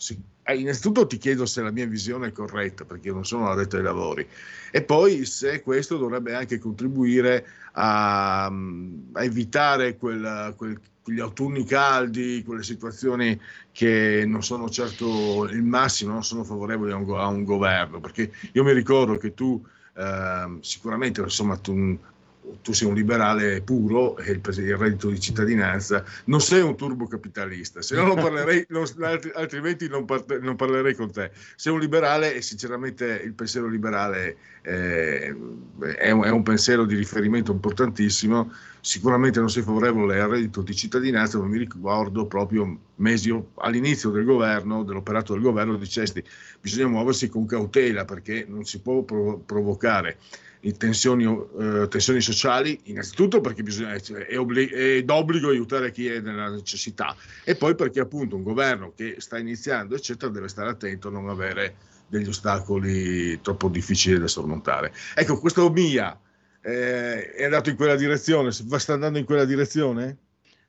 eh, 0.46 0.56
innanzitutto 0.56 1.06
ti 1.06 1.18
chiedo 1.18 1.44
se 1.46 1.62
la 1.62 1.70
mia 1.70 1.86
visione 1.86 2.28
è 2.28 2.32
corretta, 2.32 2.84
perché 2.84 3.08
io 3.08 3.14
non 3.14 3.24
sono 3.24 3.50
addetto 3.50 3.76
ai 3.76 3.82
lavori, 3.82 4.26
e 4.70 4.82
poi 4.82 5.24
se 5.24 5.62
questo 5.62 5.96
dovrebbe 5.96 6.34
anche 6.34 6.58
contribuire 6.58 7.46
a, 7.72 8.46
a 8.46 9.24
evitare 9.24 9.96
quel, 9.96 10.54
quel 10.56 10.80
gli 11.12 11.20
autunni 11.20 11.64
caldi, 11.64 12.42
quelle 12.44 12.62
situazioni 12.62 13.40
che 13.72 14.24
non 14.26 14.42
sono 14.42 14.68
certo 14.68 15.44
il 15.44 15.62
massimo, 15.62 16.12
non 16.12 16.24
sono 16.24 16.44
favorevoli 16.44 16.92
a 16.92 16.96
un, 16.96 17.16
a 17.16 17.26
un 17.26 17.44
governo, 17.44 18.00
perché 18.00 18.32
io 18.52 18.64
mi 18.64 18.72
ricordo 18.72 19.16
che 19.16 19.34
tu 19.34 19.64
eh, 19.94 20.58
sicuramente 20.60 21.20
insomma, 21.20 21.56
tu, 21.56 21.98
tu 22.62 22.72
sei 22.72 22.88
un 22.88 22.94
liberale 22.94 23.60
puro 23.62 24.16
e 24.18 24.30
il, 24.32 24.76
reddito 24.76 25.08
di 25.08 25.20
cittadinanza, 25.20 26.04
non 26.24 26.40
sei 26.40 26.60
un 26.62 26.76
turbocapitalista, 26.76 27.82
se 27.82 27.96
no 27.96 28.06
non 28.06 28.16
parlerei, 28.16 28.66
non, 28.70 28.84
altrimenti 29.34 29.88
non, 29.88 30.04
par- 30.04 30.40
non, 30.40 30.56
parlerei 30.56 30.94
con 30.94 31.10
te. 31.10 31.30
Sei 31.56 31.72
un 31.72 31.80
liberale 31.80 32.34
e 32.34 32.42
sinceramente 32.42 33.20
il 33.24 33.32
pensiero 33.32 33.68
liberale 33.68 34.36
eh, 34.62 35.34
è, 35.98 36.10
un, 36.10 36.24
è, 36.24 36.30
un, 36.30 36.42
pensiero 36.42 36.84
di 36.84 36.94
riferimento 36.94 37.52
importantissimo. 37.52 38.52
Sicuramente 38.80 39.40
non 39.40 39.50
sei 39.50 39.62
favorevole 39.62 40.20
al 40.20 40.30
reddito 40.30 40.62
di 40.62 40.74
cittadinanza, 40.74 41.38
ma 41.38 41.46
mi 41.46 41.58
ricordo 41.58 42.26
proprio 42.26 42.78
mesi 42.96 43.36
all'inizio 43.56 44.10
del 44.10 44.24
governo, 44.24 44.84
dell'operato 44.84 45.32
del 45.32 45.42
governo, 45.42 45.76
dicesti 45.76 46.22
bisogna 46.60 46.88
muoversi 46.88 47.28
con 47.28 47.46
cautela 47.46 48.04
perché 48.04 48.44
non 48.48 48.64
si 48.64 48.80
può 48.80 49.02
prov- 49.02 49.40
provocare 49.44 50.18
tensioni, 50.76 51.24
eh, 51.24 51.86
tensioni, 51.88 52.20
sociali, 52.20 52.80
innanzitutto 52.84 53.40
perché 53.40 53.62
bisogna, 53.62 53.98
cioè, 53.98 54.26
è, 54.26 54.38
obblig- 54.38 54.72
è, 54.72 55.02
d'obbligo 55.02 55.48
aiutare 55.48 55.90
chi 55.92 56.08
è 56.08 56.20
nella 56.20 56.48
necessità 56.48 57.14
e 57.44 57.56
poi 57.56 57.74
perché 57.74 58.00
appunto 58.00 58.36
un 58.36 58.42
governo 58.42 58.92
che 58.94 59.16
sta 59.18 59.38
iniziando 59.38 59.94
eccetera 59.94 60.30
deve 60.30 60.48
stare 60.48 60.70
attento 60.70 61.08
a 61.08 61.10
non 61.10 61.28
avere 61.28 61.76
degli 62.08 62.28
ostacoli 62.28 63.40
troppo 63.40 63.68
difficili 63.68 64.18
da 64.18 64.28
sormontare. 64.28 64.92
Ecco, 65.14 65.38
questo 65.38 65.70
MIA 65.70 66.18
eh, 66.60 67.32
è 67.32 67.44
andato 67.44 67.70
in 67.70 67.76
quella 67.76 67.96
direzione, 67.96 68.50
sta 68.52 68.92
andando 68.92 69.18
in 69.18 69.24
quella 69.24 69.44
direzione? 69.44 70.18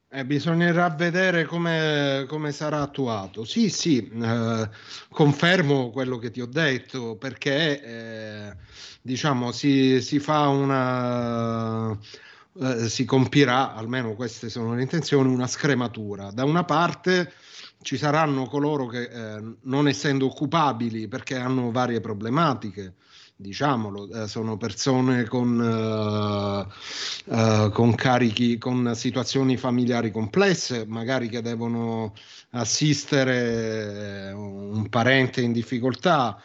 Eh, 0.09 0.23
bisognerà 0.25 0.89
vedere 0.89 1.43
come, 1.43 2.25
come, 2.29 2.53
sarà 2.53 2.79
attuato. 2.79 3.43
Sì, 3.43 3.69
sì, 3.69 4.09
eh, 4.09 4.69
confermo 5.09 5.89
quello 5.89 6.17
che 6.17 6.31
ti 6.31 6.39
ho 6.39 6.45
detto 6.45 7.17
perché 7.17 7.83
eh, 7.83 8.55
diciamo 9.01 9.51
si, 9.51 10.01
si, 10.01 10.19
fa 10.19 10.47
una 10.47 11.91
eh, 11.91 12.87
si 12.87 13.03
compirà, 13.03 13.73
almeno 13.75 14.13
queste 14.13 14.47
sono 14.49 14.75
le 14.75 14.81
intenzioni, 14.81 15.31
una 15.31 15.45
scrematura. 15.47 16.31
Da 16.31 16.45
una 16.45 16.63
parte 16.63 17.33
ci 17.81 17.97
saranno 17.97 18.45
coloro 18.47 18.87
che 18.87 19.03
eh, 19.03 19.55
non 19.63 19.89
essendo 19.89 20.25
occupabili 20.27 21.09
perché 21.09 21.35
hanno 21.35 21.69
varie 21.69 21.99
problematiche, 21.99 22.93
diciamolo, 23.37 24.09
eh, 24.09 24.27
sono 24.27 24.57
persone 24.57 25.25
con, 25.25 25.59
uh, 25.59 27.33
uh, 27.33 27.69
con, 27.69 27.93
carichi, 27.93 28.57
con 28.57 28.93
situazioni 28.95 29.57
familiari 29.57 30.11
complesse, 30.11 30.85
magari 30.87 31.29
che 31.29 31.41
devono 31.41 32.13
assistere 32.51 34.31
un 34.33 34.89
parente 34.89 35.41
in 35.41 35.51
difficoltà, 35.51 36.41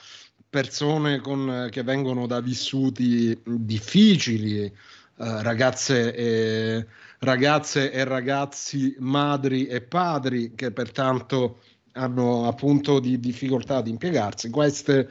persone 0.48 1.20
con, 1.20 1.68
che 1.70 1.82
vengono 1.82 2.26
da 2.26 2.40
vissuti 2.40 3.40
difficili, 3.42 4.64
uh, 4.64 4.70
ragazze, 5.16 6.14
e, 6.14 6.86
ragazze 7.20 7.90
e 7.90 8.04
ragazzi, 8.04 8.94
madri 8.98 9.66
e 9.66 9.80
padri 9.80 10.52
che 10.54 10.72
pertanto 10.72 11.60
hanno 11.92 12.46
appunto 12.46 13.00
di 13.00 13.18
difficoltà 13.18 13.76
ad 13.76 13.86
impiegarsi. 13.86 14.50
Queste 14.50 15.08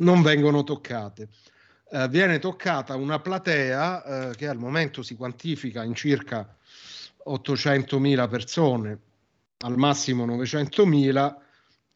non 0.00 0.22
vengono 0.22 0.62
toccate. 0.62 1.28
Eh, 1.90 2.08
viene 2.08 2.38
toccata 2.38 2.94
una 2.96 3.18
platea 3.20 4.30
eh, 4.30 4.36
che 4.36 4.46
al 4.46 4.58
momento 4.58 5.02
si 5.02 5.16
quantifica 5.16 5.82
in 5.82 5.94
circa 5.94 6.56
800.000 7.26 8.28
persone, 8.28 8.98
al 9.58 9.76
massimo 9.76 10.26
900.000, 10.26 11.34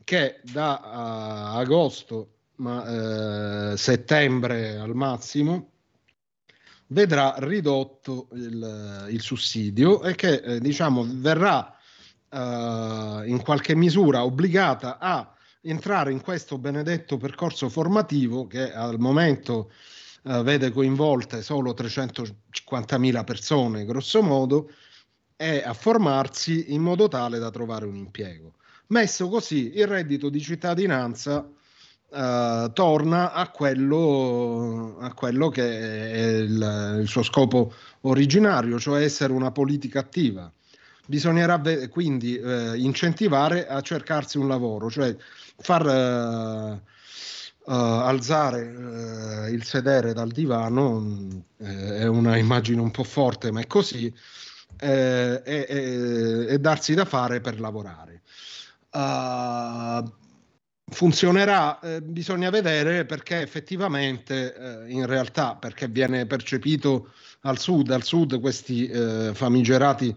che 0.05 0.40
da 0.42 0.80
uh, 0.82 1.59
agosto, 1.59 2.28
ma, 2.57 3.72
uh, 3.72 3.76
settembre 3.76 4.76
al 4.76 4.94
massimo, 4.94 5.70
vedrà 6.88 7.34
ridotto 7.38 8.28
il, 8.32 9.07
il 9.11 9.20
sussidio 9.22 10.02
e 10.02 10.14
che 10.14 10.34
eh, 10.34 10.61
diciamo 10.61 11.07
verrà 11.09 11.74
uh, 12.28 13.26
in 13.26 13.40
qualche 13.42 13.74
misura 13.74 14.24
obbligata 14.24 14.98
a 14.98 15.34
entrare 15.64 16.12
in 16.12 16.20
questo 16.20 16.58
benedetto 16.58 17.16
percorso 17.16 17.68
formativo 17.68 18.46
che 18.46 18.72
al 18.72 18.98
momento 18.98 19.70
uh, 20.22 20.42
vede 20.42 20.70
coinvolte 20.70 21.42
solo 21.42 21.72
350.000 21.72 23.24
persone, 23.24 23.84
grosso 23.84 24.22
modo, 24.22 24.70
e 25.36 25.62
a 25.64 25.72
formarsi 25.72 26.72
in 26.72 26.82
modo 26.82 27.08
tale 27.08 27.38
da 27.38 27.50
trovare 27.50 27.86
un 27.86 27.96
impiego. 27.96 28.54
Messo 28.88 29.28
così, 29.28 29.72
il 29.76 29.86
reddito 29.86 30.28
di 30.28 30.40
cittadinanza 30.40 31.48
Uh, 32.14 32.70
torna 32.72 33.32
a 33.32 33.48
quello, 33.48 34.98
a 35.00 35.12
quello, 35.14 35.48
che 35.48 36.12
è 36.12 36.26
il, 36.42 36.98
il, 37.00 37.08
suo 37.08 37.24
scopo 37.24 37.74
originario, 38.02 38.78
cioè 38.78 39.02
essere 39.02 39.32
una 39.32 39.50
politica 39.50 39.98
attiva. 39.98 40.48
Bisognerà 41.06 41.60
quindi 41.90 42.36
uh, 42.36 42.74
incentivare 42.74 43.66
a 43.66 43.80
cercarsi 43.80 44.38
un 44.38 44.46
lavoro, 44.46 44.88
cioè 44.88 45.16
far 45.57 45.86
uh, 45.86 47.72
alzare 47.72 49.48
il 49.50 49.64
sedere 49.64 50.12
dal 50.12 50.30
divano, 50.30 51.44
è 51.59 52.07
una 52.07 52.36
immagine 52.36 52.80
un 52.80 52.90
po' 52.90 53.05
forte, 53.05 53.50
ma 53.50 53.61
è 53.61 53.66
così, 53.66 54.12
e, 54.78 55.42
e, 55.44 56.46
e 56.48 56.59
darsi 56.59 56.94
da 56.94 57.05
fare 57.05 57.40
per 57.40 57.61
lavorare. 57.61 58.22
Uh, 58.90 60.12
funzionerà, 60.90 61.80
eh, 61.80 62.02
bisogna 62.02 62.50
vedere 62.50 63.05
perché 63.05 63.40
effettivamente 63.40 64.55
eh, 64.55 64.90
in 64.90 65.07
realtà 65.07 65.57
perché 65.57 65.88
viene 65.88 66.26
percepito 66.26 67.12
al 67.40 67.59
sud, 67.59 67.90
al 67.90 68.05
sud 68.05 68.40
questi 68.40 68.86
eh, 68.86 69.30
famigerati 69.34 70.16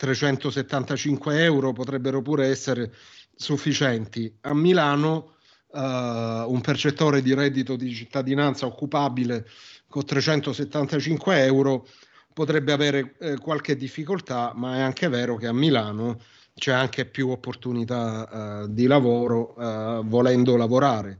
375 0.00 1.42
euro 1.42 1.74
potrebbero 1.74 2.22
pure 2.22 2.46
essere 2.46 2.90
sufficienti. 3.36 4.34
A 4.40 4.54
Milano 4.54 5.34
eh, 5.74 6.44
un 6.46 6.60
percettore 6.62 7.20
di 7.20 7.34
reddito 7.34 7.76
di 7.76 7.92
cittadinanza 7.92 8.64
occupabile 8.64 9.46
con 9.86 10.02
375 10.02 11.44
euro 11.44 11.86
potrebbe 12.32 12.72
avere 12.72 13.14
eh, 13.18 13.36
qualche 13.36 13.76
difficoltà, 13.76 14.54
ma 14.54 14.76
è 14.76 14.80
anche 14.80 15.08
vero 15.08 15.36
che 15.36 15.48
a 15.48 15.52
Milano 15.52 16.18
c'è 16.54 16.72
anche 16.72 17.04
più 17.04 17.28
opportunità 17.28 18.62
uh, 18.62 18.68
di 18.72 18.86
lavoro 18.86 19.54
uh, 19.58 20.02
volendo 20.02 20.56
lavorare. 20.56 21.18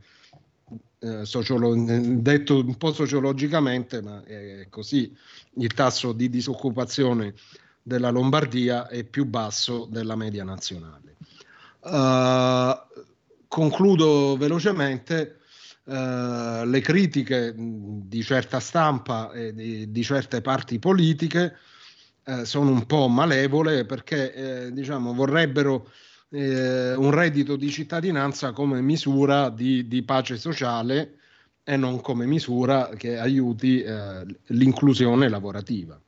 Uh, 1.01 1.25
sociolo- 1.25 1.75
detto 1.75 2.65
un 2.65 2.77
po' 2.77 2.95
sociologicamente, 2.95 4.01
ma 4.01 4.23
è 4.25 4.67
così, 4.71 5.15
il 5.57 5.73
tasso 5.75 6.13
di 6.13 6.31
disoccupazione 6.31 7.35
della 7.83 8.11
Lombardia 8.11 8.89
è 8.89 9.05
più 9.05 9.25
basso 9.25 9.87
della 9.91 10.17
media 10.17 10.45
nazionale. 10.45 11.17
concludo 13.49 14.37
velocemente. 14.37 15.37
le 15.85 16.81
critiche 16.83 17.53
di 17.57 18.23
certa 18.23 18.61
stampa 18.61 19.33
e 19.33 19.53
di, 19.53 19.91
di 19.91 20.03
certe 20.05 20.41
parti 20.41 20.79
politiche 20.79 21.57
eh, 22.31 22.45
sono 22.45 22.71
un 22.71 22.87
po' 22.87 23.09
malevole 23.09 23.85
perché 23.85 24.33
eh, 24.67 24.73
diciamo, 24.73 25.13
vorrebbero 25.15 25.91
eh, 26.31 26.95
un 26.95 27.11
reddito 27.11 27.57
di 27.57 27.71
cittadinanza 27.71 28.53
come 28.53 28.81
misura 28.81 29.49
di, 29.49 29.89
di, 29.89 30.03
pace 30.03 30.37
sociale 30.37 31.17
e 31.65 31.77
non 31.77 32.01
come 32.01 32.27
misura 32.27 32.91
che 32.97 33.19
aiuti 33.19 33.83
eh, 33.83 34.25
l'inclusione 34.47 35.29
lavorativa. 35.29 36.01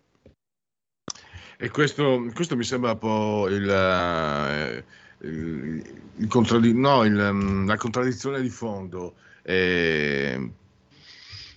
E 1.62 1.70
questo, 1.70 2.28
questo, 2.34 2.56
mi 2.56 2.64
sembra 2.64 2.90
un 2.90 2.98
po' 2.98 3.46
il, 3.48 3.70
eh, 3.70 4.84
il, 5.20 5.82
il 6.16 6.26
contraddi- 6.26 6.74
no, 6.74 7.04
mm, 7.04 7.68
la 7.68 7.76
contraddizione 7.76 8.40
di 8.40 8.48
fondo. 8.48 9.14
Eh, 9.42 10.50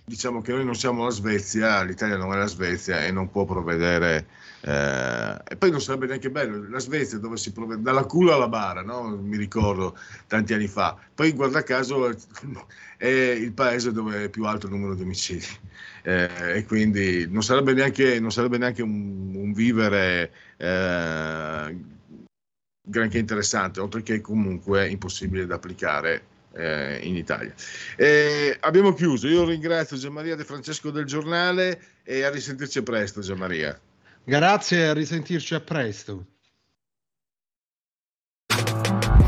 diciamo 0.04 0.42
che 0.42 0.54
noi 0.54 0.64
non 0.64 0.76
siamo 0.76 1.06
la 1.06 1.10
Svezia, 1.10 1.82
l'Italia 1.82 2.18
non 2.18 2.32
è 2.34 2.38
la 2.38 2.46
Svezia 2.46 3.04
e 3.04 3.10
non 3.10 3.32
può 3.32 3.46
provvedere 3.46 4.28
eh, 4.62 5.38
e 5.48 5.56
poi 5.56 5.72
non 5.72 5.82
sarebbe 5.82 6.06
neanche 6.06 6.30
bello, 6.30 6.70
la 6.70 6.80
Svezia 6.80 7.18
dove 7.18 7.38
si 7.38 7.52
provvede 7.52 7.82
dalla 7.82 8.04
culo 8.04 8.36
alla 8.36 8.48
bara, 8.48 8.84
no? 8.84 9.08
mi 9.08 9.38
ricordo 9.38 9.98
tanti 10.28 10.54
anni 10.54 10.68
fa, 10.68 10.96
poi 11.16 11.32
guarda 11.32 11.64
caso 11.64 12.08
è 12.98 13.08
il 13.08 13.54
paese 13.54 13.92
dove 13.92 14.26
è 14.26 14.30
più 14.30 14.46
alto 14.46 14.68
il 14.68 14.74
numero 14.74 14.94
di 14.94 15.02
omicidi 15.02 15.48
eh, 16.06 16.58
e 16.58 16.66
quindi 16.66 17.28
non 17.28 17.42
sarebbe 17.42 17.74
neanche, 17.74 18.20
non 18.20 18.32
sarebbe 18.32 18.60
neanche 18.60 18.84
un, 18.84 19.34
un 19.34 19.54
vivere 19.54 20.32
eh, 20.58 21.76
granché 22.88 23.18
interessante, 23.18 23.80
oltre 23.80 24.04
che 24.04 24.22
comunque 24.22 24.88
impossibile 24.88 25.48
da 25.48 25.56
applicare 25.56 26.24
eh, 26.54 27.00
in 27.02 27.16
Italia. 27.16 27.54
Eh, 27.96 28.56
abbiamo 28.60 28.94
chiuso, 28.94 29.28
io 29.28 29.46
ringrazio 29.46 29.98
Gianmaria 29.98 30.36
De 30.36 30.44
Francesco 30.44 30.92
del 30.92 31.06
giornale 31.06 31.82
e 32.04 32.24
a 32.24 32.30
risentirci 32.30 32.84
presto 32.84 33.22
Gianmaria. 33.22 33.78
Grazie 34.24 34.78
e 34.78 34.86
a 34.86 34.94
risentirci 34.94 35.56
a 35.56 35.60
presto. 35.60 36.35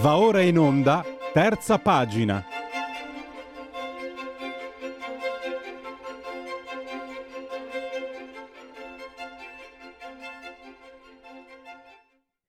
Va 0.00 0.16
ora 0.16 0.40
in 0.40 0.56
onda, 0.56 1.04
terza 1.34 1.78
pagina. 1.78 2.42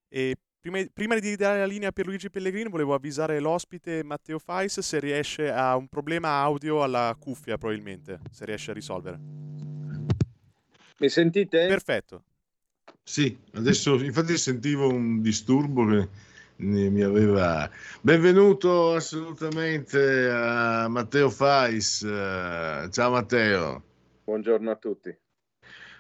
E 0.07 0.37
prima, 0.61 0.79
prima 0.93 1.19
di 1.19 1.35
dare 1.35 1.59
la 1.59 1.65
linea 1.65 1.91
per 1.91 2.05
Luigi 2.05 2.29
Pellegrini 2.29 2.69
volevo 2.69 2.93
avvisare 2.93 3.41
l'ospite 3.41 4.01
Matteo 4.01 4.39
Fais 4.39 4.79
se 4.79 4.99
riesce 5.01 5.51
a 5.51 5.75
un 5.75 5.89
problema 5.89 6.39
audio 6.39 6.81
alla 6.83 7.13
cuffia 7.19 7.57
probabilmente, 7.57 8.21
se 8.31 8.45
riesce 8.45 8.71
a 8.71 8.73
risolvere. 8.73 9.19
Mi 10.99 11.09
sentite? 11.09 11.67
Perfetto. 11.67 12.23
Sì, 13.03 13.37
adesso 13.55 14.01
infatti 14.01 14.37
sentivo 14.37 14.87
un 14.87 15.21
disturbo 15.21 15.85
che 15.85 16.29
mi 16.65 17.01
aveva... 17.01 17.69
Benvenuto 18.01 18.93
assolutamente 18.93 20.29
a 20.29 20.87
Matteo 20.87 21.29
Fais. 21.29 21.99
Ciao 21.99 23.11
Matteo. 23.11 23.83
Buongiorno 24.23 24.71
a 24.71 24.75
tutti 24.75 25.17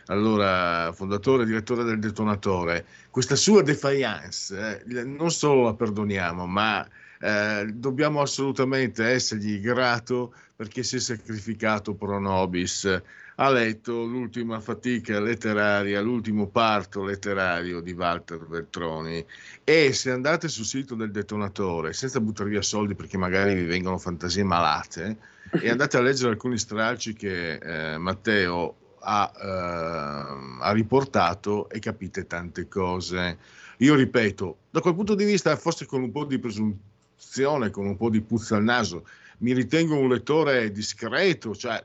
allora 0.07 0.91
fondatore 0.91 1.43
e 1.43 1.45
direttore 1.45 1.83
del 1.83 1.99
detonatore, 1.99 2.85
questa 3.09 3.35
sua 3.35 3.61
defiance 3.61 4.83
eh, 4.85 5.03
non 5.03 5.31
solo 5.31 5.63
la 5.63 5.73
perdoniamo, 5.73 6.45
ma 6.45 6.85
eh, 7.19 7.65
dobbiamo 7.73 8.21
assolutamente 8.21 9.05
essergli 9.05 9.59
grato 9.61 10.33
perché 10.55 10.83
si 10.83 10.97
è 10.97 10.99
sacrificato 10.99 11.93
pro 11.93 12.19
nobis. 12.19 13.01
Ha 13.35 13.49
letto 13.49 14.03
l'ultima 14.03 14.59
fatica 14.59 15.19
letteraria, 15.19 16.01
l'ultimo 16.01 16.47
parto 16.47 17.03
letterario 17.03 17.79
di 17.79 17.93
Walter 17.93 18.45
Veltroni 18.45 19.25
e 19.63 19.93
se 19.93 20.11
andate 20.11 20.47
sul 20.47 20.65
sito 20.65 20.95
del 20.95 21.11
detonatore, 21.11 21.93
senza 21.93 22.19
buttare 22.19 22.49
via 22.49 22.61
soldi 22.61 22.93
perché 22.93 23.17
magari 23.17 23.55
vi 23.55 23.65
vengono 23.65 23.97
fantasie 23.97 24.43
malate, 24.43 25.17
e 25.51 25.69
andate 25.71 25.97
a 25.97 26.01
leggere 26.01 26.31
alcuni 26.31 26.57
stralci 26.57 27.13
che 27.13 27.55
eh, 27.55 27.97
Matteo 27.97 28.75
ha, 28.99 29.31
eh, 29.35 30.63
ha, 30.63 30.71
riportato 30.71 31.69
e 31.69 31.79
capite 31.79 32.27
tante 32.27 32.67
cose. 32.67 33.37
Io 33.77 33.95
ripeto, 33.95 34.57
da 34.69 34.79
quel 34.79 34.95
punto 34.95 35.15
di 35.15 35.25
vista, 35.25 35.55
forse 35.55 35.85
con 35.85 36.03
un 36.03 36.11
po' 36.11 36.25
di 36.25 36.37
presunzione, 36.37 37.71
con 37.71 37.85
un 37.85 37.97
po' 37.97 38.09
di 38.09 38.21
puzza 38.21 38.57
al 38.57 38.63
naso, 38.63 39.07
mi 39.39 39.53
ritengo 39.53 39.97
un 39.97 40.09
lettore 40.09 40.71
discreto, 40.71 41.55
cioè 41.55 41.83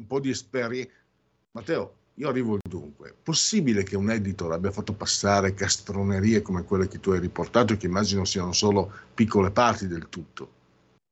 un 0.00 0.06
po' 0.06 0.18
di 0.18 0.30
esperienza. 0.30 0.90
Matteo, 1.52 1.94
io 2.14 2.28
arrivo 2.28 2.58
dunque. 2.66 3.14
Possibile 3.22 3.82
che 3.82 3.96
un 3.96 4.10
editor 4.10 4.52
abbia 4.52 4.72
fatto 4.72 4.92
passare 4.94 5.54
castronerie 5.54 6.42
come 6.42 6.64
quelle 6.64 6.88
che 6.88 6.98
tu 6.98 7.10
hai 7.10 7.20
riportato 7.20 7.76
che 7.76 7.86
immagino 7.86 8.24
siano 8.24 8.52
solo 8.52 8.90
piccole 9.14 9.50
parti 9.50 9.86
del 9.86 10.08
tutto? 10.08 10.58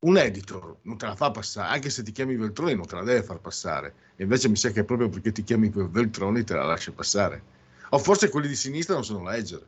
un 0.01 0.16
editor 0.16 0.76
non 0.82 0.97
te 0.97 1.07
la 1.07 1.16
fa 1.16 1.32
passare, 1.32 1.74
anche 1.74 1.91
se 1.91 2.05
ti 2.05 2.12
chiami 2.12 2.36
Veltroni 2.36 2.74
non 2.74 2.86
te 2.86 2.95
la 2.95 3.03
deve 3.03 3.24
far 3.24 3.41
passare. 3.41 3.95
E 4.16 4.22
invece 4.22 4.49
mi 4.49 4.57
sa 4.57 4.70
che 4.70 4.84
proprio 4.84 5.09
perché 5.09 5.32
ti 5.32 5.43
chiami 5.43 5.70
Veltroni 5.74 6.45
te 6.45 6.55
la 6.55 6.64
lascia 6.64 6.93
passare. 6.93 7.43
O 7.91 7.99
forse 7.99 8.28
quelli 8.28 8.47
di 8.47 8.55
sinistra 8.55 8.95
non 8.95 9.05
sanno 9.05 9.24
leggere. 9.24 9.66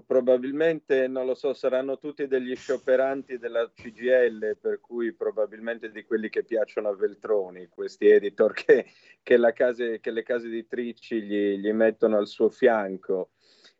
Probabilmente, 0.00 1.06
non 1.08 1.26
lo 1.26 1.34
so, 1.34 1.52
saranno 1.52 1.98
tutti 1.98 2.26
degli 2.26 2.54
scioperanti 2.56 3.38
della 3.38 3.70
CGL, 3.72 4.56
per 4.60 4.80
cui 4.80 5.12
probabilmente 5.12 5.90
di 5.90 6.02
quelli 6.04 6.28
che 6.28 6.42
piacciono 6.42 6.88
a 6.88 6.96
Veltroni, 6.96 7.68
questi 7.68 8.08
editor 8.08 8.52
che, 8.64 8.86
che, 9.22 9.52
case, 9.52 10.00
che 10.00 10.10
le 10.10 10.22
case 10.22 10.46
editrici 10.46 11.22
gli, 11.22 11.58
gli 11.58 11.72
mettono 11.72 12.16
al 12.16 12.26
suo 12.26 12.48
fianco. 12.48 13.30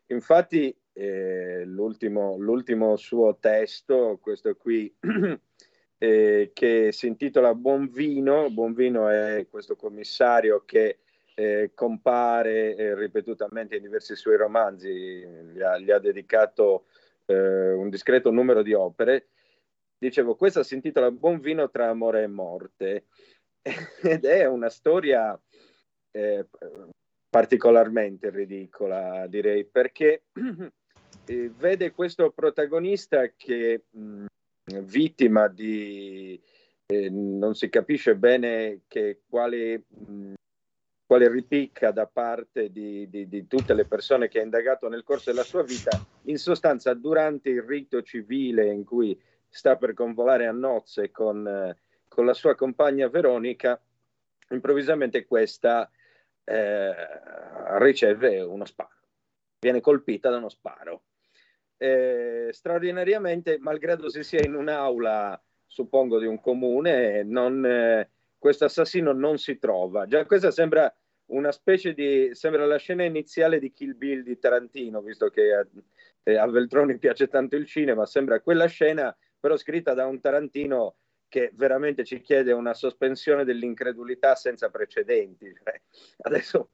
Infatti 0.06 0.76
eh, 0.92 1.64
l'ultimo, 1.64 2.36
l'ultimo, 2.38 2.96
suo 2.96 3.38
testo, 3.40 4.18
questo 4.20 4.54
qui, 4.56 4.94
eh, 5.98 6.50
che 6.52 6.92
si 6.92 7.06
intitola 7.06 7.54
Buon 7.54 7.88
Vino. 7.88 8.50
Buon 8.50 8.74
Vino 8.74 9.08
è 9.08 9.46
questo 9.50 9.74
commissario 9.74 10.64
che 10.64 10.98
eh, 11.35 11.72
compare 11.74 12.76
eh, 12.76 12.95
ripetutamente 12.95 13.76
in 13.76 13.82
diversi 13.82 14.14
suoi 14.14 14.37
romanzi, 14.37 14.89
gli 14.89 15.61
ha, 15.61 15.78
gli 15.78 15.91
ha 15.91 15.99
dedicato 15.99 16.87
eh, 17.26 17.72
un 17.72 17.91
discreto 17.91 18.30
numero 18.30 18.62
di 18.62 18.72
opere. 18.72 19.28
Dicevo, 19.99 20.37
questa 20.37 20.62
si 20.62 20.74
intitola 20.74 21.11
Buon 21.11 21.41
Vino 21.41 21.70
tra 21.70 21.89
amore 21.89 22.22
e 22.22 22.26
morte 22.26 23.07
ed 24.03 24.24
è 24.24 24.47
una 24.47 24.68
storia 24.68 25.39
eh, 26.11 26.47
particolarmente 27.28 28.30
ridicola, 28.30 29.26
direi, 29.26 29.64
perché 29.64 30.24
eh, 31.26 31.51
vede 31.57 31.91
questo 31.91 32.30
protagonista 32.30 33.28
che 33.37 33.87
mh, 33.91 34.26
vittima 34.82 35.49
di 35.49 36.41
eh, 36.87 37.11
non 37.11 37.55
si 37.55 37.68
capisce 37.68 38.14
bene 38.14 38.82
che 38.87 39.22
quale, 39.28 39.82
mh, 39.89 40.35
quale 41.14 41.30
ripicca 41.30 41.92
da 41.92 42.06
parte 42.06 42.72
di, 42.72 43.08
di, 43.08 43.28
di, 43.28 43.46
tutte 43.46 43.72
le 43.72 43.84
persone 43.84 44.26
che 44.26 44.40
ha 44.40 44.42
indagato 44.42 44.88
nel 44.88 45.04
corso 45.04 45.30
della 45.30 45.44
sua 45.44 45.62
vita, 45.62 45.90
in 46.22 46.38
sostanza 46.38 46.92
durante 46.92 47.50
il 47.50 47.62
rito 47.62 48.02
civile 48.02 48.66
in 48.66 48.84
cui 48.84 49.16
sta 49.48 49.76
per 49.76 49.94
convolare 49.94 50.48
a 50.48 50.50
nozze 50.50 51.12
con, 51.12 51.46
eh, 51.46 51.76
con 52.08 52.26
la 52.26 52.34
sua 52.34 52.56
compagna 52.56 53.08
Veronica, 53.08 53.80
improvvisamente 54.50 55.24
questa 55.24 55.88
eh, 56.42 56.92
riceve 57.78 58.40
uno 58.40 58.64
sparo, 58.64 58.98
viene 59.60 59.80
colpita 59.80 60.30
da 60.30 60.38
uno 60.38 60.48
sparo 60.48 61.02
eh, 61.76 62.48
straordinariamente, 62.50 63.58
malgrado 63.60 64.08
si 64.08 64.24
sia 64.24 64.42
in 64.44 64.56
un'aula, 64.56 65.40
suppongo, 65.64 66.18
di 66.18 66.26
un 66.26 66.40
comune, 66.40 67.22
non, 67.22 67.64
eh, 67.64 68.08
questo 68.36 68.66
assassino 68.66 69.12
non 69.12 69.38
si 69.38 69.58
trova. 69.58 70.06
Già 70.06 70.26
questa 70.26 70.50
sembra 70.50 70.92
una 71.27 71.53
specie 71.53 71.95
di... 71.95 72.31
sembra 72.33 72.66
la 72.66 72.77
scena 72.77 73.05
iniziale 73.05 73.59
di 73.59 73.72
Kill 73.72 73.97
Bill 73.97 74.22
di 74.22 74.39
Tarantino, 74.39 75.01
visto 75.01 75.29
che 75.29 75.55
a, 75.55 75.66
eh, 76.22 76.37
a 76.37 76.47
Veltroni 76.47 76.99
piace 76.99 77.29
tanto 77.29 77.57
il 77.57 77.66
cinema, 77.66 78.07
sembra 78.07 78.41
quella 78.41 78.66
scena, 78.66 79.16
però 79.39 79.57
scritta 79.57 79.95
da 79.95 80.07
un 80.07 80.20
Tarantino 80.20 80.97
che 81.29 81.51
veramente 81.55 82.05
ci 82.05 82.20
chiede 82.20 82.53
una 82.53 82.75
sospensione 82.75 83.45
dell'incredulità 83.45 84.35
senza 84.37 84.70
precedenti. 84.70 85.53
Cioè, 85.53 85.81
adesso 86.22 86.70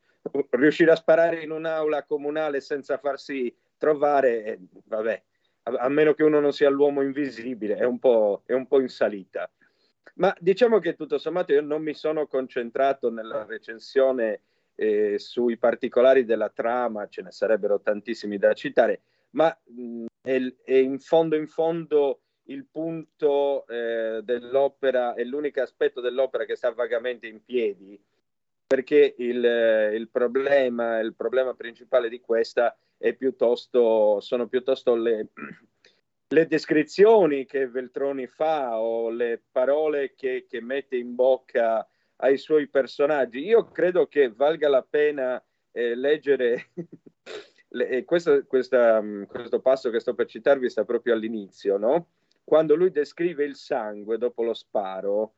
riuscire 0.50 0.90
a 0.90 0.96
sparare 0.96 1.42
in 1.42 1.50
un'aula 1.50 2.04
comunale 2.04 2.60
senza 2.60 2.98
farsi 2.98 3.54
trovare, 3.78 4.44
eh, 4.44 4.58
vabbè, 4.84 5.22
a, 5.62 5.88
meno 5.88 6.14
che 6.14 6.22
uno 6.22 6.40
non 6.40 6.52
sia 6.52 6.68
l'uomo 6.68 7.02
invisibile, 7.02 7.76
è 7.76 7.84
un 7.84 7.98
po', 7.98 8.42
è 8.44 8.52
un 8.52 8.66
po' 8.66 8.80
in 8.80 8.88
salita. 8.88 9.50
Ma 10.20 10.36
diciamo 10.38 10.78
che 10.80 10.96
tutto 10.96 11.16
sommato 11.16 11.52
io 11.54 11.62
non 11.62 11.82
mi 11.82 11.94
sono 11.94 12.26
concentrato 12.26 13.10
nella 13.10 13.46
recensione 13.46 14.42
eh, 14.74 15.18
sui 15.18 15.56
particolari 15.56 16.26
della 16.26 16.50
trama, 16.50 17.08
ce 17.08 17.22
ne 17.22 17.30
sarebbero 17.30 17.80
tantissimi 17.80 18.36
da 18.36 18.52
citare, 18.52 19.00
ma 19.30 19.56
mh, 19.64 20.04
è, 20.20 20.54
è, 20.62 20.74
in 20.74 20.98
fondo 20.98 21.36
in 21.36 21.48
fondo 21.48 22.20
il 22.44 22.66
punto 22.70 23.66
eh, 23.66 24.20
dell'opera, 24.22 25.14
è 25.14 25.24
l'unico 25.24 25.62
aspetto 25.62 26.02
dell'opera 26.02 26.44
che 26.44 26.56
sta 26.56 26.70
vagamente 26.70 27.26
in 27.26 27.42
piedi, 27.42 27.98
perché 28.66 29.14
il, 29.16 29.42
il, 29.94 30.08
problema, 30.10 30.98
il 30.98 31.14
problema 31.14 31.54
principale 31.54 32.10
di 32.10 32.20
questa 32.20 32.76
piuttosto, 33.16 34.20
sono 34.20 34.48
piuttosto 34.48 34.94
le, 34.94 35.28
le, 36.30 36.46
descrizioni 36.46 37.44
che 37.46 37.68
Veltroni 37.68 38.26
fa 38.26 38.80
o 38.80 39.10
le 39.10 39.42
parole 39.50 40.14
che, 40.14 40.46
che, 40.48 40.60
mette 40.60 40.96
in 40.96 41.14
bocca 41.14 41.86
ai 42.16 42.38
suoi 42.38 42.68
personaggi. 42.68 43.44
Io 43.44 43.66
credo 43.70 44.06
che 44.06 44.30
valga 44.30 44.68
la 44.68 44.82
pena 44.82 45.42
eh, 45.72 45.94
leggere 45.94 46.70
le, 47.68 48.04
questo, 48.04 48.44
questa, 48.46 49.02
questo 49.28 49.60
passo 49.60 49.90
che 49.90 50.00
sto 50.00 50.14
per 50.14 50.26
citarvi 50.26 50.68
sta 50.70 50.84
proprio 50.84 51.14
all'inizio, 51.14 51.76
no? 51.76 52.08
quando 52.50 52.74
lui 52.74 52.90
descrive 52.90 53.44
il 53.44 53.54
sangue 53.54 54.18
dopo 54.18 54.42
lo 54.42 54.54
sparo, 54.54 55.34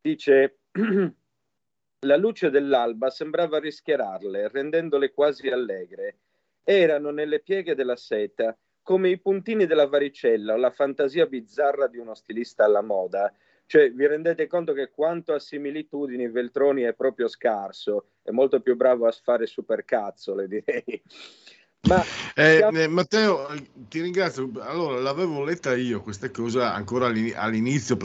dice 0.00 0.60
la 2.00 2.16
luce 2.16 2.48
dell'alba 2.48 3.10
sembrava 3.10 3.58
rischiararle, 3.58 4.48
rendendole 4.48 5.12
quasi 5.12 5.48
allegre 5.48 6.20
erano 6.64 7.10
nelle 7.10 7.40
pieghe 7.40 7.74
della 7.74 7.96
seta 7.96 8.56
come 8.84 9.08
i 9.08 9.18
puntini 9.18 9.66
della 9.66 9.88
varicella 9.88 10.52
o 10.52 10.56
la 10.56 10.70
fantasia 10.70 11.26
bizzarra 11.26 11.88
di 11.88 11.98
uno 11.98 12.14
stilista 12.14 12.64
alla 12.64 12.82
moda. 12.82 13.32
Cioè, 13.66 13.90
vi 13.90 14.06
rendete 14.06 14.46
conto 14.46 14.74
che 14.74 14.90
quanto 14.90 15.32
a 15.32 15.38
similitudini 15.38 16.28
Veltroni 16.28 16.82
è 16.82 16.92
proprio 16.92 17.26
scarso, 17.26 18.10
è 18.22 18.30
molto 18.30 18.60
più 18.60 18.76
bravo 18.76 19.06
a 19.06 19.10
fare 19.10 19.46
supercazzole, 19.46 20.46
direi. 20.48 21.02
Ma 21.86 22.02
eh, 22.34 22.66
eh, 22.72 22.88
Matteo, 22.88 23.46
ti 23.88 24.00
ringrazio. 24.00 24.50
Allora, 24.60 25.00
l'avevo 25.00 25.44
letta 25.44 25.74
io 25.74 26.00
questa 26.00 26.30
cosa 26.30 26.74
ancora 26.74 27.06
all'inizio, 27.06 27.98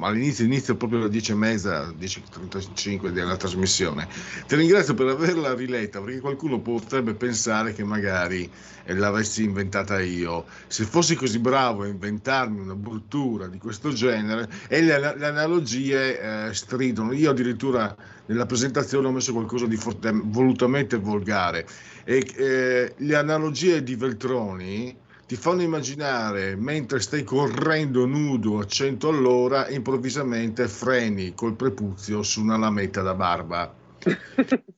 all'inizio, 0.00 0.44
inizio 0.44 0.76
proprio 0.76 1.00
alle 1.00 1.08
10 1.08 1.32
e 1.32 1.34
mezza, 1.34 1.88
10.35 1.88 3.08
della 3.08 3.36
trasmissione. 3.36 4.08
Ti 4.46 4.54
ringrazio 4.54 4.94
per 4.94 5.08
averla 5.08 5.54
riletta 5.54 6.00
perché 6.00 6.20
qualcuno 6.20 6.60
potrebbe 6.60 7.14
pensare 7.14 7.72
che 7.72 7.82
magari 7.82 8.48
l'avessi 8.86 9.42
inventata 9.42 10.00
io. 10.00 10.46
Se 10.68 10.84
fossi 10.84 11.16
così 11.16 11.38
bravo 11.40 11.82
a 11.82 11.86
inventarmi 11.88 12.60
una 12.60 12.74
bruttura 12.74 13.48
di 13.48 13.58
questo 13.58 13.92
genere, 13.92 14.48
e 14.68 14.80
le, 14.80 14.98
le 15.16 15.26
analogie 15.26 16.46
eh, 16.46 16.54
stridono. 16.54 17.12
Io 17.12 17.30
addirittura 17.30 17.94
nella 18.26 18.46
presentazione 18.46 19.08
ho 19.08 19.12
messo 19.12 19.32
qualcosa 19.32 19.66
di 19.66 19.76
forte, 19.76 20.10
volutamente 20.12 20.96
volgare 20.96 21.66
e 22.08 22.26
eh, 22.36 22.94
le 22.96 23.14
analogie 23.16 23.82
di 23.82 23.94
Veltroni 23.94 24.96
ti 25.26 25.36
fanno 25.36 25.60
immaginare 25.60 26.56
mentre 26.56 27.00
stai 27.00 27.22
correndo 27.22 28.06
nudo 28.06 28.60
a 28.60 28.64
100 28.64 29.08
all'ora 29.10 29.68
improvvisamente 29.68 30.68
freni 30.68 31.34
col 31.34 31.54
prepuzio 31.54 32.22
su 32.22 32.40
una 32.40 32.56
lametta 32.56 33.02
da 33.02 33.14
barba. 33.14 33.74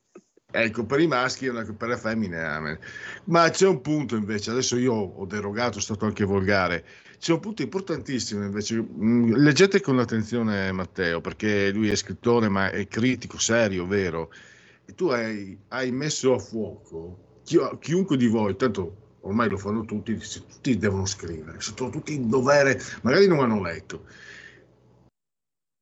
Ecco 0.53 0.83
per 0.83 0.99
i 0.99 1.07
maschi 1.07 1.45
e 1.45 1.51
per 1.77 1.87
le 1.87 1.95
femmine 1.95 2.77
ma 3.23 3.49
c'è 3.49 3.65
un 3.65 3.79
punto 3.79 4.17
invece 4.17 4.51
adesso 4.51 4.75
io 4.75 4.91
ho 4.91 5.25
derogato, 5.25 5.79
sono 5.79 5.95
stato 5.95 6.05
anche 6.07 6.25
volgare. 6.25 6.83
C'è 7.17 7.31
un 7.31 7.39
punto 7.39 7.61
importantissimo 7.61 8.43
invece 8.43 8.75
mm, 8.75 9.35
leggete 9.35 9.79
con 9.79 9.99
attenzione 9.99 10.73
Matteo 10.73 11.21
perché 11.21 11.71
lui 11.71 11.89
è 11.89 11.95
scrittore 11.95 12.49
ma 12.49 12.69
è 12.69 12.85
critico 12.89 13.39
serio, 13.39 13.87
vero 13.87 14.29
tu 14.93 15.07
hai, 15.07 15.57
hai 15.69 15.91
messo 15.91 16.33
a 16.33 16.39
fuoco 16.39 17.29
chi, 17.43 17.59
chiunque 17.79 18.17
di 18.17 18.27
voi, 18.27 18.55
tanto 18.55 19.17
ormai 19.21 19.49
lo 19.49 19.57
fanno 19.57 19.85
tutti, 19.85 20.17
tutti 20.17 20.77
devono 20.77 21.05
scrivere, 21.05 21.59
sono 21.59 21.89
tutti 21.89 22.13
in 22.13 22.29
dovere, 22.29 22.79
magari 23.03 23.27
non 23.27 23.39
hanno 23.39 23.61
letto. 23.61 24.05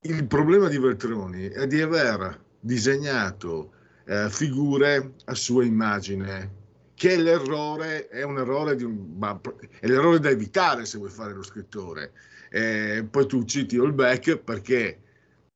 Il 0.02 0.26
problema 0.28 0.68
di 0.68 0.78
Veltroni 0.78 1.48
è 1.48 1.68
di 1.68 1.82
aver 1.82 2.40
disegnato 2.60 3.74
eh, 4.06 4.30
figure 4.30 5.14
a 5.26 5.36
sua 5.36 5.66
immagine, 5.66 6.58
che 6.94 7.18
l'errore 7.18 8.08
è 8.08 8.24
un 8.24 8.38
errore, 8.38 8.76
di 8.76 8.84
un, 8.84 9.40
è 9.80 9.88
l'errore 9.88 10.20
da 10.20 10.30
evitare 10.30 10.86
se 10.86 10.98
vuoi 10.98 11.10
fare 11.10 11.34
lo 11.34 11.44
scrittore. 11.44 12.12
Eh, 12.50 13.06
poi 13.10 13.28
tu 13.28 13.44
citi 13.44 13.78
Holbeck 13.78 14.38
perché 14.38 15.02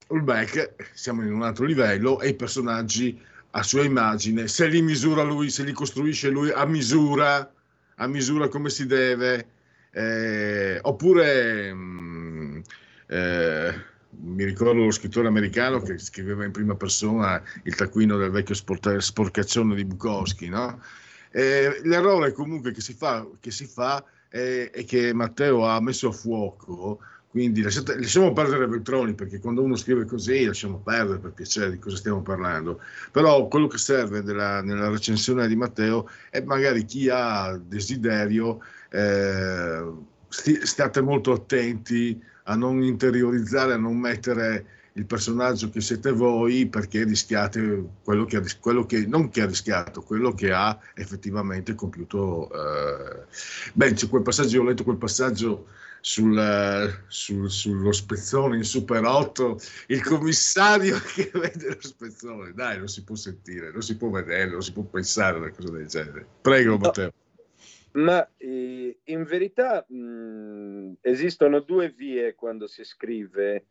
Holbeck, 0.08 0.92
siamo 0.94 1.24
in 1.24 1.34
un 1.34 1.42
altro 1.42 1.66
livello, 1.66 2.22
e 2.22 2.30
i 2.30 2.36
personaggi 2.36 3.20
a 3.56 3.64
sua 3.64 3.84
immagine, 3.84 4.48
se 4.48 4.68
li 4.68 4.82
misura 4.82 5.22
lui, 5.22 5.50
se 5.50 5.64
li 5.64 5.74
costruisce 5.74 6.30
lui 6.30 6.50
a 6.52 6.66
misura, 6.66 7.52
a 7.96 8.08
misura 8.08 8.48
come 8.48 8.70
si 8.70 8.88
deve, 8.88 9.48
eh, 9.92 10.80
oppure 10.82 11.72
mh, 11.72 11.78
mm, 11.78 12.62
eh, 13.08 13.86
mi 14.22 14.44
ricordo 14.44 14.84
lo 14.84 14.92
scrittore 14.92 15.28
americano 15.28 15.82
che 15.82 16.00
scriveva 16.00 16.46
in 16.46 16.52
prima 16.52 16.76
persona 16.76 17.42
il 17.64 17.76
taccuino 17.76 18.18
del 18.18 18.32
vecchio 18.32 18.56
sport- 18.56 18.98
sporcaccione 18.98 19.76
di 19.76 19.86
Bukowski, 19.86 20.50
no? 20.50 20.82
Eh, 21.32 21.80
l'errore 21.84 22.32
comunque 22.32 22.72
che 22.72 22.82
si 22.82 22.94
fa, 22.94 23.28
che 23.40 23.52
si 23.52 23.66
fa 23.66 24.04
è, 24.30 24.70
è, 24.72 24.84
che 24.86 25.14
Matteo 25.14 25.68
ha 25.68 25.80
messo 25.80 26.10
a 26.10 26.12
fuoco 26.12 27.00
quindi 27.34 27.64
lasciate, 27.64 27.96
lasciamo 27.96 28.32
perdere 28.32 28.68
Veltroni 28.68 29.16
perché 29.16 29.40
quando 29.40 29.64
uno 29.64 29.76
scrive 29.76 30.06
così 30.06 30.46
lasciamo 30.46 30.78
perdere 30.78 31.18
per 31.18 31.32
piacere 31.32 31.72
di 31.72 31.80
cosa 31.80 31.96
stiamo 31.96 32.22
parlando. 32.22 32.80
Però 33.10 33.48
quello 33.48 33.66
che 33.66 33.80
serve 33.80 34.22
della, 34.22 34.62
nella 34.62 34.88
recensione 34.90 35.48
di 35.48 35.56
Matteo 35.56 36.08
è 36.30 36.44
magari 36.44 36.86
chi 36.86 37.10
ha 37.10 37.58
desiderio, 37.58 38.60
eh, 38.92 39.84
sti, 40.28 40.64
state 40.64 41.02
molto 41.02 41.32
attenti 41.32 42.22
a 42.44 42.56
non 42.56 42.84
interiorizzare, 42.84 43.74
a 43.74 43.78
non 43.78 43.98
mettere 43.98 44.66
il 44.94 45.06
personaggio 45.06 45.72
che 45.72 45.82
siete 45.82 46.12
voi 46.12 46.68
perché 46.68 47.04
rischiate 47.04 47.84
quello 48.04 48.26
che, 48.26 48.44
quello 48.60 48.86
che 48.86 49.08
non 49.08 49.30
che 49.30 49.42
ha 49.42 49.48
rischiato, 49.48 50.04
quello 50.04 50.36
che 50.36 50.52
ha 50.52 50.78
effettivamente 50.94 51.74
compiuto. 51.74 52.48
Eh. 52.52 53.26
Beh, 53.74 53.94
c'è 53.94 54.08
quel 54.08 54.22
passaggio, 54.22 54.62
ho 54.62 54.66
letto 54.66 54.84
quel 54.84 54.98
passaggio 54.98 55.66
sul, 56.06 57.06
sul, 57.08 57.50
sullo 57.50 57.94
spezzone 57.94 58.58
in 58.58 58.64
Super 58.64 59.06
8, 59.06 59.58
il 59.88 60.04
commissario 60.04 60.98
che 61.16 61.32
vede 61.34 61.76
lo 61.76 61.82
spezzone, 61.82 62.52
dai, 62.52 62.78
non 62.78 62.90
si 62.90 63.06
può 63.06 63.16
sentire, 63.16 63.72
non 63.72 63.82
si 63.82 63.96
può 63.96 64.10
vedere, 64.10 64.52
non 64.52 64.62
si 64.62 64.74
può 64.74 64.84
pensare 64.84 65.38
a 65.38 65.40
una 65.40 65.52
cosa 65.52 65.72
del 65.72 65.88
genere. 65.88 66.28
Prego, 66.42 66.78
Matteo. 66.78 67.14
Ma 67.94 68.28
eh, 68.36 69.00
in 69.02 69.24
verità 69.24 69.86
mh, 69.88 70.96
esistono 71.00 71.62
due 71.62 71.90
vie 71.92 72.36
quando 72.36 72.68
si 72.68 72.84
scrive. 72.84 73.68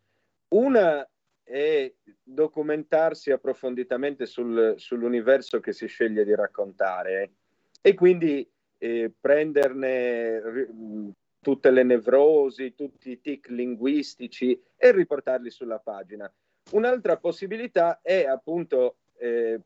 Una 0.54 1.06
è 1.42 1.92
documentarsi 2.22 3.30
approfonditamente 3.30 4.24
sul, 4.24 4.72
sull'universo 4.78 5.60
che 5.60 5.74
si 5.74 5.86
sceglie 5.86 6.24
di 6.24 6.34
raccontare 6.34 7.32
e 7.82 7.92
quindi 7.92 8.48
eh, 8.78 9.12
prenderne 9.20 10.40
tutte 11.42 11.70
le 11.70 11.82
nevrosi, 11.82 12.74
tutti 12.74 13.10
i 13.10 13.20
tic 13.20 13.48
linguistici 13.48 14.58
e 14.76 14.92
riportarli 14.92 15.50
sulla 15.50 15.80
pagina. 15.80 16.32
Un'altra 16.70 17.16
possibilità 17.16 18.00
è 18.00 18.24
appunto 18.24 18.98
eh, 19.18 19.60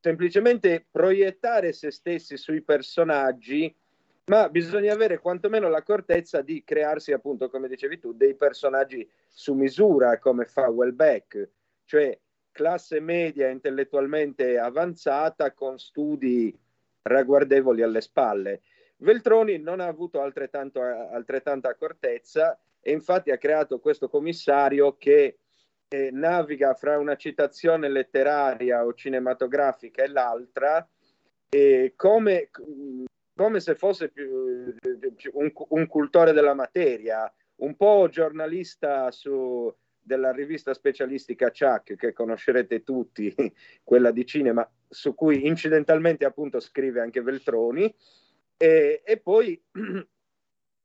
semplicemente 0.00 0.86
proiettare 0.90 1.72
se 1.72 1.90
stessi 1.90 2.38
sui 2.38 2.62
personaggi, 2.62 3.72
ma 4.26 4.48
bisogna 4.48 4.94
avere 4.94 5.18
quantomeno 5.18 5.68
l'accortezza 5.68 6.40
di 6.40 6.64
crearsi 6.64 7.12
appunto, 7.12 7.50
come 7.50 7.68
dicevi 7.68 7.98
tu, 7.98 8.14
dei 8.14 8.34
personaggi 8.34 9.06
su 9.28 9.52
misura, 9.52 10.18
come 10.18 10.46
fa 10.46 10.68
Wellbeck, 10.70 11.48
cioè 11.84 12.18
classe 12.50 13.00
media 13.00 13.48
intellettualmente 13.48 14.58
avanzata 14.58 15.52
con 15.52 15.78
studi 15.78 16.56
ragguardevoli 17.02 17.82
alle 17.82 18.00
spalle. 18.00 18.62
Veltroni 18.96 19.58
non 19.58 19.80
ha 19.80 19.86
avuto 19.86 20.20
altrettanta 20.20 21.68
accortezza 21.68 22.58
e 22.80 22.92
infatti 22.92 23.30
ha 23.30 23.38
creato 23.38 23.80
questo 23.80 24.08
commissario 24.08 24.96
che 24.96 25.38
eh, 25.88 26.10
naviga 26.10 26.74
fra 26.74 26.98
una 26.98 27.16
citazione 27.16 27.88
letteraria 27.88 28.84
o 28.84 28.94
cinematografica 28.94 30.02
e 30.02 30.08
l'altra 30.08 30.86
eh, 31.54 31.92
come, 31.94 32.50
come, 33.34 33.60
se 33.60 33.74
fosse 33.76 34.08
più, 34.08 34.74
un, 35.32 35.52
un, 35.68 35.86
cultore 35.86 36.32
della 36.32 36.54
materia, 36.54 37.32
un 37.56 37.76
po' 37.76 38.08
giornalista 38.10 39.12
su, 39.12 39.72
della 40.00 40.32
rivista 40.32 40.74
specialistica 40.74 41.52
Chuck, 41.52 41.94
che 41.94 42.12
conoscerete 42.12 42.82
tutti, 42.82 43.32
quella 43.84 44.10
di 44.10 44.26
cinema, 44.26 44.68
su 44.88 45.14
cui 45.14 45.46
incidentalmente 45.46 46.24
appunto 46.24 46.58
scrive 46.58 47.00
anche 47.00 47.22
Veltroni, 47.22 47.94
e, 48.56 49.02
e, 49.04 49.16
poi, 49.18 49.60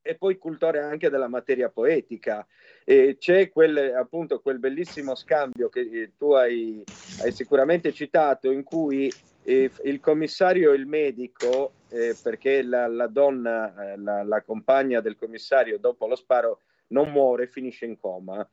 e 0.02 0.14
poi 0.16 0.38
cultore 0.38 0.80
anche 0.80 1.10
della 1.10 1.28
materia 1.28 1.68
poetica. 1.68 2.46
E 2.84 3.16
c'è 3.18 3.50
quel, 3.50 3.94
appunto 3.94 4.40
quel 4.40 4.58
bellissimo 4.58 5.14
scambio 5.14 5.68
che 5.68 5.80
eh, 5.80 6.12
tu 6.16 6.32
hai, 6.32 6.82
hai 7.22 7.32
sicuramente 7.32 7.92
citato 7.92 8.50
in 8.50 8.62
cui 8.62 9.12
eh, 9.44 9.70
il 9.84 10.00
commissario 10.00 10.72
e 10.72 10.76
il 10.76 10.86
medico, 10.86 11.72
eh, 11.88 12.16
perché 12.22 12.62
la, 12.62 12.86
la 12.86 13.06
donna, 13.06 13.92
eh, 13.92 13.96
la, 13.96 14.22
la, 14.22 14.42
compagna 14.42 15.00
del 15.00 15.16
commissario 15.16 15.78
dopo 15.78 16.06
lo 16.06 16.16
sparo 16.16 16.60
non 16.88 17.10
muore, 17.10 17.46
finisce 17.46 17.86
in 17.86 17.98
coma. 17.98 18.48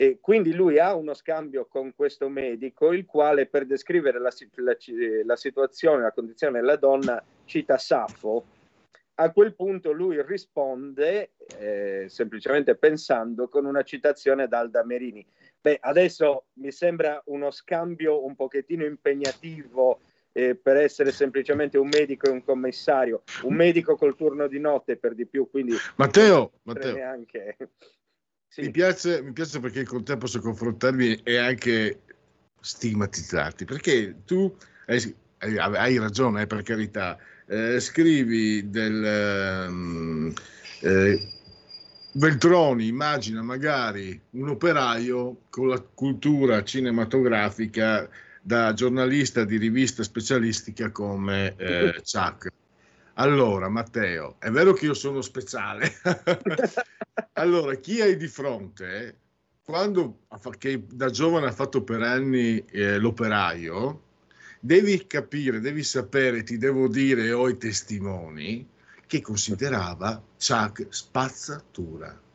E 0.00 0.18
quindi 0.20 0.54
lui 0.54 0.78
ha 0.78 0.94
uno 0.94 1.12
scambio 1.12 1.66
con 1.66 1.92
questo 1.92 2.28
medico, 2.28 2.92
il 2.92 3.04
quale 3.04 3.46
per 3.46 3.66
descrivere 3.66 4.20
la, 4.20 4.32
la, 4.54 4.76
la 5.24 5.34
situazione, 5.36 6.02
la 6.02 6.12
condizione 6.12 6.60
della 6.60 6.76
donna, 6.76 7.20
cita 7.44 7.78
Saffo. 7.78 8.44
A 9.16 9.32
quel 9.32 9.56
punto 9.56 9.90
lui 9.90 10.22
risponde 10.22 11.32
eh, 11.58 12.04
semplicemente 12.08 12.76
pensando 12.76 13.48
con 13.48 13.64
una 13.64 13.82
citazione 13.82 14.46
da 14.46 14.60
Alda 14.60 14.84
Merini. 14.84 15.26
Beh, 15.60 15.78
adesso 15.80 16.44
mi 16.58 16.70
sembra 16.70 17.20
uno 17.24 17.50
scambio 17.50 18.24
un 18.24 18.36
pochettino 18.36 18.84
impegnativo 18.84 19.98
eh, 20.30 20.54
per 20.54 20.76
essere 20.76 21.10
semplicemente 21.10 21.76
un 21.76 21.88
medico 21.88 22.28
e 22.28 22.30
un 22.30 22.44
commissario, 22.44 23.24
un 23.42 23.54
medico 23.54 23.96
col 23.96 24.14
turno 24.14 24.46
di 24.46 24.60
notte 24.60 24.96
per 24.96 25.16
di 25.16 25.26
più, 25.26 25.50
quindi 25.50 25.74
Matteo, 25.96 26.52
Matteo. 26.62 26.94
Neanche... 26.94 27.56
Sì. 28.48 28.62
Mi, 28.62 28.70
piace, 28.70 29.22
mi 29.22 29.32
piace 29.32 29.60
perché 29.60 29.84
con 29.84 30.04
te 30.04 30.16
posso 30.16 30.40
confrontarmi 30.40 31.20
e 31.22 31.36
anche 31.36 32.00
stigmatizzarti, 32.60 33.64
perché 33.64 34.16
tu 34.24 34.54
hai, 34.86 35.14
hai 35.38 35.98
ragione, 35.98 36.42
eh, 36.42 36.46
per 36.46 36.62
carità, 36.62 37.18
eh, 37.46 37.80
scrivi 37.80 38.68
del... 38.70 39.66
Um, 39.68 40.32
eh, 40.80 41.32
Veltroni 42.10 42.86
immagina 42.86 43.42
magari 43.42 44.18
un 44.30 44.48
operaio 44.48 45.42
con 45.50 45.68
la 45.68 45.78
cultura 45.78 46.64
cinematografica 46.64 48.08
da 48.40 48.72
giornalista 48.72 49.44
di 49.44 49.58
rivista 49.58 50.02
specialistica 50.02 50.90
come 50.90 51.54
eh, 51.56 52.00
Chuck. 52.02 52.50
Allora, 53.18 53.68
Matteo, 53.68 54.36
è 54.38 54.48
vero 54.48 54.72
che 54.72 54.84
io 54.84 54.94
sono 54.94 55.22
speciale. 55.22 55.92
allora, 57.34 57.74
chi 57.74 58.00
hai 58.00 58.16
di 58.16 58.28
fronte, 58.28 59.18
quando 59.64 60.20
che 60.56 60.84
da 60.86 61.10
giovane 61.10 61.46
ha 61.46 61.52
fatto 61.52 61.82
per 61.82 62.02
anni 62.02 62.64
eh, 62.66 62.96
l'operaio, 62.98 64.02
devi 64.60 65.04
capire, 65.08 65.58
devi 65.58 65.82
sapere, 65.82 66.44
ti 66.44 66.58
devo 66.58 66.86
dire, 66.86 67.32
ho 67.32 67.48
i 67.48 67.58
testimoni, 67.58 68.68
che 69.04 69.20
considerava 69.20 70.22
Chuck 70.38 70.86
spazzatura 70.88 72.26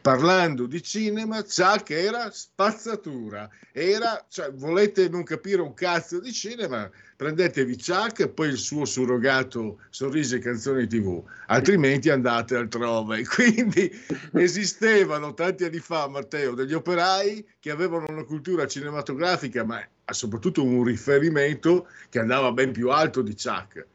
parlando 0.00 0.66
di 0.66 0.82
cinema, 0.82 1.42
Chuck 1.42 1.90
era 1.90 2.30
spazzatura. 2.30 3.48
Era, 3.72 4.24
cioè, 4.28 4.52
volete 4.52 5.08
non 5.08 5.24
capire 5.24 5.60
un 5.60 5.74
cazzo 5.74 6.20
di 6.20 6.32
cinema, 6.32 6.90
prendetevi 7.16 7.76
Chuck 7.76 8.20
e 8.20 8.28
poi 8.28 8.48
il 8.48 8.56
suo 8.56 8.84
surrogato 8.84 9.80
Sorrisi 9.90 10.36
e 10.36 10.38
Canzoni 10.38 10.86
TV, 10.86 11.22
altrimenti 11.46 12.10
andate 12.10 12.56
altrove. 12.56 13.24
Quindi 13.28 13.90
esistevano 14.32 15.34
tanti 15.34 15.64
anni 15.64 15.78
fa, 15.78 16.08
Matteo, 16.08 16.54
degli 16.54 16.74
operai 16.74 17.46
che 17.58 17.70
avevano 17.70 18.06
una 18.08 18.24
cultura 18.24 18.66
cinematografica, 18.66 19.64
ma 19.64 19.84
soprattutto 20.06 20.62
un 20.62 20.84
riferimento 20.84 21.88
che 22.10 22.18
andava 22.18 22.52
ben 22.52 22.72
più 22.72 22.90
alto 22.90 23.22
di 23.22 23.34
Chuck 23.34 23.86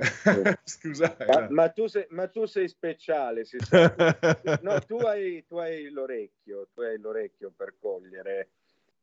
Scusate. 0.64 1.24
Ma, 1.26 1.46
ma, 1.50 1.68
tu 1.68 1.86
sei, 1.86 2.06
ma, 2.10 2.28
tu 2.28 2.46
sei, 2.46 2.68
speciale, 2.68 3.44
si 3.44 3.58
no, 4.62 4.80
tu 4.80 4.96
hai, 4.96 5.44
tu 5.46 5.56
hai, 5.56 5.90
l'orecchio, 5.90 6.68
tu 6.72 6.80
hai 6.80 6.98
l'orecchio 6.98 7.52
per 7.54 7.74
cogliere. 7.78 8.50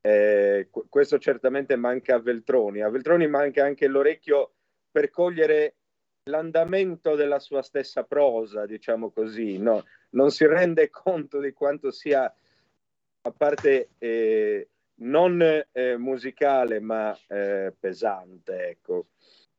Eh, 0.02 0.69
questo 0.90 1.18
certamente 1.18 1.76
manca 1.76 2.15
a 2.15 2.19
Veltroni. 2.19 2.82
A 2.82 2.90
Veltroni 2.90 3.28
manca 3.28 3.64
anche 3.64 3.88
l'orecchio 3.88 4.53
per 4.91 5.10
cogliere 5.10 5.76
l'andamento 6.24 7.15
della 7.15 7.40
sua 7.40 7.61
stessa 7.61 8.03
prosa, 8.03 8.65
diciamo 8.65 9.11
così. 9.11 9.57
No? 9.57 9.86
Non 10.11 10.32
si 10.32 10.45
rende 10.45 10.90
conto 10.91 11.40
di 11.40 11.53
quanto 11.53 11.91
sia, 11.91 12.24
a 12.24 13.32
parte 13.32 13.90
eh, 13.98 14.69
non 14.99 15.41
eh, 15.41 15.98
musicale, 15.98 16.80
ma 16.80 17.18
eh, 17.28 17.74
pesante, 17.78 18.69
ecco 18.69 19.07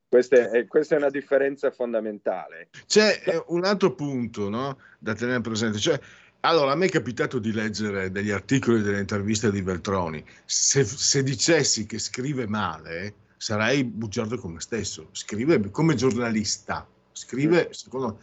questa 0.09 0.51
è, 0.51 0.67
questa 0.67 0.95
è, 0.95 0.99
una 0.99 1.11
differenza 1.11 1.71
fondamentale. 1.71 2.71
C'è 2.87 3.23
eh, 3.25 3.45
un 3.49 3.65
altro 3.65 3.95
punto 3.95 4.49
no, 4.49 4.79
da 4.99 5.15
tenere 5.15 5.41
presente. 5.43 5.79
Cioè, 5.79 6.01
allora, 6.41 6.73
a 6.73 6.75
me 6.77 6.87
è 6.87 6.91
capitato 6.91 7.39
di 7.39 7.53
leggere 7.53 8.11
degli 8.11 8.31
articoli, 8.31 8.81
delle 8.81 9.01
interviste 9.01 9.51
di 9.51 9.61
Veltroni. 9.61 10.25
Se, 10.47 10.85
se 10.85 11.23
dicessi 11.23 11.85
che 11.85 11.99
scrive 11.99 12.47
male, 12.47 13.15
sarei 13.37 13.85
bugiardo 13.85 14.39
come 14.39 14.61
stesso. 14.61 15.09
Scrive 15.13 15.71
come 15.71 15.95
giornalista, 15.95 16.89
scrive, 17.13 17.67
mm. 17.69 17.71
secondo 17.73 18.23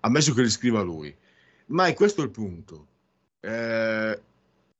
ammesso 0.00 0.32
che 0.32 0.42
li 0.42 0.50
scriva 0.50 0.80
lui. 0.80 1.14
Ma 1.66 1.86
è 1.86 1.94
questo 1.94 2.22
il 2.22 2.30
punto. 2.30 2.86
Eh, 3.40 4.20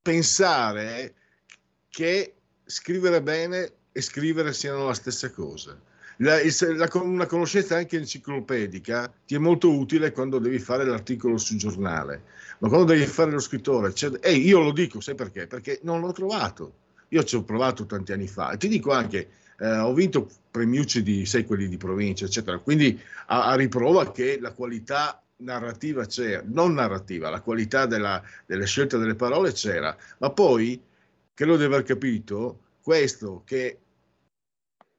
pensare 0.00 1.14
che 1.88 2.34
scrivere 2.64 3.20
bene 3.20 3.72
e 3.92 4.00
scrivere 4.00 4.54
siano 4.54 4.86
la 4.86 4.94
stessa 4.94 5.30
cosa 5.30 5.78
la, 6.18 6.38
la, 6.76 6.88
una 6.94 7.26
conoscenza 7.26 7.76
anche 7.76 7.98
enciclopedica 7.98 9.12
ti 9.26 9.34
è 9.34 9.38
molto 9.38 9.70
utile 9.70 10.12
quando 10.12 10.38
devi 10.38 10.59
fare 10.59 10.84
l'articolo 10.84 11.36
sul 11.36 11.59
giornale, 11.59 12.22
ma 12.59 12.68
quando 12.68 12.93
devi 12.93 13.05
fare 13.06 13.30
lo 13.30 13.38
scrittore, 13.38 13.93
cioè, 13.93 14.18
e 14.20 14.32
io 14.32 14.60
lo 14.60 14.72
dico, 14.72 15.01
sai 15.01 15.14
perché? 15.14 15.47
Perché 15.47 15.80
non 15.82 16.01
l'ho 16.01 16.12
trovato. 16.12 16.84
Io 17.10 17.22
ci 17.22 17.36
ho 17.36 17.44
provato 17.44 17.86
tanti 17.86 18.12
anni 18.12 18.26
fa. 18.26 18.51
E 18.51 18.56
ti 18.56 18.66
dico 18.68 18.93
anche, 18.93 19.28
eh, 19.59 19.78
ho 19.78 19.93
vinto 19.93 20.28
premiucci 20.51 21.02
di, 21.02 21.26
sai, 21.26 21.44
quelli 21.44 21.68
di 21.68 21.76
provincia, 21.76 22.24
eccetera, 22.24 22.59
quindi 22.59 22.98
a, 23.26 23.47
a 23.47 23.55
riprova 23.55 24.10
che 24.10 24.38
la 24.40 24.52
qualità 24.52 25.22
narrativa 25.38 26.06
c'era, 26.06 26.43
non 26.47 26.74
narrativa, 26.74 27.28
la 27.28 27.43
qualità 27.43 27.86
della, 27.86 28.22
delle 28.47 28.66
scelte 28.66 28.97
delle 28.97 29.14
parole 29.14 29.52
c'era, 29.52 29.94
ma 30.18 30.30
poi, 30.30 30.80
credo 31.34 31.56
di 31.56 31.64
aver 31.64 31.82
capito, 31.82 32.60
questo 32.80 33.43
che 33.44 33.78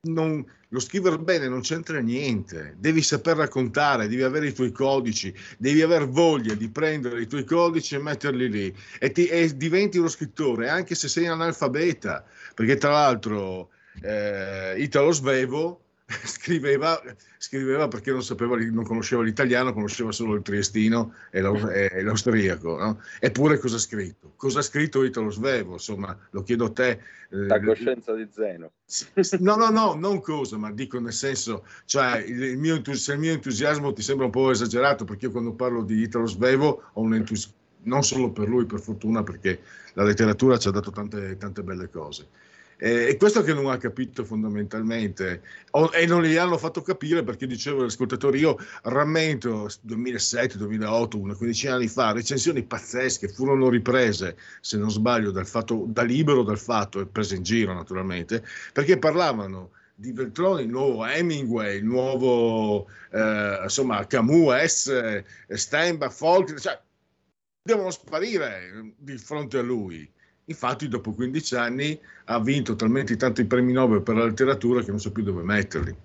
non, 0.07 0.45
lo 0.69 0.79
scrivere 0.79 1.17
bene 1.17 1.47
non 1.47 1.61
c'entra 1.61 1.99
niente, 1.99 2.75
devi 2.77 3.01
saper 3.01 3.37
raccontare, 3.37 4.07
devi 4.07 4.23
avere 4.23 4.47
i 4.47 4.53
tuoi 4.53 4.71
codici, 4.71 5.33
devi 5.57 5.81
aver 5.81 6.07
voglia 6.07 6.53
di 6.53 6.69
prendere 6.69 7.21
i 7.21 7.27
tuoi 7.27 7.45
codici 7.45 7.95
e 7.95 7.99
metterli 7.99 8.49
lì. 8.49 8.75
E, 8.99 9.11
ti, 9.11 9.27
e 9.27 9.55
diventi 9.55 9.97
uno 9.97 10.09
scrittore 10.09 10.69
anche 10.69 10.95
se 10.95 11.07
sei 11.07 11.27
analfabeta, 11.27 12.25
perché 12.53 12.77
tra 12.77 12.91
l'altro 12.91 13.69
eh, 14.01 14.75
Italo 14.77 15.11
Svevo 15.11 15.81
scriveva, 16.23 17.01
scriveva 17.37 17.89
perché 17.89 18.11
non, 18.11 18.23
sapeva, 18.23 18.55
non 18.55 18.85
conosceva 18.85 19.23
l'italiano, 19.23 19.73
conosceva 19.73 20.13
solo 20.13 20.35
il 20.35 20.41
triestino 20.41 21.13
e, 21.31 21.41
l'austriaco. 21.41 22.77
No? 22.77 23.01
Eppure 23.19 23.57
cosa 23.57 23.75
ha 23.75 23.79
scritto? 23.79 24.31
Cosa 24.37 24.59
ha 24.59 24.61
scritto 24.61 25.03
Italo 25.03 25.29
Svevo? 25.29 25.73
Insomma, 25.73 26.17
lo 26.29 26.43
chiedo 26.43 26.65
a 26.65 26.71
te. 26.71 26.99
La 27.29 27.59
coscienza 27.59 28.13
di 28.13 28.27
Zeno. 28.31 28.71
No, 29.39 29.55
no, 29.55 29.69
no, 29.69 29.95
non 29.95 30.21
cosa, 30.21 30.57
ma 30.57 30.71
dico 30.71 30.97
nel 30.99 31.11
senso, 31.11 31.65
cioè 31.85 32.23
il 32.25 32.57
mio, 32.57 32.81
se 32.93 33.13
il 33.13 33.19
mio 33.19 33.33
entusiasmo 33.33 33.91
ti 33.91 34.01
sembra 34.01 34.25
un 34.25 34.31
po' 34.31 34.49
esagerato, 34.49 35.03
perché 35.03 35.25
io 35.25 35.31
quando 35.31 35.51
parlo 35.53 35.83
di 35.83 36.01
Italo 36.01 36.25
Svevo 36.25 36.83
ho 36.93 37.01
un 37.01 37.15
entusiasmo, 37.15 37.55
non 37.83 38.03
solo 38.03 38.31
per 38.31 38.47
lui, 38.47 38.65
per 38.65 38.79
fortuna, 38.79 39.23
perché 39.23 39.59
la 39.93 40.03
letteratura 40.03 40.57
ci 40.57 40.69
ha 40.69 40.71
dato 40.71 40.91
tante, 40.91 41.35
tante 41.37 41.63
belle 41.63 41.89
cose 41.89 42.27
eh, 42.77 43.09
e 43.09 43.17
questo 43.17 43.41
che 43.41 43.53
non 43.53 43.67
ha 43.67 43.77
capito 43.77 44.23
fondamentalmente, 44.23 45.41
o, 45.71 45.89
e 45.93 46.05
non 46.05 46.23
gli 46.23 46.35
hanno 46.35 46.57
fatto 46.57 46.81
capire 46.81 47.23
perché 47.23 47.47
dicevo 47.47 47.81
agli 47.81 47.87
ascoltatori, 47.87 48.39
io 48.39 48.57
rammento 48.83 49.67
2007-2008, 49.87 51.17
una 51.17 51.35
quindicina 51.35 51.75
anni 51.75 51.87
fa, 51.87 52.11
recensioni 52.11 52.63
pazzesche 52.63 53.29
furono 53.29 53.69
riprese, 53.69 54.37
se 54.61 54.77
non 54.77 54.91
sbaglio, 54.91 55.31
dal 55.31 55.47
fatto, 55.47 55.85
da 55.87 56.03
libero 56.03 56.43
dal 56.43 56.59
fatto, 56.59 56.99
e 56.99 57.07
prese 57.07 57.35
in 57.35 57.43
giro 57.43 57.73
naturalmente, 57.73 58.43
perché 58.73 58.97
parlavano 58.97 59.71
di 59.95 60.11
Veltroni, 60.11 60.61
il 60.61 60.69
nuovo 60.69 61.03
Hemingway, 61.05 61.77
il 61.77 61.85
nuovo 61.85 62.87
eh, 63.11 63.59
insomma 63.63 64.05
Camus, 64.05 64.63
S, 64.63 65.23
Steinbach, 65.47 66.11
Folk, 66.11 66.59
cioè 66.59 66.79
devono 67.63 67.89
sparire 67.89 68.93
di 68.95 69.17
fronte 69.17 69.57
a 69.57 69.61
lui. 69.63 70.09
Infatti, 70.49 70.87
dopo 70.87 71.13
15 71.13 71.55
anni 71.55 71.99
ha 72.25 72.39
vinto 72.39 72.75
talmente 72.75 73.17
tanti 73.17 73.45
premi 73.45 73.73
Nobel 73.73 74.01
per 74.01 74.15
la 74.15 74.25
letteratura 74.25 74.81
che 74.81 74.91
non 74.91 74.99
so 74.99 75.11
più 75.11 75.23
dove 75.23 75.43
metterli. 75.43 75.95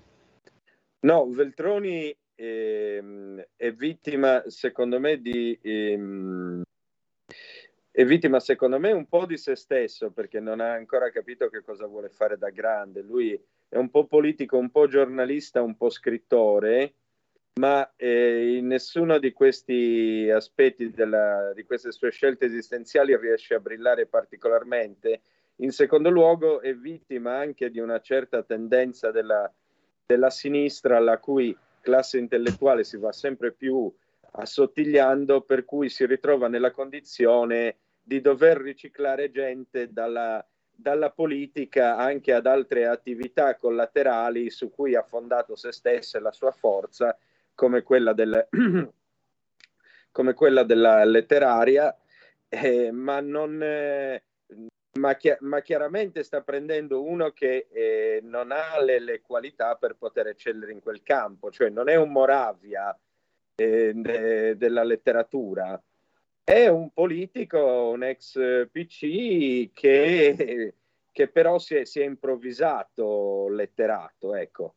No, 1.00 1.28
Veltroni 1.30 2.14
ehm, 2.34 3.44
è 3.56 3.72
vittima, 3.72 4.42
secondo 4.46 4.98
me, 4.98 5.20
di. 5.20 5.58
Ehm, 5.62 6.62
è 7.90 8.04
vittima, 8.04 8.40
secondo 8.40 8.80
me, 8.80 8.90
un 8.90 9.06
po' 9.06 9.26
di 9.26 9.36
se 9.36 9.54
stesso 9.54 10.10
perché 10.10 10.40
non 10.40 10.60
ha 10.60 10.72
ancora 10.72 11.10
capito 11.10 11.48
che 11.48 11.62
cosa 11.62 11.86
vuole 11.86 12.08
fare 12.08 12.36
da 12.36 12.50
grande. 12.50 13.02
Lui 13.02 13.38
è 13.68 13.76
un 13.76 13.90
po' 13.90 14.06
politico, 14.06 14.56
un 14.56 14.70
po' 14.70 14.88
giornalista, 14.88 15.62
un 15.62 15.76
po' 15.76 15.90
scrittore 15.90 16.94
ma 17.54 17.92
eh, 17.96 18.56
in 18.56 18.66
nessuno 18.66 19.18
di 19.18 19.32
questi 19.32 20.30
aspetti 20.30 20.90
della, 20.90 21.52
di 21.54 21.64
queste 21.64 21.92
sue 21.92 22.10
scelte 22.10 22.46
esistenziali 22.46 23.16
riesce 23.16 23.54
a 23.54 23.60
brillare 23.60 24.06
particolarmente. 24.06 25.20
In 25.56 25.70
secondo 25.70 26.08
luogo 26.08 26.60
è 26.60 26.74
vittima 26.74 27.36
anche 27.36 27.70
di 27.70 27.78
una 27.78 28.00
certa 28.00 28.42
tendenza 28.42 29.10
della, 29.10 29.52
della 30.06 30.30
sinistra 30.30 30.96
alla 30.96 31.18
cui 31.18 31.56
classe 31.80 32.18
intellettuale 32.18 32.84
si 32.84 32.96
va 32.96 33.12
sempre 33.12 33.52
più 33.52 33.92
assottigliando, 34.34 35.42
per 35.42 35.66
cui 35.66 35.90
si 35.90 36.06
ritrova 36.06 36.48
nella 36.48 36.70
condizione 36.70 37.76
di 38.02 38.22
dover 38.22 38.56
riciclare 38.56 39.30
gente 39.30 39.92
dalla, 39.92 40.44
dalla 40.74 41.10
politica 41.10 41.98
anche 41.98 42.32
ad 42.32 42.46
altre 42.46 42.86
attività 42.86 43.56
collaterali 43.56 44.48
su 44.48 44.70
cui 44.70 44.96
ha 44.96 45.02
fondato 45.02 45.54
se 45.54 45.70
stessa 45.70 46.16
e 46.16 46.22
la 46.22 46.32
sua 46.32 46.50
forza 46.50 47.16
come 47.54 47.82
quella, 47.82 48.12
del, 48.12 48.48
come 50.10 50.34
quella 50.34 50.62
della 50.62 51.04
letteraria, 51.04 51.96
eh, 52.48 52.90
ma, 52.90 53.20
non, 53.20 53.60
eh, 53.62 54.24
ma, 54.98 55.16
chi- 55.16 55.36
ma, 55.40 55.60
chiaramente 55.60 56.22
sta 56.22 56.42
prendendo 56.42 57.02
uno 57.02 57.30
che 57.30 57.68
eh, 57.70 58.20
non 58.22 58.52
ha 58.52 58.80
le, 58.80 58.98
le, 58.98 59.20
qualità 59.20 59.76
per 59.76 59.96
poter 59.96 60.28
eccellere 60.28 60.72
in 60.72 60.80
quel 60.80 61.02
campo, 61.02 61.50
cioè 61.50 61.70
non 61.70 61.88
è 61.88 61.96
un 61.96 62.10
Moravia 62.10 62.96
eh, 63.54 63.92
de- 63.94 64.56
della 64.56 64.84
letteratura, 64.84 65.82
è 66.44 66.66
un 66.66 66.92
politico, 66.92 67.90
un 67.90 68.02
ex 68.02 68.68
PC 68.70 69.70
che, 69.72 70.74
che 71.10 71.28
però 71.28 71.58
si 71.58 71.76
è, 71.76 71.84
si 71.84 72.00
è 72.00 72.04
improvvisato 72.04 73.48
letterato, 73.48 74.34
ecco 74.34 74.74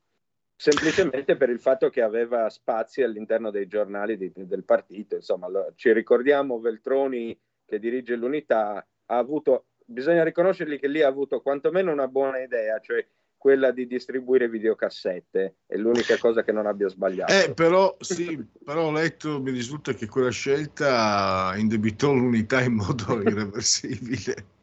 semplicemente 0.55 1.35
per 1.35 1.49
il 1.49 1.59
fatto 1.59 1.89
che 1.89 2.01
aveva 2.01 2.49
spazi 2.49 3.03
all'interno 3.03 3.51
dei 3.51 3.67
giornali 3.67 4.17
di, 4.17 4.31
del 4.33 4.63
partito. 4.63 5.15
Insomma, 5.15 5.47
lo, 5.47 5.73
ci 5.75 5.91
ricordiamo 5.91 6.59
Veltroni 6.59 7.37
che 7.65 7.79
dirige 7.79 8.15
l'unità, 8.15 8.85
ha 9.05 9.17
avuto, 9.17 9.65
bisogna 9.85 10.23
riconoscergli 10.23 10.79
che 10.79 10.87
lì 10.87 11.01
ha 11.01 11.07
avuto 11.07 11.41
quantomeno 11.41 11.91
una 11.91 12.07
buona 12.07 12.41
idea, 12.41 12.79
cioè 12.79 13.05
quella 13.37 13.71
di 13.71 13.85
distribuire 13.85 14.49
videocassette. 14.49 15.57
È 15.67 15.75
l'unica 15.75 16.17
cosa 16.17 16.43
che 16.43 16.51
non 16.51 16.65
abbia 16.65 16.87
sbagliato. 16.87 17.31
Eh, 17.31 17.53
però, 17.53 17.95
sì, 17.99 18.43
però 18.63 18.87
ho 18.87 18.91
letto, 18.91 19.39
mi 19.39 19.51
risulta 19.51 19.93
che 19.93 20.07
quella 20.07 20.31
scelta 20.31 21.53
indebitò 21.55 22.11
l'unità 22.11 22.61
in 22.61 22.73
modo 22.73 23.21
irreversibile. 23.21 24.53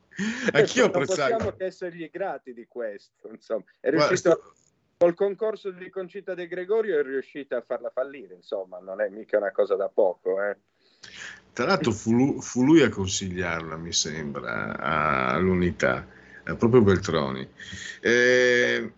Anch'io 0.52 0.86
apprezzavo. 0.86 1.28
Non 1.28 1.38
possiamo 1.38 1.56
che 1.56 1.64
essergli 1.64 2.10
grati 2.10 2.52
di 2.52 2.66
questo. 2.66 3.28
Insomma, 3.28 3.62
è 3.78 3.90
riuscito. 3.90 4.30
Guarda, 4.30 4.50
col 5.02 5.14
concorso 5.14 5.72
di 5.72 5.90
Concita 5.90 6.32
De 6.32 6.46
Gregorio 6.46 7.00
è 7.00 7.02
riuscita 7.02 7.56
a 7.56 7.64
farla 7.66 7.90
fallire, 7.92 8.34
insomma, 8.34 8.78
non 8.78 9.00
è 9.00 9.08
mica 9.08 9.36
una 9.36 9.50
cosa 9.50 9.74
da 9.74 9.88
poco. 9.88 10.40
Eh. 10.40 10.56
Tra 11.52 11.64
l'altro 11.64 11.90
fu 11.90 12.40
fu 12.40 12.62
lui, 12.62 12.82
a 12.82 12.88
consigliarla, 12.88 13.76
mi 13.78 13.92
sembra, 13.92 14.78
all'unità, 14.78 16.06
proprio 16.56 16.82
Beltroni. 16.82 17.48
Eh, 18.00 18.92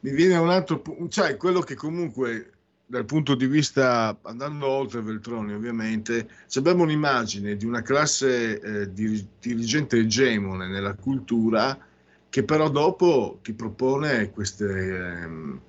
mi 0.00 0.10
viene 0.10 0.36
un 0.36 0.50
altro 0.50 0.80
punto, 0.80 1.08
cioè 1.08 1.38
quello 1.38 1.60
che 1.60 1.76
comunque 1.76 2.50
dal 2.84 3.06
punto 3.06 3.34
di 3.34 3.46
vista, 3.46 4.18
andando 4.20 4.66
oltre 4.66 5.00
Veltroni 5.00 5.54
ovviamente, 5.54 6.28
abbiamo 6.56 6.82
un'immagine 6.82 7.56
di 7.56 7.64
una 7.64 7.80
classe 7.80 8.60
eh, 8.60 8.92
dirigente 8.92 9.96
egemone 9.96 10.68
nella 10.68 10.92
cultura, 10.92 11.88
che 12.30 12.44
però 12.44 12.70
dopo 12.70 13.38
ti 13.42 13.52
propone 13.52 14.30
queste... 14.30 14.66
Ehm, 14.66 15.60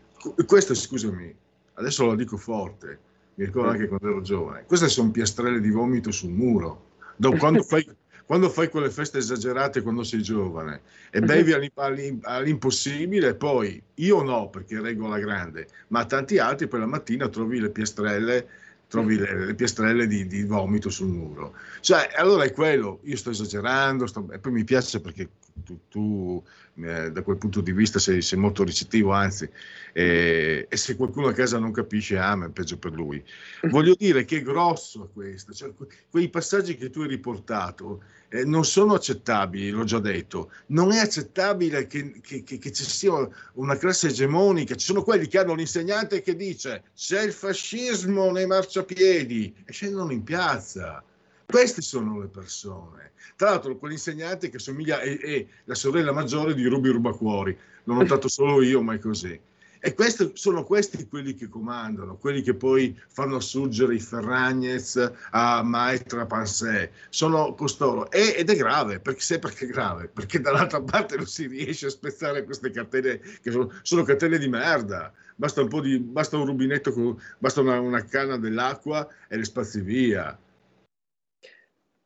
queste, 0.46 0.76
scusami, 0.76 1.34
adesso 1.74 2.06
lo 2.06 2.14
dico 2.14 2.38
forte, 2.38 3.00
mi 3.36 3.46
ricordo 3.46 3.72
anche 3.72 3.88
quando 3.88 4.08
ero 4.08 4.22
giovane, 4.22 4.66
queste 4.66 4.88
sono 4.88 5.10
piastrelle 5.10 5.60
di 5.60 5.72
vomito 5.72 6.12
sul 6.12 6.30
muro. 6.30 6.90
Dopo, 7.16 7.38
quando, 7.38 7.64
fai, 7.64 7.88
quando 8.26 8.50
fai 8.50 8.70
quelle 8.70 8.92
feste 8.92 9.18
esagerate 9.18 9.82
quando 9.82 10.04
sei 10.04 10.22
giovane 10.22 10.82
e 11.10 11.22
bevi 11.22 11.54
all'impossibile, 11.54 13.34
poi 13.34 13.82
io 13.96 14.22
no 14.22 14.50
perché 14.50 14.80
reggo 14.80 15.08
la 15.08 15.18
grande, 15.18 15.68
ma 15.88 16.06
tanti 16.06 16.38
altri 16.38 16.68
poi 16.68 16.82
la 16.82 16.86
mattina 16.86 17.28
trovi 17.30 17.60
le 17.60 17.72
piastrelle 17.72 18.48
trovi 18.92 19.18
le, 19.18 19.46
le 19.46 19.56
piastrelle 19.56 20.06
di, 20.06 20.28
di, 20.28 20.44
vomito 20.44 20.90
sul 20.90 21.08
muro. 21.08 21.56
Cioè, 21.80 22.12
allora 22.14 22.44
è 22.44 22.52
quello, 22.52 23.00
io 23.04 23.16
sto 23.16 23.30
esagerando, 23.30 24.06
sto, 24.06 24.30
e 24.34 24.38
poi 24.38 24.52
mi 24.52 24.66
piace 24.66 25.00
perché 25.00 25.30
tu, 25.64 25.80
tu 25.88 26.44
eh, 26.84 27.12
da 27.12 27.22
quel 27.22 27.38
punto 27.38 27.62
di 27.62 27.72
vista 27.72 28.00
sei, 28.00 28.22
sei 28.22 28.40
molto 28.40 28.64
ricettivo, 28.64 29.12
anzi, 29.12 29.50
eh, 29.94 30.68
e 30.70 30.78
se 30.78 30.96
qualcuno 30.96 31.28
a 31.28 31.34
casa 31.34 31.60
non 31.60 31.72
capisce, 31.72 32.18
ah, 32.18 32.36
ma 32.36 32.46
è 32.46 32.50
peggio 32.50 32.78
per 32.78 32.94
lui. 32.94 33.24
Voglio 33.70 33.96
dire 33.98 34.26
che 34.26 34.38
è 34.38 34.42
grosso 34.42 35.10
questo, 35.14 35.54
cioè, 35.54 35.72
quei 36.10 36.30
passaggi 36.30 36.78
che 36.78 36.90
tu 36.90 37.02
hai 37.02 37.08
riportato 37.08 38.04
eh, 38.30 38.46
non 38.46 38.64
sono 38.64 38.94
accettabili, 38.94 39.70
l'ho 39.70 39.84
già 39.84 40.00
detto, 40.00 40.52
non 40.68 40.92
è 40.92 41.00
accettabile 41.00 41.88
che, 41.88 42.22
che, 42.22 42.44
che, 42.44 42.58
che, 42.58 42.72
ci 42.72 42.84
sia 42.84 43.30
una 43.54 43.78
classe 43.78 44.08
egemonica, 44.08 44.76
ci 44.76 44.86
sono 44.86 45.04
quelli 45.04 45.28
che 45.28 45.38
hanno 45.38 45.54
l'insegnante 45.54 46.22
che 46.22 46.36
dice 46.36 46.84
c'è 46.96 47.24
il 47.24 47.34
fascismo 47.34 48.32
nei 48.32 48.48
marciapiedi 48.48 49.54
e 49.66 49.72
scendono 49.72 50.12
in 50.12 50.24
piazza. 50.24 51.04
Queste 51.52 51.82
sono 51.82 52.18
le 52.18 52.28
persone. 52.28 53.12
Tra 53.36 53.50
l'altro, 53.50 53.78
quell'insegnante 53.78 54.50
che 54.50 54.58
somiglia 54.58 55.02
è, 55.02 55.46
la 55.66 55.76
sorella 55.76 56.14
maggiore 56.14 56.54
di 56.54 56.66
Ruby 56.66 56.90
Rubacuori, 56.90 57.58
l'ho 57.84 57.94
notato 57.94 58.30
solo 58.30 58.62
io, 58.62 58.82
ma 58.82 58.94
è 58.94 59.00
così. 59.00 59.38
E 59.84 59.94
questi, 59.94 60.32
sono 60.36 60.64
questi 60.64 61.08
quelli 61.08 61.34
che 61.34 61.50
comandano, 61.50 62.16
quelli 62.16 62.42
che 62.42 62.54
poi 62.54 62.98
fanno 63.10 63.36
assurgere 63.38 63.96
i 63.96 64.00
Ferragnez 64.00 65.12
a 65.32 65.62
Maestra 65.64 66.26
Pansé. 66.26 66.92
Sono 67.10 67.54
costoro. 67.56 68.10
E, 68.12 68.36
ed 68.38 68.50
è 68.50 68.56
grave, 68.56 69.00
perché 69.00 69.22
sai 69.22 69.40
perché 69.40 69.66
è 69.66 69.68
grave? 69.68 70.08
Perché 70.08 70.40
dall'altra 70.40 70.82
parte 70.82 71.18
non 71.18 71.26
si 71.26 71.48
riesce 71.48 71.88
a 71.88 71.90
spezzare 71.90 72.46
queste 72.46 72.72
cartelle 72.72 73.20
che 73.42 73.52
sono, 73.52 73.74
sono 73.82 74.04
cartelle 74.04 74.38
di 74.38 74.48
merda. 74.48 75.12
Basta 75.36 75.62
un, 75.62 75.82
di, 75.82 76.00
basta 76.00 76.38
un 76.38 76.46
rubinetto, 76.46 77.20
basta 77.40 77.60
una, 77.60 77.80
una 77.80 78.06
canna 78.06 78.38
dell'acqua 78.38 79.06
e 79.28 79.36
le 79.36 79.44
spazi 79.44 79.82
via. 79.82 80.38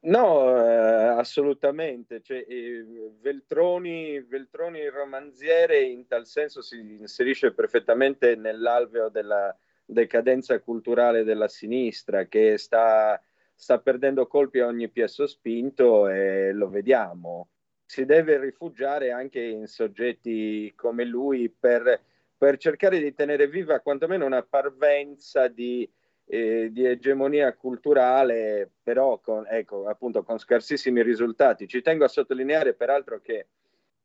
No, 0.05 0.55
eh, 0.63 1.17
assolutamente. 1.17 2.21
Cioè, 2.21 2.45
eh, 2.47 2.85
Veltroni, 3.19 4.21
Veltroni, 4.21 4.79
il 4.79 4.91
romanziere, 4.91 5.81
in 5.81 6.05
tal 6.05 6.27
senso 6.27 6.61
si 6.61 6.77
inserisce 6.99 7.53
perfettamente 7.53 8.35
nell'alveo 8.35 9.09
della 9.09 9.55
decadenza 9.83 10.59
culturale 10.59 11.23
della 11.23 11.47
sinistra 11.47 12.25
che 12.25 12.57
sta, 12.57 13.19
sta 13.55 13.79
perdendo 13.79 14.27
colpi 14.27 14.59
a 14.59 14.67
ogni 14.67 14.89
piè 14.89 15.07
sospinto 15.07 16.07
e 16.07 16.51
lo 16.53 16.69
vediamo. 16.69 17.49
Si 17.83 18.05
deve 18.05 18.39
rifugiare 18.39 19.11
anche 19.11 19.41
in 19.41 19.65
soggetti 19.65 20.71
come 20.75 21.03
lui 21.03 21.49
per, 21.49 21.99
per 22.37 22.57
cercare 22.57 22.99
di 22.99 23.13
tenere 23.15 23.47
viva 23.47 23.79
quantomeno 23.79 24.25
una 24.25 24.43
parvenza 24.43 25.47
di 25.47 25.89
eh, 26.25 26.69
di 26.71 26.85
egemonia 26.85 27.53
culturale, 27.53 28.69
però 28.81 29.19
con, 29.19 29.45
ecco, 29.47 29.87
appunto, 29.87 30.23
con 30.23 30.37
scarsissimi 30.37 31.01
risultati. 31.03 31.67
Ci 31.67 31.81
tengo 31.81 32.05
a 32.05 32.09
sottolineare 32.09 32.73
peraltro 32.73 33.19
che 33.21 33.47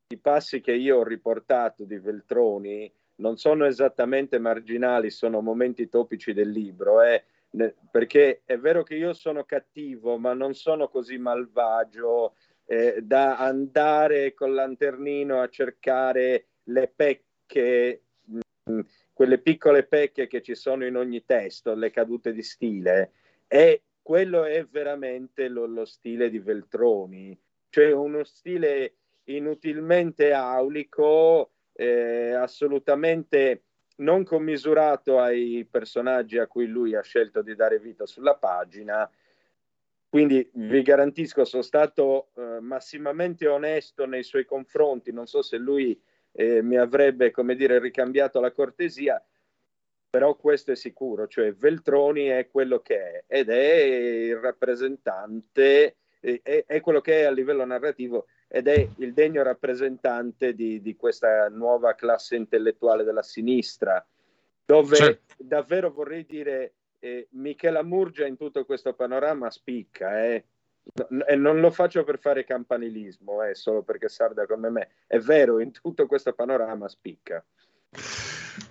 i 0.09 0.19
passi 0.19 0.61
che 0.61 0.73
io 0.73 0.99
ho 0.99 1.05
riportato 1.05 1.85
di 1.85 1.99
Veltroni 1.99 2.93
non 3.17 3.37
sono 3.37 3.67
esattamente 3.67 4.39
marginali, 4.39 5.11
sono 5.11 5.41
momenti 5.41 5.89
topici 5.89 6.33
del 6.33 6.51
libro, 6.51 7.03
eh, 7.03 7.25
perché 7.91 8.43
è 8.45 8.59
vero 8.59 8.83
che 8.83 8.95
io 8.95 9.13
sono 9.13 9.45
cattivo, 9.45 10.19
ma 10.19 10.33
non 10.33 10.55
sono 10.55 10.89
così 10.89 11.19
malvagio 11.19 12.35
eh, 12.65 13.01
da 13.03 13.37
andare 13.37 14.35
col 14.35 14.55
lanternino 14.55 15.41
a 15.41 15.49
cercare 15.49 16.47
le 16.65 16.93
pecche 16.95 18.03
mh, 18.25 18.81
quelle 19.21 19.37
piccole 19.37 19.83
pecche 19.83 20.27
che 20.27 20.41
ci 20.41 20.55
sono 20.55 20.87
in 20.87 20.97
ogni 20.97 21.27
testo, 21.27 21.75
le 21.75 21.91
cadute 21.91 22.33
di 22.33 22.43
stile, 22.43 23.13
e 23.49 23.83
quello 24.01 24.45
è 24.45 24.65
veramente 24.65 25.49
lo, 25.49 25.67
lo 25.67 25.85
stile 25.85 26.31
di 26.31 26.39
Veltroni, 26.39 27.39
cioè 27.69 27.93
uno 27.93 28.25
stile 28.25 28.95
inutilmente 29.25 30.33
aulico, 30.33 31.51
eh, 31.75 32.33
assolutamente 32.33 33.65
non 33.97 34.25
commisurato 34.25 35.21
ai 35.21 35.69
personaggi 35.71 36.39
a 36.39 36.47
cui 36.47 36.67
lui 36.67 36.95
ha 36.95 37.03
scelto 37.03 37.43
di 37.43 37.55
dare 37.55 37.79
vita 37.79 38.07
sulla 38.07 38.37
pagina. 38.37 39.07
Quindi 40.09 40.49
vi 40.55 40.81
garantisco, 40.81 41.45
sono 41.45 41.63
stato 41.63 42.31
eh, 42.37 42.61
massimamente 42.61 43.47
onesto 43.47 44.07
nei 44.07 44.23
suoi 44.23 44.47
confronti. 44.47 45.13
Non 45.13 45.27
so 45.27 45.43
se 45.43 45.59
lui 45.59 46.01
eh, 46.32 46.62
mi 46.62 46.77
avrebbe, 46.77 47.31
come 47.31 47.55
dire, 47.55 47.78
ricambiato 47.78 48.40
la 48.40 48.52
cortesia, 48.52 49.23
però 50.09 50.35
questo 50.35 50.73
è 50.73 50.77
sicuro, 50.77 51.28
cioè 51.28 51.55
Veltroni 51.55 52.27
è 52.27 52.48
quello 52.51 52.81
che 52.81 52.98
è 52.98 53.24
ed 53.28 53.48
è 53.48 53.74
il 53.74 54.36
rappresentante, 54.36 55.97
è, 56.20 56.65
è 56.66 56.81
quello 56.81 57.01
che 57.01 57.20
è 57.20 57.24
a 57.24 57.31
livello 57.31 57.65
narrativo 57.65 58.27
ed 58.48 58.66
è 58.66 58.89
il 58.98 59.15
degno 59.15 59.44
rappresentante 59.44 60.55
di, 60.55 60.81
di 60.81 60.97
questa 60.97 61.48
nuova 61.48 61.94
classe 61.94 62.35
intellettuale 62.35 63.05
della 63.05 63.23
sinistra, 63.23 64.05
dove 64.65 64.97
certo. 64.97 65.35
davvero 65.39 65.93
vorrei 65.93 66.27
dire 66.27 66.74
eh, 66.98 67.28
Michela 67.31 67.85
Murgia 67.85 68.27
in 68.27 68.36
tutto 68.36 68.65
questo 68.65 68.93
panorama 68.94 69.51
spicca, 69.51 70.24
eh. 70.24 70.44
E 71.27 71.36
non 71.36 71.61
lo 71.61 71.70
faccio 71.70 72.02
per 72.05 72.19
fare 72.19 72.44
campanilismo, 72.44 73.43
è 73.43 73.51
eh, 73.51 73.55
solo 73.55 73.82
perché 73.82 74.09
sarda 74.09 74.47
come 74.47 74.70
me. 74.70 74.89
È 75.07 75.19
vero, 75.19 75.61
in 75.61 75.70
tutto 75.70 76.07
questo 76.07 76.32
panorama 76.32 76.89
spicca. 76.89 77.44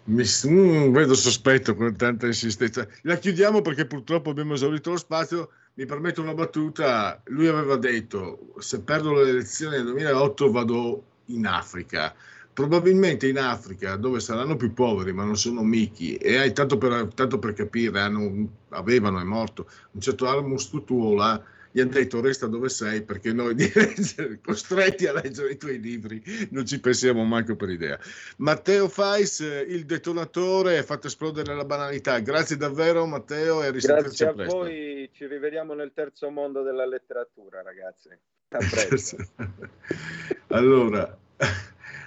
Mi, 0.06 0.24
mm, 0.48 0.92
vedo 0.92 1.14
sospetto 1.14 1.76
con 1.76 1.96
tanta 1.96 2.26
insistenza. 2.26 2.88
La 3.04 3.16
chiudiamo 3.16 3.62
perché 3.62 3.86
purtroppo 3.86 4.32
abbiamo 4.32 4.56
esaurito 4.56 4.92
lo 4.92 4.98
spazio. 4.98 5.52
Mi 5.76 5.86
permetto 5.86 6.22
una 6.22 6.34
battuta. 6.34 7.22
Lui 7.26 7.48
aveva 7.48 7.78
detto: 7.78 8.54
se 8.58 8.82
perdo 8.82 9.14
le 9.14 9.30
elezioni 9.30 9.78
nel 9.78 9.86
2008 9.86 10.52
vado 10.52 11.04
in 11.26 11.46
Africa. 11.46 12.14
Probabilmente 12.52 13.28
in 13.28 13.38
Africa, 13.38 13.96
dove 13.96 14.20
saranno 14.20 14.58
più 14.58 14.74
poveri, 14.74 15.14
ma 15.14 15.24
non 15.24 15.38
sono 15.38 15.64
michi, 15.64 16.16
e 16.16 16.52
tanto 16.52 16.78
per, 16.78 17.08
tanto 17.14 17.40
per 17.40 17.54
capire, 17.54 18.02
hanno, 18.02 18.50
avevano, 18.70 19.22
è 19.22 19.24
morto, 19.24 19.70
un 19.92 20.02
certo 20.02 20.28
Almus 20.28 20.70
Tutuola 20.70 21.42
gli 21.72 21.80
hanno 21.82 21.92
detto 21.92 22.22
resta 22.22 22.48
dove 22.48 22.70
sei 22.70 23.04
perché 23.04 23.32
noi 23.32 23.54
di 23.54 23.72
leggere, 23.74 24.40
costretti 24.42 25.06
a 25.06 25.14
leggere 25.14 25.52
i 25.52 25.58
tuoi 25.58 25.80
libri 25.80 26.22
non 26.52 26.66
ci 26.66 26.80
pensiamo 26.80 27.24
manco 27.24 27.56
per 27.56 27.70
idea. 27.70 28.00
Matteo 28.38 28.88
Fais, 28.88 29.40
il 29.40 29.86
detonatore, 29.86 30.78
ha 30.78 30.84
fatto 30.84 31.08
esplodere 31.08 31.54
la 31.54 31.66
banalità. 31.66 32.20
Grazie 32.20 32.58
davvero 32.58 33.06
Matteo 33.06 33.64
e 33.64 33.72
Grazie 33.72 34.26
a 34.26 34.34
presto. 34.34 34.58
voi, 34.58 35.10
ci 35.14 35.28
rivediamo 35.28 35.74
nel 35.74 35.92
terzo 35.94 36.30
mondo 36.30 36.64
della 36.64 36.86
letteratura 36.86 37.62
ragazzi. 37.62 38.10
A 38.50 38.58
presto. 38.58 39.18
allora, 40.48 41.18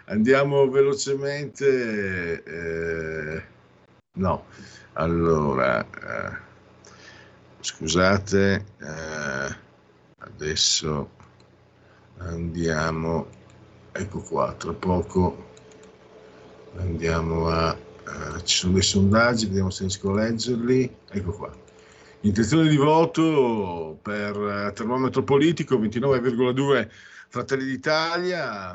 andiamo 0.06 0.68
velocemente. 0.68 2.42
Eh, 2.42 3.42
no, 4.14 4.46
allora... 4.94 5.86
Eh, 5.86 6.50
scusate 7.62 8.64
eh, 8.78 9.56
adesso 10.18 11.10
andiamo 12.18 13.26
ecco 13.92 14.20
qua 14.20 14.52
tra 14.52 14.72
poco 14.72 15.50
Andiamo 16.76 17.48
a... 17.48 17.76
Uh, 18.04 18.40
ci 18.42 18.56
sono 18.56 18.72
dei 18.72 18.82
sondaggi, 18.82 19.46
vediamo 19.46 19.70
se 19.70 19.82
riesco 19.82 20.10
a 20.10 20.14
leggerli. 20.14 20.96
Ecco 21.10 21.32
qua. 21.32 21.54
Intenzione 22.20 22.68
di 22.68 22.76
voto 22.76 23.98
per 24.02 24.36
uh, 24.36 24.72
termometro 24.72 25.22
politico 25.22 25.76
29,2 25.76 26.88
Fratelli 27.28 27.64
d'Italia. 27.64 28.70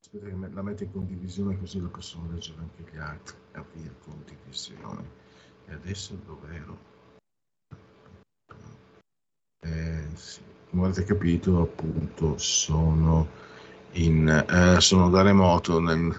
Aspetta 0.00 0.26
che 0.26 0.36
la 0.52 0.62
metto 0.62 0.84
in 0.84 0.92
condivisione 0.92 1.58
così 1.58 1.80
la 1.80 1.88
possono 1.88 2.30
leggere 2.32 2.58
anche 2.60 2.90
gli 2.90 2.98
altri. 2.98 3.36
Ah, 3.52 3.64
via, 3.74 3.92
condivisione. 4.04 5.20
E 5.66 5.74
adesso 5.74 6.18
dov'ero? 6.24 6.91
Eh. 9.60 10.02
Come 10.72 10.86
avete 10.86 11.04
capito, 11.04 11.60
appunto, 11.60 12.38
sono, 12.38 13.28
in, 13.92 14.26
eh, 14.26 14.80
sono 14.80 15.10
da 15.10 15.20
remoto 15.20 15.78
nel, 15.80 16.18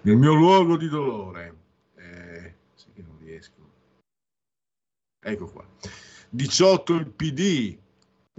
nel, 0.00 0.16
mio 0.16 0.32
luogo 0.32 0.78
di 0.78 0.88
dolore. 0.88 1.54
Eh, 1.96 2.54
sì 2.74 2.86
che 2.94 3.02
non 3.02 3.18
riesco. 3.20 3.60
Ecco 5.22 5.46
qua. 5.46 5.62
18 6.30 6.94
il 6.94 7.06
PD, 7.08 7.76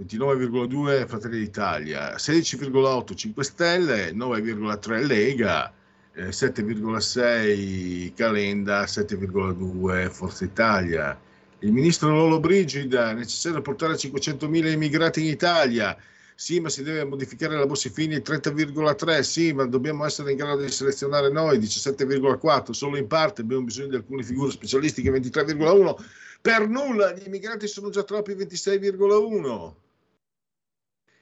29,2 0.02 1.06
Fratelli 1.06 1.38
d'Italia, 1.38 2.16
16,8 2.16 3.14
5 3.14 3.44
Stelle, 3.44 4.10
9,3 4.10 5.06
Lega, 5.06 5.72
eh, 6.14 6.30
7,6 6.30 8.12
Calenda, 8.14 8.82
7,2 8.86 10.10
Forza 10.10 10.44
Italia. 10.44 11.16
Il 11.64 11.72
ministro 11.72 12.10
Lolo 12.10 12.40
Brigida, 12.40 13.12
è 13.12 13.14
necessario 13.14 13.62
portare 13.62 13.94
500.000 13.94 14.70
immigrati 14.70 15.20
in 15.22 15.28
Italia. 15.28 15.96
Sì, 16.34 16.60
ma 16.60 16.68
si 16.68 16.82
deve 16.82 17.04
modificare 17.04 17.56
la 17.56 17.64
Bossifini 17.64 18.16
30,3. 18.16 19.20
Sì, 19.20 19.54
ma 19.54 19.64
dobbiamo 19.64 20.04
essere 20.04 20.32
in 20.32 20.36
grado 20.36 20.60
di 20.60 20.70
selezionare 20.70 21.30
noi 21.30 21.58
17,4. 21.58 22.72
Solo 22.72 22.98
in 22.98 23.06
parte 23.06 23.40
abbiamo 23.40 23.62
bisogno 23.62 23.88
di 23.88 23.96
alcune 23.96 24.22
figure 24.22 24.50
specialistiche 24.50 25.10
23,1. 25.10 25.94
Per 26.42 26.68
nulla, 26.68 27.14
gli 27.14 27.24
immigrati 27.24 27.66
sono 27.66 27.88
già 27.88 28.02
troppi 28.02 28.34
26,1. 28.34 29.74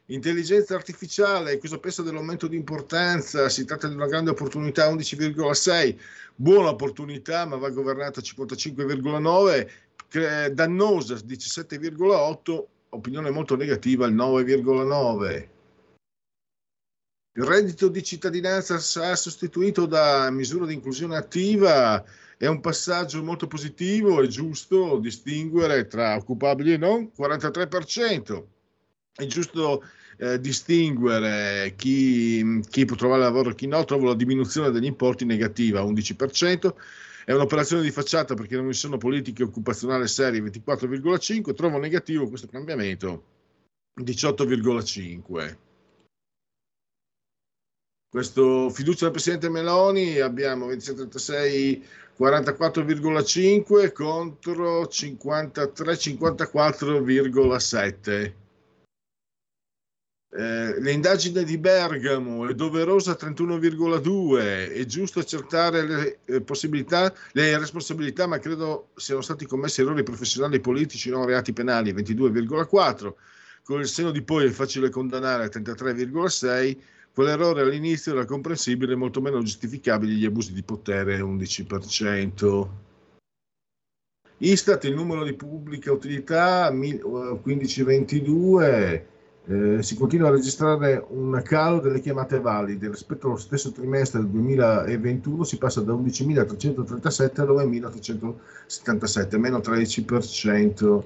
Intelligenza 0.06 0.74
artificiale, 0.74 1.59
cosa 1.59 1.78
pensa 1.78 2.02
dell'aumento 2.02 2.48
di 2.48 2.56
importanza? 2.56 3.48
Si 3.48 3.64
tratta 3.64 3.86
di 3.86 3.94
una 3.94 4.09
grande 4.09 4.31
opportunità 4.31 4.93
11,6, 4.93 5.97
buona 6.35 6.70
opportunità 6.70 7.47
ma 7.47 7.55
va 7.55 7.70
governata 7.70 8.20
55,9, 8.20 9.70
dannosa 10.52 11.14
17,8, 11.14 12.64
opinione 12.90 13.30
molto 13.30 13.56
negativa 13.56 14.06
il 14.06 14.14
9,9. 14.14 15.48
Il 17.34 17.44
reddito 17.44 17.89
di 17.89 18.02
cittadinanza 18.02 18.78
sarà 18.78 19.16
sostituito 19.16 19.86
da 19.86 20.30
misura 20.30 20.66
di 20.66 20.74
inclusione 20.74 21.16
attiva, 21.16 22.05
è 22.36 22.47
un 22.47 22.60
passaggio 22.60 23.22
molto 23.22 23.47
positivo, 23.47 24.20
è 24.20 24.26
giusto 24.26 24.98
distinguere 24.98 25.86
tra 25.86 26.16
occupabili 26.16 26.74
e 26.74 26.76
non, 26.76 27.10
43%. 27.16 28.44
È 29.14 29.24
giusto 29.26 29.82
eh, 30.18 30.40
distinguere 30.40 31.74
chi, 31.76 32.60
chi, 32.68 32.84
può 32.84 32.97
trovare 32.97 33.22
lavoro 33.22 33.51
e 33.51 33.55
chi 33.55 33.66
no, 33.66 33.84
trovo 33.84 34.06
la 34.06 34.14
diminuzione 34.14 34.70
degli 34.70 34.84
importi 34.84 35.24
negativa, 35.24 35.82
11%, 35.82 36.74
è 37.24 37.32
un'operazione 37.32 37.82
di 37.82 37.90
facciata 37.90 38.35
perché 38.35 38.57
non 38.57 38.66
vi 38.66 38.74
sono 38.74 38.99
politiche 38.99 39.43
occupazionali 39.43 40.07
serie, 40.09 40.40
24,5%, 40.40 41.55
trovo 41.55 41.78
negativo 41.78 42.28
questo 42.28 42.49
cambiamento, 42.49 43.24
18,5%. 44.01 45.57
Questo 48.09 48.69
fiducia 48.69 49.05
del 49.05 49.12
Presidente 49.12 49.49
Meloni 49.49 50.19
abbiamo 50.19 50.66
2636 50.66 51.82
44,5 52.19 53.93
contro 53.93 54.86
53 54.86 55.94
54,7 55.94 58.32
eh, 60.34 60.80
le 60.80 60.92
indagini 60.92 61.44
di 61.44 61.59
Bergamo 61.59 62.48
è 62.48 62.54
doverosa 62.54 63.12
31,2, 63.12 64.72
è 64.72 64.82
giusto 64.86 65.18
accertare 65.18 65.86
le 65.86 66.20
eh, 66.24 66.40
possibilità, 66.40 67.12
le 67.32 67.59
responsabilità, 67.59 68.26
ma 68.26 68.38
credo 68.38 68.92
siano 68.96 69.20
stati 69.20 69.44
commessi 69.44 69.82
errori 69.82 70.02
professionali 70.02 70.56
e 70.56 70.60
politici, 70.60 71.10
non 71.10 71.26
reati 71.26 71.52
penali 71.52 71.92
22,4, 71.92 73.12
con 73.62 73.80
il 73.80 73.86
seno 73.86 74.10
di 74.10 74.22
poi 74.22 74.46
è 74.46 74.50
facile 74.50 74.88
condannare 74.88 75.50
33,6, 75.50 76.78
quell'errore 77.12 77.60
all'inizio 77.60 78.12
era 78.12 78.24
comprensibile, 78.24 78.94
molto 78.94 79.20
meno 79.20 79.42
giustificabili 79.42 80.14
gli 80.14 80.24
abusi 80.24 80.54
di 80.54 80.62
potere 80.62 81.20
11%. 81.20 82.68
Istat, 84.38 84.84
il 84.84 84.94
numero 84.94 85.24
di 85.24 85.34
pubblica 85.34 85.92
utilità 85.92 86.70
1522, 86.70 89.11
eh, 89.47 89.82
si 89.82 89.97
continua 89.97 90.28
a 90.28 90.32
registrare 90.32 91.05
un 91.09 91.40
calo 91.44 91.81
delle 91.81 92.01
chiamate 92.01 92.40
valide. 92.40 92.89
Rispetto 92.89 93.27
allo 93.27 93.36
stesso 93.36 93.73
trimestre 93.73 94.20
del 94.20 94.28
2021 94.28 95.44
si 95.44 95.59
passa 95.59 95.81
da 95.81 95.93
11.337 95.93 97.40
a 97.40 97.44
9.377 97.44 99.39
meno 99.39 99.59
13% 99.59 101.02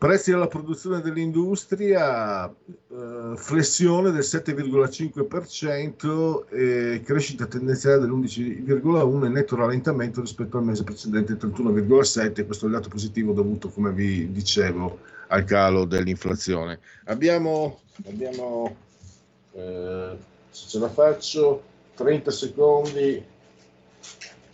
prezzi 0.00 0.32
alla 0.32 0.46
produzione 0.46 1.02
dell'industria 1.02 2.48
eh, 2.48 3.34
flessione 3.36 4.10
del 4.10 4.22
7,5% 4.22 6.44
e 6.48 7.02
crescita 7.04 7.44
tendenziale 7.44 7.98
dell'11,1 7.98 9.24
e 9.26 9.28
netto 9.28 9.56
rallentamento 9.56 10.22
rispetto 10.22 10.56
al 10.56 10.64
mese 10.64 10.84
precedente 10.84 11.34
31,7 11.34 12.46
questo 12.46 12.64
è 12.64 12.68
il 12.68 12.74
dato 12.74 12.88
positivo 12.88 13.34
dovuto 13.34 13.68
come 13.68 13.92
vi 13.92 14.32
dicevo 14.32 15.00
al 15.30 15.44
calo 15.44 15.84
dell'inflazione. 15.84 16.78
Abbiamo, 17.04 17.80
abbiamo 18.06 18.76
eh, 19.52 20.16
se 20.50 20.68
ce 20.68 20.78
la 20.78 20.88
faccio, 20.88 21.62
30 21.94 22.30
secondi 22.30 23.22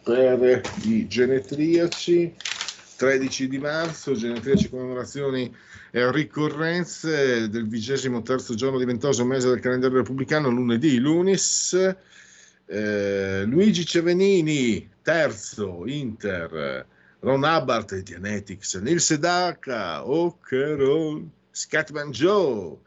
per 0.03 0.61
i 0.85 1.07
genetriaci. 1.07 2.35
13 2.97 3.48
di 3.48 3.59
marzo, 3.59 4.15
genetriaci 4.15 4.70
commemorazioni 4.70 5.55
e 5.90 6.11
ricorrenze 6.12 7.51
del 7.51 7.69
vigesimo 7.69 8.23
terzo 8.23 8.55
giorno 8.55 8.78
di 8.78 8.86
ventoso 8.86 9.23
mese 9.27 9.51
del 9.51 9.61
calendario 9.61 9.98
repubblicano, 9.98 10.48
lunedì, 10.48 10.98
lunis. 10.98 11.94
Eh, 12.65 13.44
Luigi 13.44 13.85
Cevenini, 13.85 14.89
terzo, 15.03 15.82
Inter. 15.86 16.86
Ron 17.27 17.43
Hubbard, 17.43 17.93
Dianetics, 18.03 18.77
Neil 18.77 19.01
Sedaka, 19.01 20.09
Occheron, 20.09 21.28
Scatman 21.51 22.12
Joe, 22.12 22.78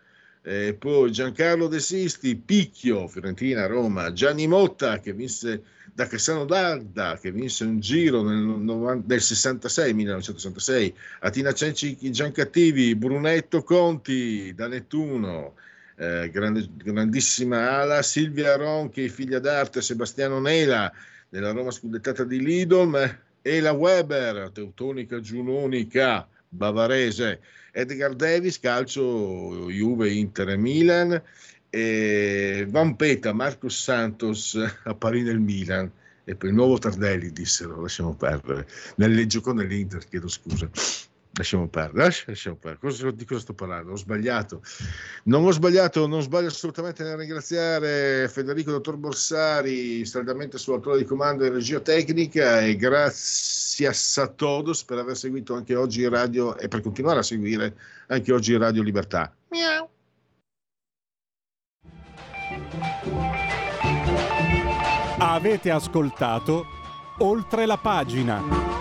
e 0.41 0.77
poi 0.79 1.11
Giancarlo 1.11 1.67
De 1.67 1.81
Sisti, 1.81 2.37
Picchio, 2.37 3.09
Fiorentina, 3.09 3.65
Roma, 3.65 4.13
Gianni 4.13 4.47
Motta 4.47 4.99
che 4.99 5.11
vinse 5.11 5.63
da 5.93 6.07
Cassano 6.07 6.45
d'Arda, 6.45 7.17
che 7.19 7.33
vinse 7.33 7.65
un 7.65 7.81
giro 7.81 8.23
nel, 8.23 9.03
nel 9.05 9.21
66, 9.21 9.93
1966, 9.93 10.95
Atina 11.19 11.51
Cenci 11.51 11.97
Giancattivi, 11.99 12.95
Brunetto 12.95 13.61
Conti 13.61 14.53
da 14.55 14.69
Nettuno, 14.69 15.55
eh, 15.97 16.29
grande, 16.31 16.65
grandissima 16.77 17.81
ala, 17.81 18.01
Silvia 18.01 18.55
Ronchi, 18.55 19.09
figlia 19.09 19.39
d'arte, 19.39 19.81
Sebastiano 19.81 20.39
Nela, 20.39 20.89
della 21.27 21.51
Roma 21.51 21.71
scudettata 21.71 22.23
di 22.23 22.39
Lidl, 22.39 23.27
e 23.41 23.59
la 23.59 23.71
Weber, 23.71 24.51
teutonica 24.51 25.19
giunonica 25.19 26.27
bavarese, 26.49 27.39
Edgar 27.71 28.15
Davis, 28.15 28.59
calcio 28.59 29.69
Juve, 29.69 30.11
Inter 30.11 30.49
e 30.49 30.57
Milan, 30.57 31.21
e 31.69 32.65
Vampeta, 32.67 33.31
Marcos 33.33 33.81
Santos 33.81 34.57
a 34.83 34.93
Parì 34.93 35.21
nel 35.21 35.39
Milan. 35.39 35.91
E 36.23 36.35
poi 36.35 36.49
il 36.49 36.55
nuovo 36.55 36.77
Tardelli 36.77 37.31
dissero, 37.31 37.81
lasciamo 37.81 38.13
perdere, 38.13 38.67
nel 38.97 39.25
gioco 39.25 39.51
nell'Inter, 39.51 40.07
chiedo 40.07 40.27
scusa. 40.27 40.69
Lasciamo 41.39 41.69
perdere, 41.69 42.13
lasciamo 42.25 42.57
perdere. 42.57 43.15
Di 43.15 43.23
cosa 43.23 43.39
sto 43.39 43.53
parlando? 43.53 43.93
Ho 43.93 43.95
sbagliato. 43.95 44.61
Non 45.23 45.45
ho 45.45 45.51
sbagliato, 45.51 46.05
non 46.05 46.21
sbaglio 46.21 46.47
assolutamente 46.47 47.01
nel 47.01 47.15
ringraziare 47.15 48.27
Federico 48.27 48.71
Dottor 48.71 48.97
Borsari, 48.97 50.05
saldamente 50.05 50.57
sull'autore 50.57 50.97
di 50.97 51.05
comando 51.05 51.45
e 51.45 51.49
regia 51.49 51.79
tecnica 51.79 52.59
e 52.59 52.75
grazie 52.75 53.87
a 53.87 54.27
todos 54.27 54.83
per 54.83 54.97
aver 54.97 55.15
seguito 55.15 55.53
anche 55.53 55.75
oggi 55.75 56.05
Radio 56.09 56.57
e 56.57 56.67
per 56.67 56.81
continuare 56.81 57.19
a 57.19 57.23
seguire 57.23 57.73
anche 58.07 58.33
oggi 58.33 58.57
Radio 58.57 58.83
Libertà. 58.83 59.33
Miau. 59.47 59.87
Avete 65.19 65.71
ascoltato 65.71 66.65
oltre 67.19 67.65
la 67.65 67.77
pagina. 67.77 68.78